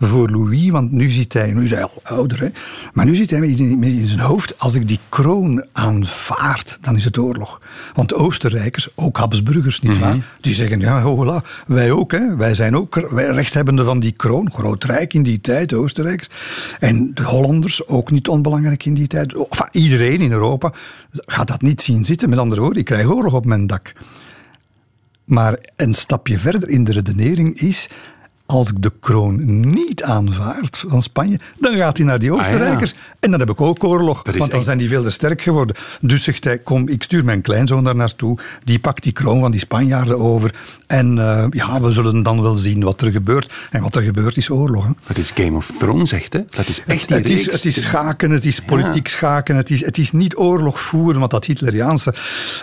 voor 0.00 0.30
Louis, 0.30 0.70
want 0.70 0.92
nu 0.92 1.10
ziet 1.10 1.32
hij, 1.32 1.52
nu 1.52 1.64
is 1.64 1.70
hij 1.70 1.82
al 1.82 2.00
ouder, 2.02 2.40
hè, 2.40 2.48
maar 2.92 3.04
nu 3.04 3.14
ziet 3.14 3.30
hij 3.30 3.48
in 3.48 4.06
zijn 4.06 4.20
hoofd, 4.20 4.58
als 4.58 4.74
ik 4.74 4.88
die 4.88 4.98
kroon 5.08 5.64
aanvaard, 5.72 6.78
dan 6.80 6.96
is 6.96 7.04
het 7.04 7.18
oorlog. 7.18 7.60
Want 7.94 8.08
de 8.08 8.14
Oostenrijkers, 8.14 8.88
ook 8.94 9.16
Habsburgers, 9.16 9.80
nietwaar, 9.80 10.14
mm 10.14 10.22
die 10.40 10.54
zeggen, 10.54 10.80
ja, 10.80 11.02
hola, 11.02 11.42
wij 11.66 11.90
ook, 11.90 12.12
hè, 12.12 12.36
wij 12.36 12.54
zijn 12.54 12.76
ook 12.76 13.08
wij 13.10 13.30
rechthebbenden 13.30 13.84
van 13.84 14.00
die 14.00 14.12
kroon, 14.12 14.52
groot 14.52 14.84
rijk 14.84 15.14
in 15.14 15.22
die 15.22 15.40
tijd, 15.40 15.72
Oostenrijkers. 15.72 16.28
En 16.80 17.14
de 17.14 17.22
Hollanders, 17.22 17.86
ook 17.86 18.10
niet 18.10 18.28
onbelangrijk 18.28 18.84
in 18.84 18.94
die 18.94 19.06
tijd. 19.06 19.34
Enfin, 19.34 19.68
iedereen 19.70 20.20
in 20.20 20.32
Europa 20.32 20.72
gaat 21.10 21.48
dat 21.48 21.62
niet 21.62 21.82
zien 21.82 22.04
zitten. 22.04 22.28
Met 22.28 22.38
andere 22.38 22.60
woorden, 22.60 22.78
ik 22.78 22.84
krijg 22.84 23.06
oorlog 23.06 23.32
op 23.32 23.44
mijn 23.44 23.66
dak. 23.66 23.92
Maar 25.24 25.58
een 25.76 25.94
stapje 25.94 26.38
verder 26.38 26.68
in 26.68 26.84
de 26.84 26.92
redenering 26.92 27.60
is 27.60 27.90
als 28.46 28.70
ik 28.70 28.82
de 28.82 28.92
kroon 29.00 29.70
niet 29.70 30.02
aanvaard 30.02 30.84
van 30.88 31.02
Spanje, 31.02 31.38
dan 31.58 31.76
gaat 31.76 31.96
hij 31.96 32.06
naar 32.06 32.18
die 32.18 32.32
Oostenrijkers. 32.32 32.92
Ah, 32.92 32.98
en 33.20 33.30
dan 33.30 33.40
heb 33.40 33.50
ik 33.50 33.60
ook 33.60 33.84
oorlog, 33.84 34.22
want 34.38 34.50
dan 34.50 34.64
zijn 34.64 34.78
die 34.78 34.88
veel 34.88 35.02
te 35.02 35.10
sterk 35.10 35.42
geworden. 35.42 35.76
Dus 36.00 36.22
zegt 36.24 36.44
hij, 36.44 36.58
kom, 36.58 36.88
ik 36.88 37.02
stuur 37.02 37.24
mijn 37.24 37.40
kleinzoon 37.40 37.84
daar 37.84 37.96
naartoe. 37.96 38.38
Die 38.64 38.78
pakt 38.78 39.02
die 39.02 39.12
kroon 39.12 39.40
van 39.40 39.50
die 39.50 39.60
Spanjaarden 39.60 40.18
over. 40.18 40.54
En 40.86 41.16
uh, 41.16 41.44
ja, 41.50 41.80
we 41.80 41.90
zullen 41.90 42.22
dan 42.22 42.42
wel 42.42 42.54
zien 42.54 42.82
wat 42.82 43.00
er 43.00 43.10
gebeurt. 43.10 43.52
En 43.70 43.82
wat 43.82 43.96
er 43.96 44.02
gebeurt 44.02 44.36
is 44.36 44.50
oorlog. 44.50 44.84
Hè. 44.84 44.90
Dat 45.06 45.18
is 45.18 45.30
Game 45.30 45.56
of 45.56 45.70
Thrones, 45.78 46.08
zegt 46.08 46.32
hè? 46.32 46.40
Dat 46.50 46.68
is 46.68 46.82
echt 46.86 47.10
het, 47.10 47.18
het 47.18 47.28
is, 47.28 47.46
het 47.50 47.64
is 47.64 47.82
schaken, 47.82 48.30
het 48.30 48.44
is 48.44 48.60
politiek 48.60 49.08
schaken. 49.08 49.56
Het 49.56 49.70
is, 49.70 49.84
het 49.84 49.98
is 49.98 50.12
niet 50.12 50.36
oorlog 50.36 50.80
voeren, 50.80 51.18
want 51.18 51.30
dat 51.30 51.44
Hitleriaanse, 51.44 52.14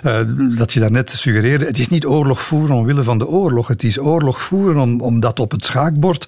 uh, 0.05 0.19
dat 0.57 0.73
je 0.73 0.79
daarnet 0.79 1.09
suggereerde, 1.09 1.65
het 1.65 1.79
is 1.79 1.87
niet 1.87 2.05
oorlog 2.05 2.41
voeren 2.41 2.75
omwille 2.75 3.03
van 3.03 3.17
de 3.17 3.27
oorlog. 3.27 3.67
Het 3.67 3.83
is 3.83 3.99
oorlog 3.99 4.41
voeren 4.41 4.79
om, 4.81 5.01
omdat 5.01 5.39
op 5.39 5.51
het 5.51 5.65
schaakbord. 5.71 6.27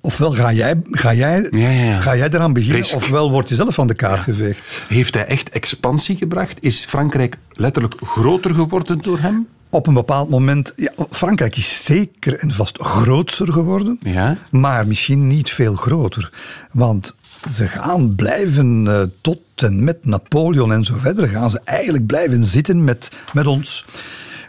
Ofwel 0.00 0.32
ga 0.32 0.52
jij, 0.52 0.80
ga 0.90 1.14
jij, 1.14 1.48
ja, 1.50 1.70
ja, 1.70 2.00
Ga 2.00 2.16
jij 2.16 2.28
eraan 2.28 2.52
beginnen, 2.52 2.94
ofwel 2.94 3.30
word 3.30 3.48
je 3.48 3.54
zelf 3.54 3.74
van 3.74 3.86
de 3.86 3.94
kaart 3.94 4.20
geveegd. 4.20 4.84
Heeft 4.88 5.14
hij 5.14 5.26
echt 5.26 5.50
expansie 5.50 6.16
gebracht? 6.16 6.56
Is 6.60 6.84
Frankrijk 6.84 7.36
letterlijk 7.52 7.94
groter 8.04 8.54
geworden 8.54 8.98
door 8.98 9.18
hem? 9.18 9.46
Op 9.70 9.86
een 9.86 9.94
bepaald 9.94 10.28
moment. 10.28 10.72
Ja, 10.76 10.92
Frankrijk 11.10 11.56
is 11.56 11.84
zeker 11.84 12.34
en 12.38 12.52
vast 12.52 12.82
groter 12.82 13.52
geworden, 13.52 13.98
ja. 14.02 14.38
maar 14.50 14.86
misschien 14.86 15.26
niet 15.26 15.50
veel 15.50 15.74
groter. 15.74 16.32
Want 16.72 17.14
ze 17.52 17.68
gaan 17.68 18.14
blijven 18.14 18.84
uh, 18.86 19.02
tot 19.20 19.40
en 19.56 19.84
met 19.84 20.04
Napoleon 20.04 20.72
en 20.72 20.84
zo 20.84 20.94
verder, 20.98 21.28
gaan 21.28 21.50
ze 21.50 21.60
eigenlijk 21.64 22.06
blijven 22.06 22.44
zitten 22.44 22.84
met, 22.84 23.10
met 23.32 23.46
ons. 23.46 23.84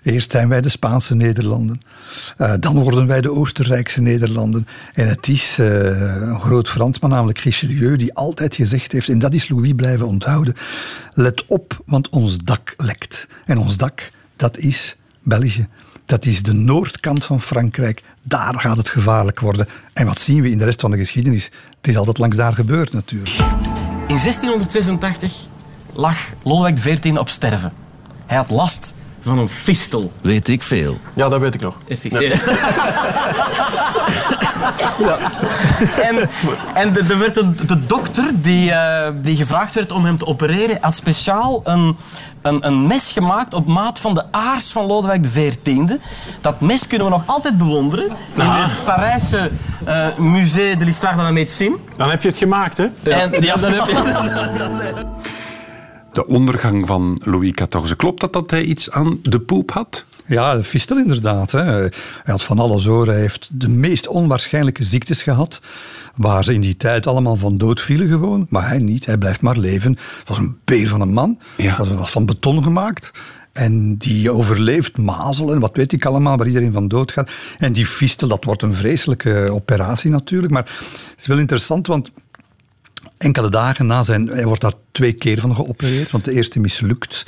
Eerst 0.03 0.31
zijn 0.31 0.49
wij 0.49 0.61
de 0.61 0.69
Spaanse 0.69 1.15
Nederlanden. 1.15 1.81
Uh, 2.37 2.53
dan 2.59 2.79
worden 2.79 3.07
wij 3.07 3.21
de 3.21 3.31
Oostenrijkse 3.31 4.01
Nederlanden. 4.01 4.67
En 4.93 5.07
het 5.07 5.27
is 5.27 5.57
uh, 5.59 6.21
een 6.21 6.39
groot 6.39 6.69
Fransman, 6.69 7.09
namelijk 7.09 7.39
Richelieu, 7.39 7.95
die 7.95 8.13
altijd 8.13 8.55
gezegd 8.55 8.91
heeft, 8.91 9.09
en 9.09 9.19
dat 9.19 9.33
is 9.33 9.49
Louis 9.49 9.73
blijven 9.75 10.07
onthouden, 10.07 10.55
let 11.13 11.45
op, 11.45 11.81
want 11.85 12.09
ons 12.09 12.37
dak 12.37 12.73
lekt. 12.77 13.27
En 13.45 13.57
ons 13.57 13.77
dak, 13.77 14.11
dat 14.35 14.57
is 14.57 14.95
België. 15.23 15.67
Dat 16.05 16.25
is 16.25 16.43
de 16.43 16.53
noordkant 16.53 17.25
van 17.25 17.41
Frankrijk. 17.41 18.01
Daar 18.21 18.59
gaat 18.59 18.77
het 18.77 18.89
gevaarlijk 18.89 19.39
worden. 19.39 19.67
En 19.93 20.05
wat 20.05 20.19
zien 20.19 20.41
we 20.41 20.49
in 20.49 20.57
de 20.57 20.65
rest 20.65 20.81
van 20.81 20.91
de 20.91 20.97
geschiedenis? 20.97 21.45
Het 21.77 21.87
is 21.87 21.97
altijd 21.97 22.17
langs 22.17 22.37
daar 22.37 22.53
gebeurd 22.53 22.93
natuurlijk. 22.93 23.35
In 24.07 24.17
1686 24.17 25.33
lag 25.93 26.17
Lodewijk 26.43 26.75
XIV 26.75 27.17
op 27.17 27.29
sterven. 27.29 27.73
Hij 28.25 28.37
had 28.37 28.49
last 28.49 28.93
van 29.21 29.37
een 29.37 29.49
fistel. 29.49 30.11
Weet 30.21 30.47
ik 30.47 30.63
veel. 30.63 30.97
Ja, 31.13 31.29
dat 31.29 31.39
weet 31.39 31.53
ik 31.53 31.61
nog. 31.61 31.77
Effectief. 31.87 32.45
Ja. 34.99 35.17
En, 36.01 36.29
en 36.73 36.97
er 36.97 37.17
werd 37.19 37.37
een, 37.37 37.57
de 37.67 37.85
dokter 37.85 38.31
die, 38.33 38.69
uh, 38.69 39.07
die 39.21 39.37
gevraagd 39.37 39.73
werd 39.73 39.91
om 39.91 40.05
hem 40.05 40.17
te 40.17 40.25
opereren, 40.25 40.77
had 40.81 40.95
speciaal 40.95 41.61
een, 41.63 41.97
een, 42.41 42.67
een, 42.67 42.87
mes 42.87 43.11
gemaakt 43.11 43.53
op 43.53 43.67
maat 43.67 43.99
van 43.99 44.13
de 44.13 44.23
aars 44.31 44.71
van 44.71 44.85
Lodewijk 44.85 45.21
XIV. 45.21 45.97
Dat 46.41 46.61
mes 46.61 46.87
kunnen 46.87 47.07
we 47.07 47.13
nog 47.13 47.23
altijd 47.25 47.57
bewonderen 47.57 48.05
in 48.35 48.41
het 48.41 48.83
Parijse 48.85 49.49
uh, 49.87 50.17
Musée 50.17 50.77
de 50.77 50.85
l'Histoire 50.85 51.17
de 51.17 51.23
la 51.23 51.31
Médecine. 51.31 51.75
Dan 51.97 52.09
heb 52.09 52.21
je 52.21 52.27
het 52.27 52.37
gemaakt, 52.37 52.77
hè? 52.77 52.87
Ja, 53.03 53.19
en, 53.19 53.43
ja 53.43 53.55
dan 53.55 53.71
heb 53.71 53.85
je 53.85 55.05
de 56.11 56.27
ondergang 56.27 56.87
van 56.87 57.21
Louis 57.23 57.51
XIV. 57.51 57.95
Klopt 57.95 58.21
dat 58.21 58.33
dat 58.33 58.51
hij 58.51 58.63
iets 58.63 58.91
aan 58.91 59.19
de 59.21 59.39
poep 59.39 59.71
had? 59.71 60.05
Ja, 60.25 60.55
de 60.55 60.63
fistel 60.63 60.97
inderdaad. 60.97 61.51
Hè. 61.51 61.63
Hij 61.63 61.91
had 62.23 62.43
van 62.43 62.59
alle 62.59 62.79
zoren. 62.79 63.13
Hij 63.13 63.21
heeft 63.21 63.49
de 63.53 63.69
meest 63.69 64.07
onwaarschijnlijke 64.07 64.83
ziektes 64.83 65.21
gehad. 65.21 65.61
Waar 66.15 66.43
ze 66.43 66.53
in 66.53 66.61
die 66.61 66.77
tijd 66.77 67.07
allemaal 67.07 67.35
van 67.35 67.57
dood 67.57 67.81
vielen 67.81 68.07
gewoon. 68.07 68.45
Maar 68.49 68.67
hij 68.67 68.79
niet. 68.79 69.05
Hij 69.05 69.17
blijft 69.17 69.41
maar 69.41 69.57
leven. 69.57 69.91
Het 69.91 70.27
was 70.27 70.37
een 70.37 70.57
beer 70.65 70.87
van 70.87 71.01
een 71.01 71.13
man. 71.13 71.39
Ja. 71.57 71.77
Was, 71.77 71.89
was 71.89 72.11
van 72.11 72.25
beton 72.25 72.63
gemaakt. 72.63 73.11
En 73.51 73.97
die 73.97 74.31
overleeft 74.31 74.97
mazelen, 74.97 75.59
wat 75.59 75.75
weet 75.75 75.91
ik 75.91 76.05
allemaal, 76.05 76.37
waar 76.37 76.47
iedereen 76.47 76.71
van 76.71 76.87
dood 76.87 77.11
gaat. 77.11 77.31
En 77.57 77.73
die 77.73 77.85
fistel, 77.85 78.27
dat 78.27 78.43
wordt 78.43 78.61
een 78.61 78.73
vreselijke 78.73 79.49
operatie 79.51 80.11
natuurlijk. 80.11 80.53
Maar 80.53 80.63
het 81.09 81.19
is 81.19 81.27
wel 81.27 81.37
interessant, 81.37 81.87
want 81.87 82.11
enkele 83.21 83.49
dagen 83.49 83.85
na 83.85 84.03
zijn... 84.03 84.27
Hij 84.27 84.45
wordt 84.45 84.61
daar 84.61 84.73
twee 84.91 85.13
keer 85.13 85.39
van 85.39 85.55
geopereerd, 85.55 86.11
want 86.11 86.25
de 86.25 86.31
eerste 86.31 86.59
mislukt. 86.59 87.25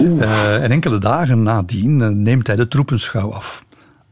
Uh, 0.00 0.62
en 0.62 0.70
enkele 0.70 0.98
dagen 0.98 1.42
nadien 1.42 2.00
uh, 2.00 2.08
neemt 2.08 2.46
hij 2.46 2.56
de 2.56 2.68
troepenschouw 2.68 3.32
af. 3.32 3.64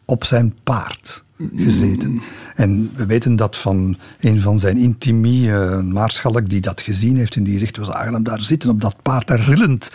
Op 0.04 0.24
zijn 0.24 0.54
paard 0.64 1.24
gezeten. 1.56 2.22
En 2.54 2.92
we 2.96 3.06
weten 3.06 3.36
dat 3.36 3.56
van 3.56 3.96
een 4.20 4.40
van 4.40 4.58
zijn 4.58 4.76
intimie, 4.76 5.48
uh, 5.48 5.54
een 5.54 5.92
maarschalk 5.92 6.48
die 6.48 6.60
dat 6.60 6.80
gezien 6.80 7.16
heeft 7.16 7.36
en 7.36 7.44
die 7.44 7.58
zegt, 7.58 7.76
we 7.76 7.84
zagen 7.84 8.12
hem 8.12 8.22
daar 8.22 8.42
zitten 8.42 8.70
op 8.70 8.80
dat 8.80 8.96
paard, 9.02 9.26
daar 9.26 9.40
rillend 9.40 9.90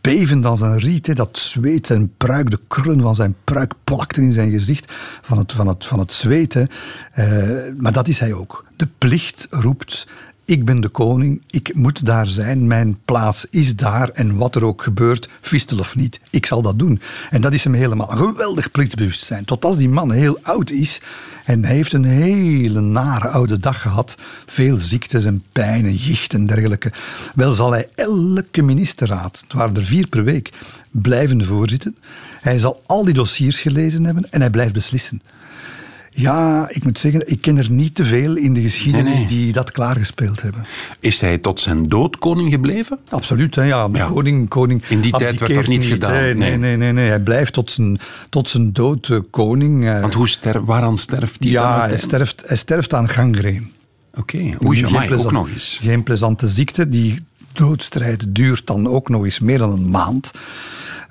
bevend 0.00 0.44
als 0.44 0.60
een 0.60 0.78
riet. 0.78 1.16
Dat 1.16 1.38
zweet, 1.38 1.86
zijn 1.86 2.12
pruik, 2.16 2.50
de 2.50 2.60
krullen 2.68 3.00
van 3.00 3.14
zijn 3.14 3.36
pruik 3.44 3.72
plakten 3.84 4.22
in 4.22 4.32
zijn 4.32 4.50
gezicht 4.50 4.92
van 5.22 5.38
het, 5.38 5.52
van 5.52 5.68
het, 5.68 5.86
van 5.86 5.98
het 5.98 6.12
zweet. 6.12 6.54
Uh, 6.54 6.66
maar 7.76 7.92
dat 7.92 8.08
is 8.08 8.18
hij 8.18 8.32
ook. 8.32 8.64
De 8.76 8.88
plicht 8.98 9.46
roept 9.50 10.06
ik 10.46 10.64
ben 10.64 10.80
de 10.80 10.88
koning, 10.88 11.42
ik 11.50 11.74
moet 11.74 12.06
daar 12.06 12.26
zijn, 12.26 12.66
mijn 12.66 12.98
plaats 13.04 13.46
is 13.50 13.76
daar 13.76 14.08
en 14.08 14.36
wat 14.36 14.54
er 14.54 14.64
ook 14.64 14.82
gebeurt, 14.82 15.28
fistel 15.40 15.78
of 15.78 15.96
niet, 15.96 16.20
ik 16.30 16.46
zal 16.46 16.62
dat 16.62 16.78
doen. 16.78 17.00
En 17.30 17.40
dat 17.40 17.52
is 17.52 17.64
hem 17.64 17.74
helemaal 17.74 18.10
een 18.10 18.16
geweldig 18.16 18.70
plichtsbewustzijn. 18.70 19.44
Tot 19.44 19.64
als 19.64 19.76
die 19.76 19.88
man 19.88 20.12
heel 20.12 20.38
oud 20.42 20.70
is 20.70 21.00
en 21.44 21.64
hij 21.64 21.74
heeft 21.74 21.92
een 21.92 22.04
hele 22.04 22.80
nare 22.80 23.28
oude 23.28 23.58
dag 23.58 23.80
gehad, 23.80 24.16
veel 24.46 24.78
ziektes 24.78 25.24
en 25.24 25.42
pijn 25.52 25.84
en 25.84 25.94
jicht 25.94 26.32
en 26.32 26.46
dergelijke, 26.46 26.92
wel 27.34 27.54
zal 27.54 27.70
hij 27.70 27.88
elke 27.94 28.62
ministerraad, 28.62 29.40
het 29.40 29.52
waren 29.52 29.76
er 29.76 29.84
vier 29.84 30.08
per 30.08 30.24
week, 30.24 30.52
blijven 30.90 31.44
voorzitten. 31.44 31.96
Hij 32.40 32.58
zal 32.58 32.82
al 32.86 33.04
die 33.04 33.14
dossiers 33.14 33.60
gelezen 33.60 34.04
hebben 34.04 34.32
en 34.32 34.40
hij 34.40 34.50
blijft 34.50 34.72
beslissen. 34.72 35.22
Ja, 36.18 36.68
ik 36.70 36.84
moet 36.84 36.98
zeggen, 36.98 37.30
ik 37.30 37.40
ken 37.40 37.56
er 37.56 37.70
niet 37.70 37.94
te 37.94 38.04
veel 38.04 38.36
in 38.36 38.54
de 38.54 38.60
geschiedenis 38.60 39.26
die 39.26 39.52
dat 39.52 39.70
klaargespeeld 39.70 40.42
hebben. 40.42 40.66
Is 41.00 41.20
hij 41.20 41.38
tot 41.38 41.60
zijn 41.60 41.88
dood 41.88 42.18
koning 42.18 42.50
gebleven? 42.50 42.98
Absoluut, 43.08 43.54
hè, 43.54 43.62
ja. 43.62 43.88
Koning, 43.88 44.48
koning 44.48 44.84
in 44.88 45.00
die 45.00 45.12
tijd 45.12 45.40
werd 45.40 45.54
dat 45.54 45.66
niet, 45.66 45.84
gedaan. 45.84 46.12
Nee. 46.12 46.34
Nee, 46.34 46.56
nee, 46.56 46.76
nee, 46.76 46.92
nee, 46.92 47.08
Hij 47.08 47.20
blijft 47.20 47.52
tot 47.52 47.70
zijn, 47.70 47.98
tot 48.28 48.48
zijn 48.48 48.72
dood 48.72 49.08
uh, 49.08 49.20
koning. 49.30 49.84
Uh, 49.84 50.00
Want 50.00 50.14
hoe 50.14 50.28
sterf, 50.28 50.64
waaraan 50.64 50.96
sterft 50.96 51.36
hij 51.38 51.50
ja, 51.50 51.86
hij 51.86 51.98
sterft, 51.98 52.42
hij 52.46 52.56
sterft 52.56 52.94
aan 52.94 53.08
gangreen. 53.08 53.72
Oké, 54.14 54.36
okay. 54.36 54.54
oei, 54.66 54.84
amai, 54.84 55.14
ook 55.14 55.32
nog 55.32 55.48
eens. 55.48 55.78
Geen 55.82 56.02
plezante 56.02 56.48
ziekte. 56.48 56.88
Die 56.88 57.18
doodstrijd 57.52 58.24
duurt 58.28 58.66
dan 58.66 58.88
ook 58.88 59.08
nog 59.08 59.24
eens 59.24 59.38
meer 59.38 59.58
dan 59.58 59.72
een 59.72 59.90
maand. 59.90 60.30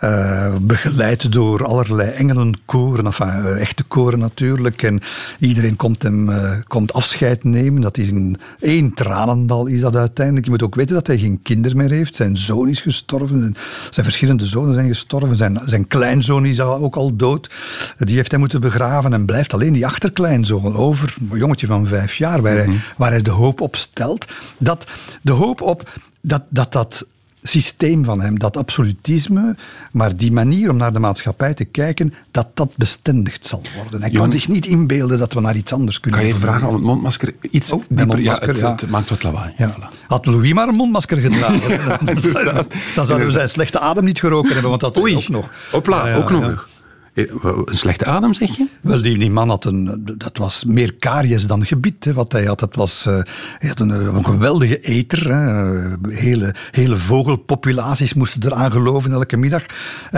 Uh, 0.03 0.55
begeleid 0.61 1.31
door 1.31 1.65
allerlei 1.65 2.09
engelenkoren, 2.09 3.05
enfin, 3.05 3.27
uh, 3.27 3.61
echte 3.61 3.83
koren 3.83 4.19
natuurlijk. 4.19 4.83
En 4.83 5.01
iedereen 5.39 5.75
komt 5.75 6.03
hem 6.03 6.29
uh, 6.29 6.51
komt 6.67 6.93
afscheid 6.93 7.43
nemen. 7.43 7.81
Dat 7.81 7.97
is 7.97 8.11
een 8.11 8.37
één 8.59 8.93
tranendal 8.93 9.67
is 9.67 9.79
dat 9.79 9.95
uiteindelijk. 9.95 10.45
Je 10.45 10.51
moet 10.51 10.63
ook 10.63 10.75
weten 10.75 10.95
dat 10.95 11.07
hij 11.07 11.17
geen 11.17 11.39
kinderen 11.43 11.77
meer 11.77 11.89
heeft. 11.89 12.15
Zijn 12.15 12.37
zoon 12.37 12.69
is 12.69 12.81
gestorven. 12.81 13.55
Zijn 13.89 14.05
verschillende 14.05 14.45
zonen 14.45 14.73
zijn 14.73 14.87
gestorven. 14.87 15.35
Zijn, 15.35 15.61
zijn 15.65 15.87
kleinzoon 15.87 16.45
is 16.45 16.59
ook 16.59 16.95
al 16.95 17.15
dood. 17.15 17.49
Die 17.97 18.15
heeft 18.15 18.31
hij 18.31 18.39
moeten 18.39 18.61
begraven 18.61 19.13
en 19.13 19.25
blijft 19.25 19.53
alleen 19.53 19.73
die 19.73 19.85
achterkleinzoon 19.85 20.75
over. 20.75 21.15
Een 21.31 21.37
jongetje 21.37 21.67
van 21.67 21.87
vijf 21.87 22.15
jaar, 22.15 22.41
waar, 22.41 22.55
hij, 22.55 22.67
mhm. 22.67 22.77
waar 22.97 23.11
hij 23.11 23.21
de 23.21 23.31
hoop 23.31 23.61
op 23.61 23.75
stelt. 23.75 24.25
Dat 24.57 24.87
de 25.21 25.31
hoop 25.31 25.61
op 25.61 25.89
dat 26.21 26.43
dat, 26.49 26.71
dat 26.71 27.05
systeem 27.47 28.05
van 28.05 28.21
hem, 28.21 28.39
dat 28.39 28.57
absolutisme, 28.57 29.55
maar 29.91 30.15
die 30.15 30.31
manier 30.31 30.69
om 30.69 30.77
naar 30.77 30.93
de 30.93 30.99
maatschappij 30.99 31.53
te 31.53 31.65
kijken, 31.65 32.13
dat 32.31 32.47
dat 32.53 32.73
bestendigd 32.77 33.47
zal 33.47 33.61
worden. 33.75 34.01
Hij 34.01 34.09
kan 34.09 34.31
zich 34.31 34.47
niet 34.47 34.65
inbeelden 34.65 35.19
dat 35.19 35.33
we 35.33 35.39
naar 35.39 35.55
iets 35.55 35.73
anders 35.73 35.99
kunnen 35.99 36.19
Kan 36.19 36.29
je 36.29 36.35
vragen 36.35 36.67
om 36.67 36.73
het 36.73 36.83
mondmasker 36.83 37.35
iets 37.51 37.71
oh, 37.71 37.83
dieper? 37.89 38.21
ja, 38.21 38.37
het, 38.39 38.61
het, 38.61 38.89
maakt 38.89 39.09
wat 39.09 39.23
lawaai. 39.23 39.53
Ja. 39.57 39.75
Had 40.07 40.25
Louis 40.25 40.53
maar 40.53 40.67
een 40.67 40.75
mondmasker 40.75 41.17
gedragen, 41.17 41.99
dan, 42.95 43.05
zouden 43.05 43.27
we 43.27 43.33
zijn 43.33 43.49
slechte 43.49 43.79
adem 43.79 44.03
niet 44.03 44.19
geroken 44.19 44.51
hebben, 44.51 44.69
want 44.69 44.81
dat 44.81 44.97
Oei. 44.97 45.15
ook 45.15 45.27
nog. 45.27 45.49
Hopla, 45.71 46.15
ook 46.15 46.29
nog. 46.29 46.73
Eh, 47.15 47.23
Een 47.65 47.77
slechte 47.77 48.05
adem, 48.05 48.33
zeg 48.33 48.57
je? 48.57 48.65
Wel, 48.81 49.01
die, 49.01 49.17
die 49.17 49.31
man 49.31 49.49
had 49.49 49.65
een, 49.65 50.03
dat 50.17 50.37
was 50.37 50.63
meer 50.65 50.93
karies 50.93 51.47
dan 51.47 51.65
gebied. 51.65 52.05
Hè, 52.05 52.13
wat 52.13 52.31
hij 52.31 52.45
had. 52.45 52.59
Dat 52.59 52.75
was, 52.75 53.05
eh, 53.05 53.13
hij 53.59 53.69
had 53.69 53.79
een, 53.79 53.89
een 53.89 54.25
geweldige 54.25 54.79
eter. 54.79 55.29
Hè. 55.35 55.73
Eh, 55.85 55.93
Hele, 56.09 56.55
hele 56.71 56.97
vogelpopulaties 56.97 58.13
moesten 58.13 58.43
eraan 58.45 58.71
geloven 58.71 59.11
elke 59.11 59.37
middag. 59.37 59.63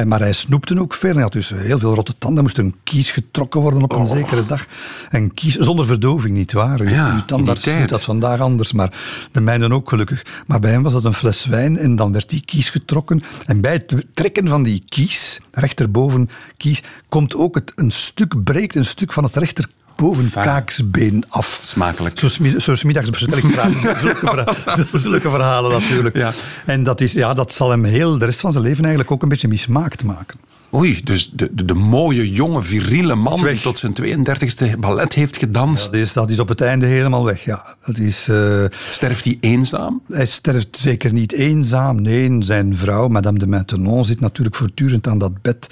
Maar 0.06 0.20
hij 0.20 0.34
snoepte 0.34 0.80
ook 0.80 0.94
veel. 0.94 1.14
Hij 1.14 1.22
had 1.22 1.32
dus 1.32 1.50
heel 1.56 1.80
veel 1.80 1.94
rotte 1.94 2.14
tanden. 2.18 2.38
Er 2.38 2.44
moest 2.44 2.58
een 2.58 2.76
kies 2.84 3.12
getrokken 3.12 3.62
worden 3.62 3.82
op 3.84 3.92
een 3.94 4.06
zekere 4.06 4.46
dag. 4.46 4.66
En 5.10 5.34
kies 5.34 5.56
zonder 5.56 5.86
verdoving, 5.86 6.36
niet 6.36 6.54
waar? 6.54 6.80
Oh. 6.82 6.90
Ja, 6.90 7.14
Uw 7.16 7.26
tandarts 7.26 7.64
doet 7.64 7.90
dat 7.90 8.04
vandaag 8.04 8.40
anders, 8.40 8.72
maar 8.74 8.94
de 9.32 9.42
mijne 9.42 9.74
ook 9.74 9.90
gelukkig. 9.90 10.26
Maar 10.48 10.60
bij 10.60 10.72
hem 10.72 10.84
was 10.84 10.94
dat 10.94 11.04
een 11.06 11.14
fles 11.14 11.46
wijn 11.46 11.78
en 11.78 11.96
dan 11.96 12.12
werd 12.12 12.30
die 12.30 12.42
kies 12.46 12.70
getrokken. 12.70 13.24
En 13.46 13.62
bij 13.62 13.74
het 13.74 14.06
trekken 14.14 14.48
van 14.48 14.64
die 14.64 14.84
kies, 14.90 15.40
rechterboven 15.52 16.30
kies, 16.58 16.84
komt 17.10 17.36
ook 17.36 17.56
het, 17.56 17.72
een 17.76 17.92
stuk, 17.92 18.44
breekt 18.44 18.76
een 18.76 18.86
stuk 18.86 19.14
van 19.14 19.24
het 19.24 19.36
rechterboven 19.36 20.30
kaaksbeen 20.32 21.24
af. 21.30 21.60
Smakelijk. 21.64 22.20
Zo, 22.20 22.28
smid- 22.30 22.64
zo 22.64 22.76
smiddags 22.76 23.10
vertel 23.12 23.38
ik 23.38 23.52
graag 23.58 24.00
zulke, 24.02 24.28
verha- 24.28 24.98
zulke 25.00 25.30
verhalen 25.30 25.72
natuurlijk. 25.72 26.16
Ja. 26.16 26.32
En 26.66 26.84
dat, 26.84 27.02
is, 27.02 27.14
ja, 27.14 27.34
dat 27.34 27.54
zal 27.54 27.70
hem 27.70 27.84
heel 27.84 28.18
de 28.18 28.26
rest 28.26 28.40
van 28.40 28.52
zijn 28.52 28.64
leven 28.64 28.80
eigenlijk 28.84 29.12
ook 29.12 29.22
een 29.24 29.30
beetje 29.30 29.48
mismaakt 29.48 30.04
maken. 30.04 30.40
Oei, 30.74 31.02
dus 31.04 31.32
de, 31.34 31.50
de, 31.54 31.66
de 31.66 31.74
mooie, 31.74 32.32
jonge, 32.32 32.62
viriele 32.62 33.16
man 33.16 33.44
die 33.46 33.62
tot 33.62 33.80
zijn 33.80 33.96
32e 34.02 34.80
ballet 34.80 35.14
heeft 35.14 35.38
gedanst. 35.38 35.92
Dat 35.92 36.00
is, 36.00 36.14
dat 36.14 36.30
is 36.30 36.40
op 36.40 36.48
het 36.48 36.62
einde 36.62 36.86
helemaal 36.86 37.26
weg, 37.26 37.44
ja. 37.44 37.76
Dat 37.86 37.98
is... 37.98 38.28
eh, 38.28 38.64
Sterft 38.90 39.24
hij 39.26 39.38
eenzaam? 39.40 40.02
Hij 40.08 40.26
sterft 40.26 40.78
zeker 40.78 41.14
niet 41.14 41.32
eenzaam. 41.34 42.02
Nee, 42.02 42.36
zijn 42.40 42.76
vrouw, 42.76 43.08
Madame 43.08 43.38
de 43.40 43.48
Maintenon, 43.48 44.06
zit 44.06 44.20
natuurlijk 44.20 44.56
voortdurend 44.56 45.08
aan 45.08 45.18
dat 45.18 45.42
bed. 45.42 45.68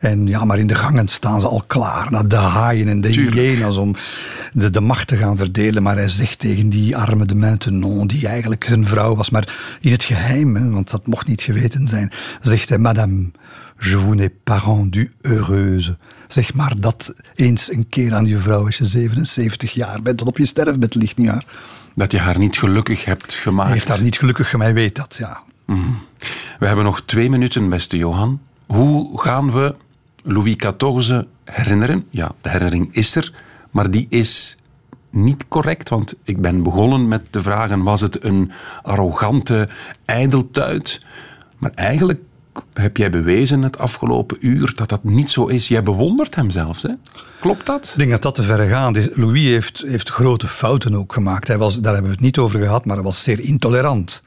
En 0.00 0.26
ja, 0.26 0.44
maar 0.44 0.58
in 0.58 0.66
de 0.66 0.74
gangen 0.74 1.08
staan 1.08 1.40
ze 1.40 1.46
al 1.48 1.62
klaar. 1.66 2.10
naar 2.10 2.28
De 2.28 2.36
haaien 2.36 2.88
en 2.88 3.00
de 3.00 3.08
hyena's 3.08 3.76
om 3.76 3.94
de, 4.52 4.70
de 4.70 4.80
macht 4.80 5.06
te 5.08 5.16
gaan 5.16 5.36
verdelen. 5.36 5.82
Maar 5.82 5.96
hij 5.96 6.08
zegt 6.08 6.38
tegen 6.38 6.68
die 6.68 6.96
arme 6.96 7.26
de 7.26 7.34
Maintenon, 7.34 8.06
die 8.06 8.26
eigenlijk 8.26 8.64
zijn 8.64 8.86
vrouw 8.86 9.14
was, 9.16 9.30
maar 9.30 9.76
in 9.80 9.92
het 9.92 10.04
geheim, 10.04 10.56
hè, 10.56 10.70
want 10.70 10.90
dat 10.90 11.06
mocht 11.06 11.26
niet 11.26 11.42
geweten 11.42 11.88
zijn, 11.88 12.12
zegt 12.40 12.68
hij, 12.68 12.78
Madame, 12.78 13.30
je 13.78 13.96
vous 13.96 14.14
n'ai 14.14 14.30
pas 14.44 14.64
rendu 14.64 15.12
heureuse. 15.22 15.96
Zeg 16.28 16.54
maar 16.54 16.74
dat 16.80 17.12
eens 17.34 17.72
een 17.72 17.88
keer 17.88 18.14
aan 18.14 18.26
je 18.26 18.38
vrouw 18.38 18.64
als 18.64 18.78
je 18.78 18.84
77 18.84 19.72
jaar 19.72 20.02
bent 20.02 20.20
en 20.20 20.26
op 20.26 20.38
je 20.38 20.46
sterfbed 20.46 20.94
ligt, 20.94 21.16
nietwaar? 21.16 21.44
Dat 21.94 22.12
je 22.12 22.18
haar 22.18 22.38
niet 22.38 22.58
gelukkig 22.58 23.04
hebt 23.04 23.34
gemaakt. 23.34 23.68
Hij 23.68 23.76
heeft 23.76 23.88
haar 23.88 24.02
niet 24.02 24.18
gelukkig 24.18 24.50
gemaakt, 24.50 24.72
weet 24.72 24.96
dat, 24.96 25.16
ja. 25.18 25.40
We 26.58 26.66
hebben 26.66 26.84
nog 26.84 27.00
twee 27.00 27.30
minuten, 27.30 27.68
beste 27.68 27.96
Johan. 27.96 28.40
Hoe 28.66 29.20
gaan 29.20 29.52
we 29.52 29.74
Louis 30.22 30.56
XIV 30.56 31.22
herinneren? 31.44 32.04
Ja, 32.10 32.32
de 32.40 32.48
herinnering 32.48 32.94
is 32.94 33.14
er, 33.14 33.32
maar 33.70 33.90
die 33.90 34.06
is 34.08 34.56
niet 35.10 35.44
correct. 35.48 35.88
Want 35.88 36.14
ik 36.22 36.40
ben 36.40 36.62
begonnen 36.62 37.08
met 37.08 37.24
te 37.30 37.42
vragen, 37.42 37.82
was 37.82 38.00
het 38.00 38.24
een 38.24 38.50
arrogante 38.82 39.68
ijdeltuit? 40.04 41.00
Maar 41.58 41.72
eigenlijk 41.74 42.20
heb 42.72 42.96
jij 42.96 43.10
bewezen 43.10 43.62
het 43.62 43.78
afgelopen 43.78 44.36
uur 44.40 44.72
dat 44.74 44.88
dat 44.88 45.04
niet 45.04 45.30
zo 45.30 45.46
is. 45.46 45.68
Jij 45.68 45.82
bewondert 45.82 46.34
hem 46.34 46.50
zelfs, 46.50 46.82
hè? 46.82 46.90
Klopt 47.40 47.66
dat? 47.66 47.84
Ik 47.92 47.98
denk 47.98 48.10
dat 48.10 48.22
dat 48.22 48.34
te 48.34 48.42
ver 48.42 48.96
is. 48.96 49.16
Louis 49.16 49.44
heeft, 49.44 49.82
heeft 49.86 50.08
grote 50.08 50.46
fouten 50.46 50.94
ook 50.94 51.12
gemaakt. 51.12 51.48
Hij 51.48 51.58
was, 51.58 51.80
daar 51.80 51.92
hebben 51.92 52.10
we 52.10 52.16
het 52.16 52.26
niet 52.26 52.38
over 52.38 52.60
gehad, 52.60 52.84
maar 52.84 52.96
hij 52.96 53.04
was 53.04 53.22
zeer 53.22 53.40
intolerant. 53.40 54.22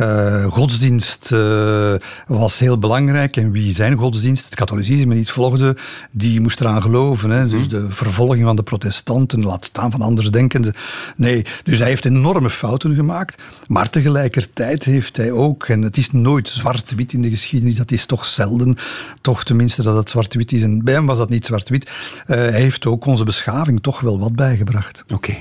Eh, 0.00 0.44
godsdienst 0.44 1.32
eh, 1.32 1.94
was 2.26 2.58
heel 2.58 2.78
belangrijk. 2.78 3.36
En 3.36 3.50
wie 3.50 3.74
zijn 3.74 3.96
godsdienst, 3.96 4.44
het 4.44 4.54
katholicisme, 4.54 5.14
niet 5.14 5.30
volgde, 5.30 5.76
die 6.10 6.40
moest 6.40 6.60
eraan 6.60 6.82
geloven. 6.82 7.30
Hè. 7.30 7.46
Dus 7.46 7.68
de 7.68 7.90
vervolging 7.90 8.44
van 8.44 8.56
de 8.56 8.62
protestanten, 8.62 9.44
laat 9.44 9.64
staan 9.64 9.90
van 9.90 10.02
andersdenkenden. 10.02 10.74
Nee, 11.16 11.44
dus 11.64 11.78
hij 11.78 11.88
heeft 11.88 12.04
enorme 12.04 12.50
fouten 12.50 12.94
gemaakt. 12.94 13.42
Maar 13.66 13.90
tegelijkertijd 13.90 14.84
heeft 14.84 15.16
hij 15.16 15.32
ook, 15.32 15.64
en 15.64 15.82
het 15.82 15.96
is 15.96 16.12
nooit 16.12 16.48
zwart-wit 16.48 17.12
in 17.12 17.22
de 17.22 17.30
geschiedenis, 17.30 17.76
dat 17.76 17.90
is 17.90 18.06
toch 18.06 18.24
zelden, 18.24 18.76
toch 19.20 19.44
tenminste 19.44 19.82
dat 19.82 19.96
het 19.96 20.10
zwart-wit 20.10 20.52
is. 20.52 20.62
En 20.62 20.84
bij 20.84 20.94
hem 20.94 21.06
was 21.06 21.18
dat 21.18 21.30
niet 21.30 21.46
zwart-wit. 21.46 21.90
Eh, 22.26 22.36
hij 22.36 22.60
heeft 22.60 22.86
ook 22.86 23.04
onze 23.04 23.24
beschaving 23.24 23.82
toch 23.82 24.00
wel 24.00 24.18
wat 24.18 24.36
bijgebracht. 24.36 25.04
Oké. 25.12 25.36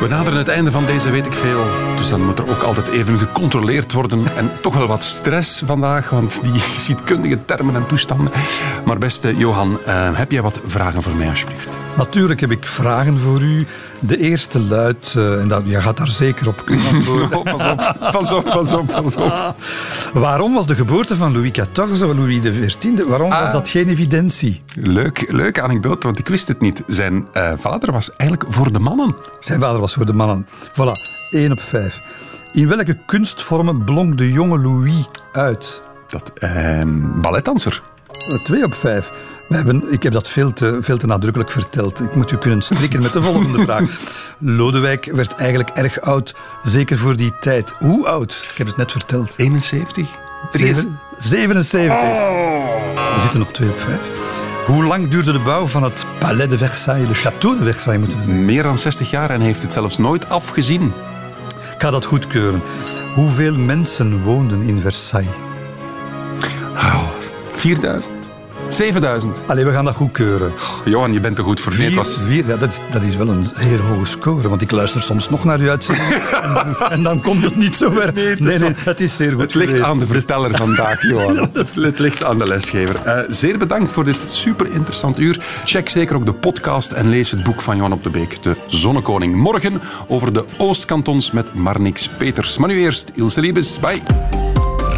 We 0.00 0.08
naderen 0.08 0.38
het 0.38 0.48
einde 0.48 0.70
van 0.70 0.86
deze 0.86 1.10
weet 1.10 1.26
ik 1.26 1.32
veel. 1.32 1.64
Dus 1.96 2.10
dan 2.10 2.24
moet 2.24 2.38
er 2.38 2.50
ook 2.50 2.62
altijd 2.62 2.88
even 2.88 3.18
gecontroleerd 3.18 3.92
worden. 3.92 4.26
En 4.36 4.50
toch 4.60 4.74
wel 4.74 4.86
wat 4.86 5.04
stress 5.04 5.62
vandaag, 5.66 6.10
want 6.10 6.42
die 6.42 6.60
geschiedkundige 6.74 7.38
termen 7.44 7.74
en 7.74 7.86
toestanden. 7.86 8.32
Maar 8.84 8.98
beste 8.98 9.36
Johan, 9.36 9.78
eh, 9.86 10.16
heb 10.16 10.30
jij 10.30 10.42
wat 10.42 10.60
vragen 10.64 11.02
voor 11.02 11.14
mij 11.14 11.28
alsjeblieft? 11.28 11.68
Natuurlijk 11.96 12.40
heb 12.40 12.50
ik 12.50 12.66
vragen 12.66 13.18
voor 13.18 13.42
u. 13.42 13.66
De 14.00 14.16
eerste 14.16 14.60
luidt, 14.60 15.14
eh, 15.16 15.40
en 15.40 15.48
dat, 15.48 15.62
je 15.64 15.80
gaat 15.80 15.96
daar 15.96 16.08
zeker 16.08 16.48
op 16.48 16.62
kunnen 16.64 16.84
antwoorden. 16.94 17.38
Oh, 17.38 17.42
pas 17.44 17.66
op, 17.66 17.98
pas 18.12 18.32
op, 18.32 18.44
pas 18.44 18.72
op, 18.72 18.86
pas 18.86 19.16
op. 19.16 19.54
Waarom 20.22 20.54
was 20.54 20.66
de 20.66 20.74
geboorte 20.74 21.16
van 21.16 21.32
Louis 21.32 21.50
XIV, 21.50 22.00
Louis 22.00 22.40
XIV, 22.78 23.04
waarom 23.06 23.28
was 23.30 23.38
Ah. 23.38 23.52
dat 23.52 23.68
geen 23.68 23.88
evidentie? 23.88 24.60
Leuk, 24.74 25.24
leuke 25.32 25.62
anekdote, 25.62 26.06
want 26.06 26.18
ik 26.18 26.28
wist 26.28 26.48
het 26.48 26.60
niet. 26.60 26.82
Zijn 26.86 27.26
eh, 27.32 27.52
vader 27.56 27.92
was 27.92 28.16
eigenlijk 28.16 28.52
voor 28.52 28.72
de 28.72 28.78
mannen. 28.78 29.14
Zijn 29.40 29.60
vader 29.60 29.80
was 29.80 29.94
voor 29.94 30.06
de 30.06 30.12
mannen. 30.12 30.46
Voilà, 30.72 31.30
1 31.30 31.52
op 31.52 31.60
5. 31.60 31.98
In 32.52 32.68
welke 32.68 32.98
kunstvormen 33.06 33.84
blonk 33.84 34.18
de 34.18 34.32
jonge 34.32 34.58
Louis 34.58 35.04
uit? 35.32 35.82
Dat, 36.08 36.32
eh, 36.34 36.78
balletdanser. 37.20 37.82
2 38.44 38.64
op 38.64 38.74
5. 38.74 39.10
We 39.50 39.56
hebben, 39.56 39.92
ik 39.92 40.02
heb 40.02 40.12
dat 40.12 40.28
veel 40.28 40.52
te, 40.52 40.78
veel 40.80 40.96
te 40.96 41.06
nadrukkelijk 41.06 41.50
verteld. 41.50 42.00
Ik 42.00 42.14
moet 42.14 42.30
u 42.30 42.36
kunnen 42.36 42.62
strikken 42.62 43.02
met 43.02 43.12
de 43.12 43.22
volgende 43.22 43.62
vraag. 43.66 43.82
Lodewijk 44.38 45.04
werd 45.12 45.34
eigenlijk 45.34 45.70
erg 45.70 46.00
oud, 46.00 46.34
zeker 46.62 46.98
voor 46.98 47.16
die 47.16 47.32
tijd. 47.40 47.74
Hoe 47.78 48.06
oud? 48.08 48.48
Ik 48.52 48.58
heb 48.58 48.66
het 48.66 48.76
net 48.76 48.92
verteld. 48.92 49.34
71? 49.36 50.08
Zeven- 50.52 50.98
77. 51.16 51.98
We 53.14 53.20
zitten 53.20 53.42
op 53.42 53.52
2 53.52 53.68
op 53.68 53.78
5. 53.80 53.98
Hoe 54.66 54.84
lang 54.84 55.08
duurde 55.08 55.32
de 55.32 55.38
bouw 55.38 55.66
van 55.66 55.82
het 55.82 56.04
Palais 56.18 56.48
de 56.48 56.58
Versailles, 56.58 57.08
de 57.08 57.30
Château 57.30 57.58
de 57.58 57.72
Versailles 57.72 58.06
moeten 58.06 58.26
we? 58.26 58.32
Meer 58.32 58.62
dan 58.62 58.78
60 58.78 59.10
jaar 59.10 59.30
en 59.30 59.40
heeft 59.40 59.62
het 59.62 59.72
zelfs 59.72 59.98
nooit 59.98 60.28
afgezien. 60.28 60.82
Ik 61.74 61.80
ga 61.86 61.90
dat 61.90 62.04
goedkeuren. 62.04 62.62
Hoeveel 63.14 63.56
mensen 63.56 64.22
woonden 64.22 64.62
in 64.62 64.80
Versailles? 64.80 65.30
Oh, 66.74 67.02
4000? 67.52 68.18
7000? 68.74 69.40
Allee, 69.46 69.64
we 69.64 69.72
gaan 69.72 69.84
dat 69.84 69.94
goedkeuren. 69.94 70.52
Johan, 70.84 71.12
je 71.12 71.20
bent 71.20 71.36
te 71.36 71.42
goed 71.42 71.60
voor 71.60 71.72
nee, 71.72 71.80
het 71.82 71.88
Vier, 71.92 72.02
was... 72.02 72.22
vier, 72.26 72.46
ja, 72.46 72.56
dat, 72.56 72.68
is, 72.70 72.78
dat 72.90 73.02
is 73.02 73.16
wel 73.16 73.28
een 73.28 73.46
heel 73.54 73.78
hoge 73.78 74.06
score, 74.06 74.48
want 74.48 74.62
ik 74.62 74.70
luister 74.70 75.02
soms 75.02 75.30
nog 75.30 75.44
naar 75.44 75.58
uw 75.58 75.68
uitzending 75.68 76.12
en, 76.42 76.54
dan, 76.54 76.76
en 76.90 77.02
dan 77.02 77.20
komt 77.22 77.44
het 77.44 77.56
niet 77.56 77.76
zo 77.76 77.90
ver. 77.90 78.12
Nee, 78.12 78.24
is 78.32 78.38
nee, 78.38 78.58
wel- 78.58 78.72
het 78.76 79.00
is 79.00 79.16
zeer 79.16 79.32
goed 79.32 79.40
Het 79.40 79.54
ligt 79.54 79.70
geweest. 79.70 79.88
aan 79.88 79.98
de 79.98 80.06
verteller 80.06 80.56
vandaag, 80.56 81.02
Johan. 81.02 81.48
Het 81.52 81.98
ligt 81.98 82.24
aan 82.24 82.38
de 82.38 82.46
lesgever. 82.46 82.96
Eh, 83.04 83.18
zeer 83.28 83.58
bedankt 83.58 83.90
voor 83.90 84.04
dit 84.04 84.26
super 84.28 84.66
interessant 84.72 85.18
uur. 85.18 85.44
Check 85.64 85.88
zeker 85.88 86.16
ook 86.16 86.24
de 86.26 86.32
podcast 86.32 86.92
en 86.92 87.08
lees 87.08 87.30
het 87.30 87.42
boek 87.42 87.60
van 87.62 87.76
Johan 87.76 87.92
op 87.92 88.02
de 88.02 88.10
Beek, 88.10 88.42
De 88.42 88.56
Zonnekoning. 88.68 89.34
Morgen 89.34 89.80
over 90.06 90.32
de 90.32 90.44
Oostkantons 90.58 91.30
met 91.30 91.54
Marnix 91.54 92.08
Peters. 92.08 92.58
Maar 92.58 92.68
nu 92.68 92.80
eerst, 92.80 93.12
Ilse 93.14 93.40
Liebes. 93.40 93.78
Bye. 93.80 94.00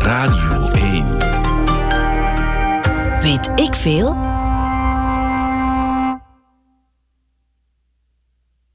Radio 0.02 0.68
1. 0.74 0.91
Weet 3.22 3.50
ik 3.54 3.74
veel? 3.74 4.31